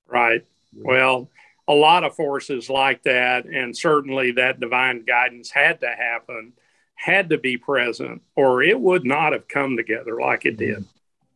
Right. 0.06 0.44
Well, 0.74 1.30
a 1.68 1.72
lot 1.72 2.04
of 2.04 2.14
forces 2.14 2.68
like 2.68 3.02
that, 3.04 3.46
and 3.46 3.76
certainly 3.76 4.32
that 4.32 4.60
divine 4.60 5.04
guidance 5.04 5.50
had 5.50 5.80
to 5.80 5.88
happen, 5.88 6.52
had 6.96 7.30
to 7.30 7.38
be 7.38 7.56
present, 7.56 8.22
or 8.36 8.62
it 8.62 8.78
would 8.78 9.04
not 9.04 9.32
have 9.32 9.48
come 9.48 9.76
together 9.76 10.20
like 10.20 10.44
it 10.44 10.56
did. 10.56 10.84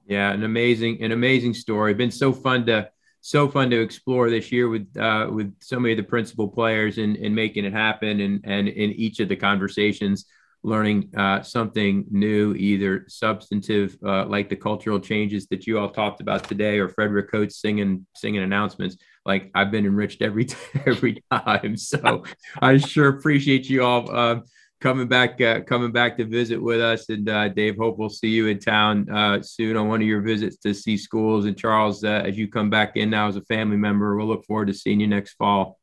Yeah, 0.06 0.32
an 0.32 0.42
amazing, 0.42 1.02
an 1.02 1.12
amazing 1.12 1.54
story. 1.54 1.94
Been 1.94 2.10
so 2.10 2.32
fun 2.32 2.66
to 2.66 2.90
so 3.22 3.48
fun 3.48 3.70
to 3.70 3.80
explore 3.80 4.28
this 4.28 4.52
year 4.52 4.68
with 4.68 4.94
uh, 4.98 5.28
with 5.30 5.54
so 5.62 5.80
many 5.80 5.92
of 5.92 5.96
the 5.96 6.02
principal 6.02 6.48
players 6.48 6.98
and, 6.98 7.16
and 7.16 7.34
making 7.34 7.64
it 7.64 7.72
happen 7.72 8.20
and 8.20 8.40
and 8.44 8.68
in 8.68 8.90
each 8.92 9.20
of 9.20 9.30
the 9.30 9.36
conversations 9.36 10.26
learning 10.64 11.10
uh, 11.16 11.42
something 11.42 12.06
new, 12.10 12.54
either 12.54 13.04
substantive, 13.06 13.96
uh, 14.04 14.24
like 14.24 14.48
the 14.48 14.56
cultural 14.56 14.98
changes 14.98 15.46
that 15.48 15.66
you 15.66 15.78
all 15.78 15.90
talked 15.90 16.20
about 16.20 16.48
today, 16.48 16.78
or 16.78 16.88
Frederick 16.88 17.30
Coates 17.30 17.60
singing 17.60 18.06
singing 18.16 18.42
announcements. 18.42 18.96
Like 19.26 19.50
I've 19.54 19.70
been 19.70 19.86
enriched 19.86 20.22
every 20.22 20.48
every 20.86 21.22
time. 21.30 21.76
So 21.76 22.24
I 22.60 22.78
sure 22.78 23.08
appreciate 23.08 23.68
you 23.68 23.84
all 23.84 24.10
uh, 24.10 24.40
coming 24.80 25.06
back 25.06 25.40
uh, 25.40 25.60
coming 25.60 25.92
back 25.92 26.16
to 26.16 26.24
visit 26.24 26.60
with 26.60 26.80
us. 26.80 27.10
And 27.10 27.28
uh, 27.28 27.48
Dave, 27.48 27.76
hope 27.76 27.98
we'll 27.98 28.08
see 28.08 28.30
you 28.30 28.46
in 28.46 28.58
town 28.58 29.08
uh, 29.10 29.42
soon 29.42 29.76
on 29.76 29.88
one 29.88 30.00
of 30.00 30.08
your 30.08 30.22
visits 30.22 30.56
to 30.58 30.72
see 30.72 30.96
schools. 30.96 31.44
And 31.44 31.58
Charles, 31.58 32.02
as 32.04 32.38
you 32.38 32.48
come 32.48 32.70
back 32.70 32.96
in 32.96 33.10
now 33.10 33.28
as 33.28 33.36
a 33.36 33.42
family 33.42 33.76
member, 33.76 34.16
we'll 34.16 34.26
look 34.26 34.46
forward 34.46 34.68
to 34.68 34.74
seeing 34.74 35.00
you 35.00 35.06
next 35.06 35.34
fall. 35.34 35.78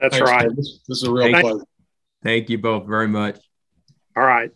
That's 0.00 0.16
Thanks, 0.16 0.30
right. 0.30 0.48
This, 0.56 0.80
this, 0.88 0.98
is 0.98 1.04
a 1.04 1.12
real 1.12 1.40
pleasure. 1.40 1.64
Thank 2.22 2.50
you 2.50 2.58
both 2.58 2.86
very 2.86 3.08
much. 3.08 3.38
All 4.18 4.24
right. 4.24 4.50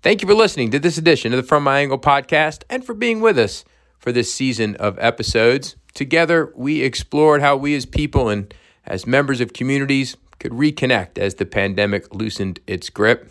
Thank 0.00 0.22
you 0.22 0.28
for 0.28 0.34
listening 0.34 0.70
to 0.70 0.78
this 0.78 0.96
edition 0.96 1.34
of 1.34 1.36
the 1.36 1.46
From 1.46 1.62
My 1.62 1.80
Angle 1.80 1.98
podcast 1.98 2.62
and 2.70 2.82
for 2.82 2.94
being 2.94 3.20
with 3.20 3.38
us 3.38 3.62
for 3.98 4.12
this 4.12 4.32
season 4.32 4.76
of 4.76 4.98
episodes. 4.98 5.76
Together, 5.92 6.50
we 6.56 6.80
explored 6.80 7.42
how 7.42 7.54
we 7.54 7.74
as 7.74 7.84
people 7.84 8.30
and 8.30 8.54
as 8.86 9.06
members 9.06 9.42
of 9.42 9.52
communities 9.52 10.16
could 10.38 10.52
reconnect 10.52 11.18
as 11.18 11.34
the 11.34 11.44
pandemic 11.44 12.14
loosened 12.14 12.60
its 12.66 12.88
grip. 12.88 13.30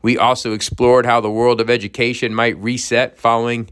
We 0.00 0.16
also 0.16 0.52
explored 0.52 1.06
how 1.06 1.20
the 1.20 1.28
world 1.28 1.60
of 1.60 1.68
education 1.68 2.32
might 2.32 2.56
reset 2.58 3.18
following 3.18 3.70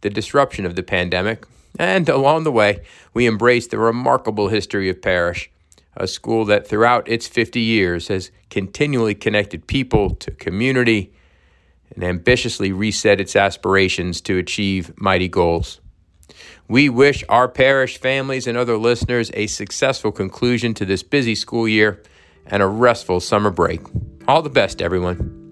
the 0.00 0.10
disruption 0.10 0.66
of 0.66 0.74
the 0.74 0.82
pandemic. 0.82 1.46
And 1.78 2.08
along 2.08 2.42
the 2.42 2.50
way, 2.50 2.82
we 3.12 3.28
embraced 3.28 3.70
the 3.70 3.78
remarkable 3.78 4.48
history 4.48 4.90
of 4.90 5.00
Parish 5.00 5.52
a 5.96 6.06
school 6.06 6.44
that 6.46 6.66
throughout 6.66 7.08
its 7.08 7.26
50 7.26 7.60
years 7.60 8.08
has 8.08 8.30
continually 8.50 9.14
connected 9.14 9.66
people 9.66 10.10
to 10.16 10.30
community 10.32 11.12
and 11.94 12.02
ambitiously 12.02 12.72
reset 12.72 13.20
its 13.20 13.36
aspirations 13.36 14.20
to 14.22 14.38
achieve 14.38 14.92
mighty 15.00 15.28
goals. 15.28 15.80
We 16.68 16.88
wish 16.88 17.22
our 17.28 17.48
parish 17.48 17.98
families 17.98 18.46
and 18.46 18.56
other 18.56 18.76
listeners 18.76 19.30
a 19.34 19.46
successful 19.46 20.10
conclusion 20.10 20.74
to 20.74 20.84
this 20.84 21.02
busy 21.02 21.34
school 21.34 21.68
year 21.68 22.02
and 22.46 22.62
a 22.62 22.66
restful 22.66 23.20
summer 23.20 23.50
break. 23.50 23.80
All 24.26 24.42
the 24.42 24.50
best, 24.50 24.80
everyone. 24.80 25.43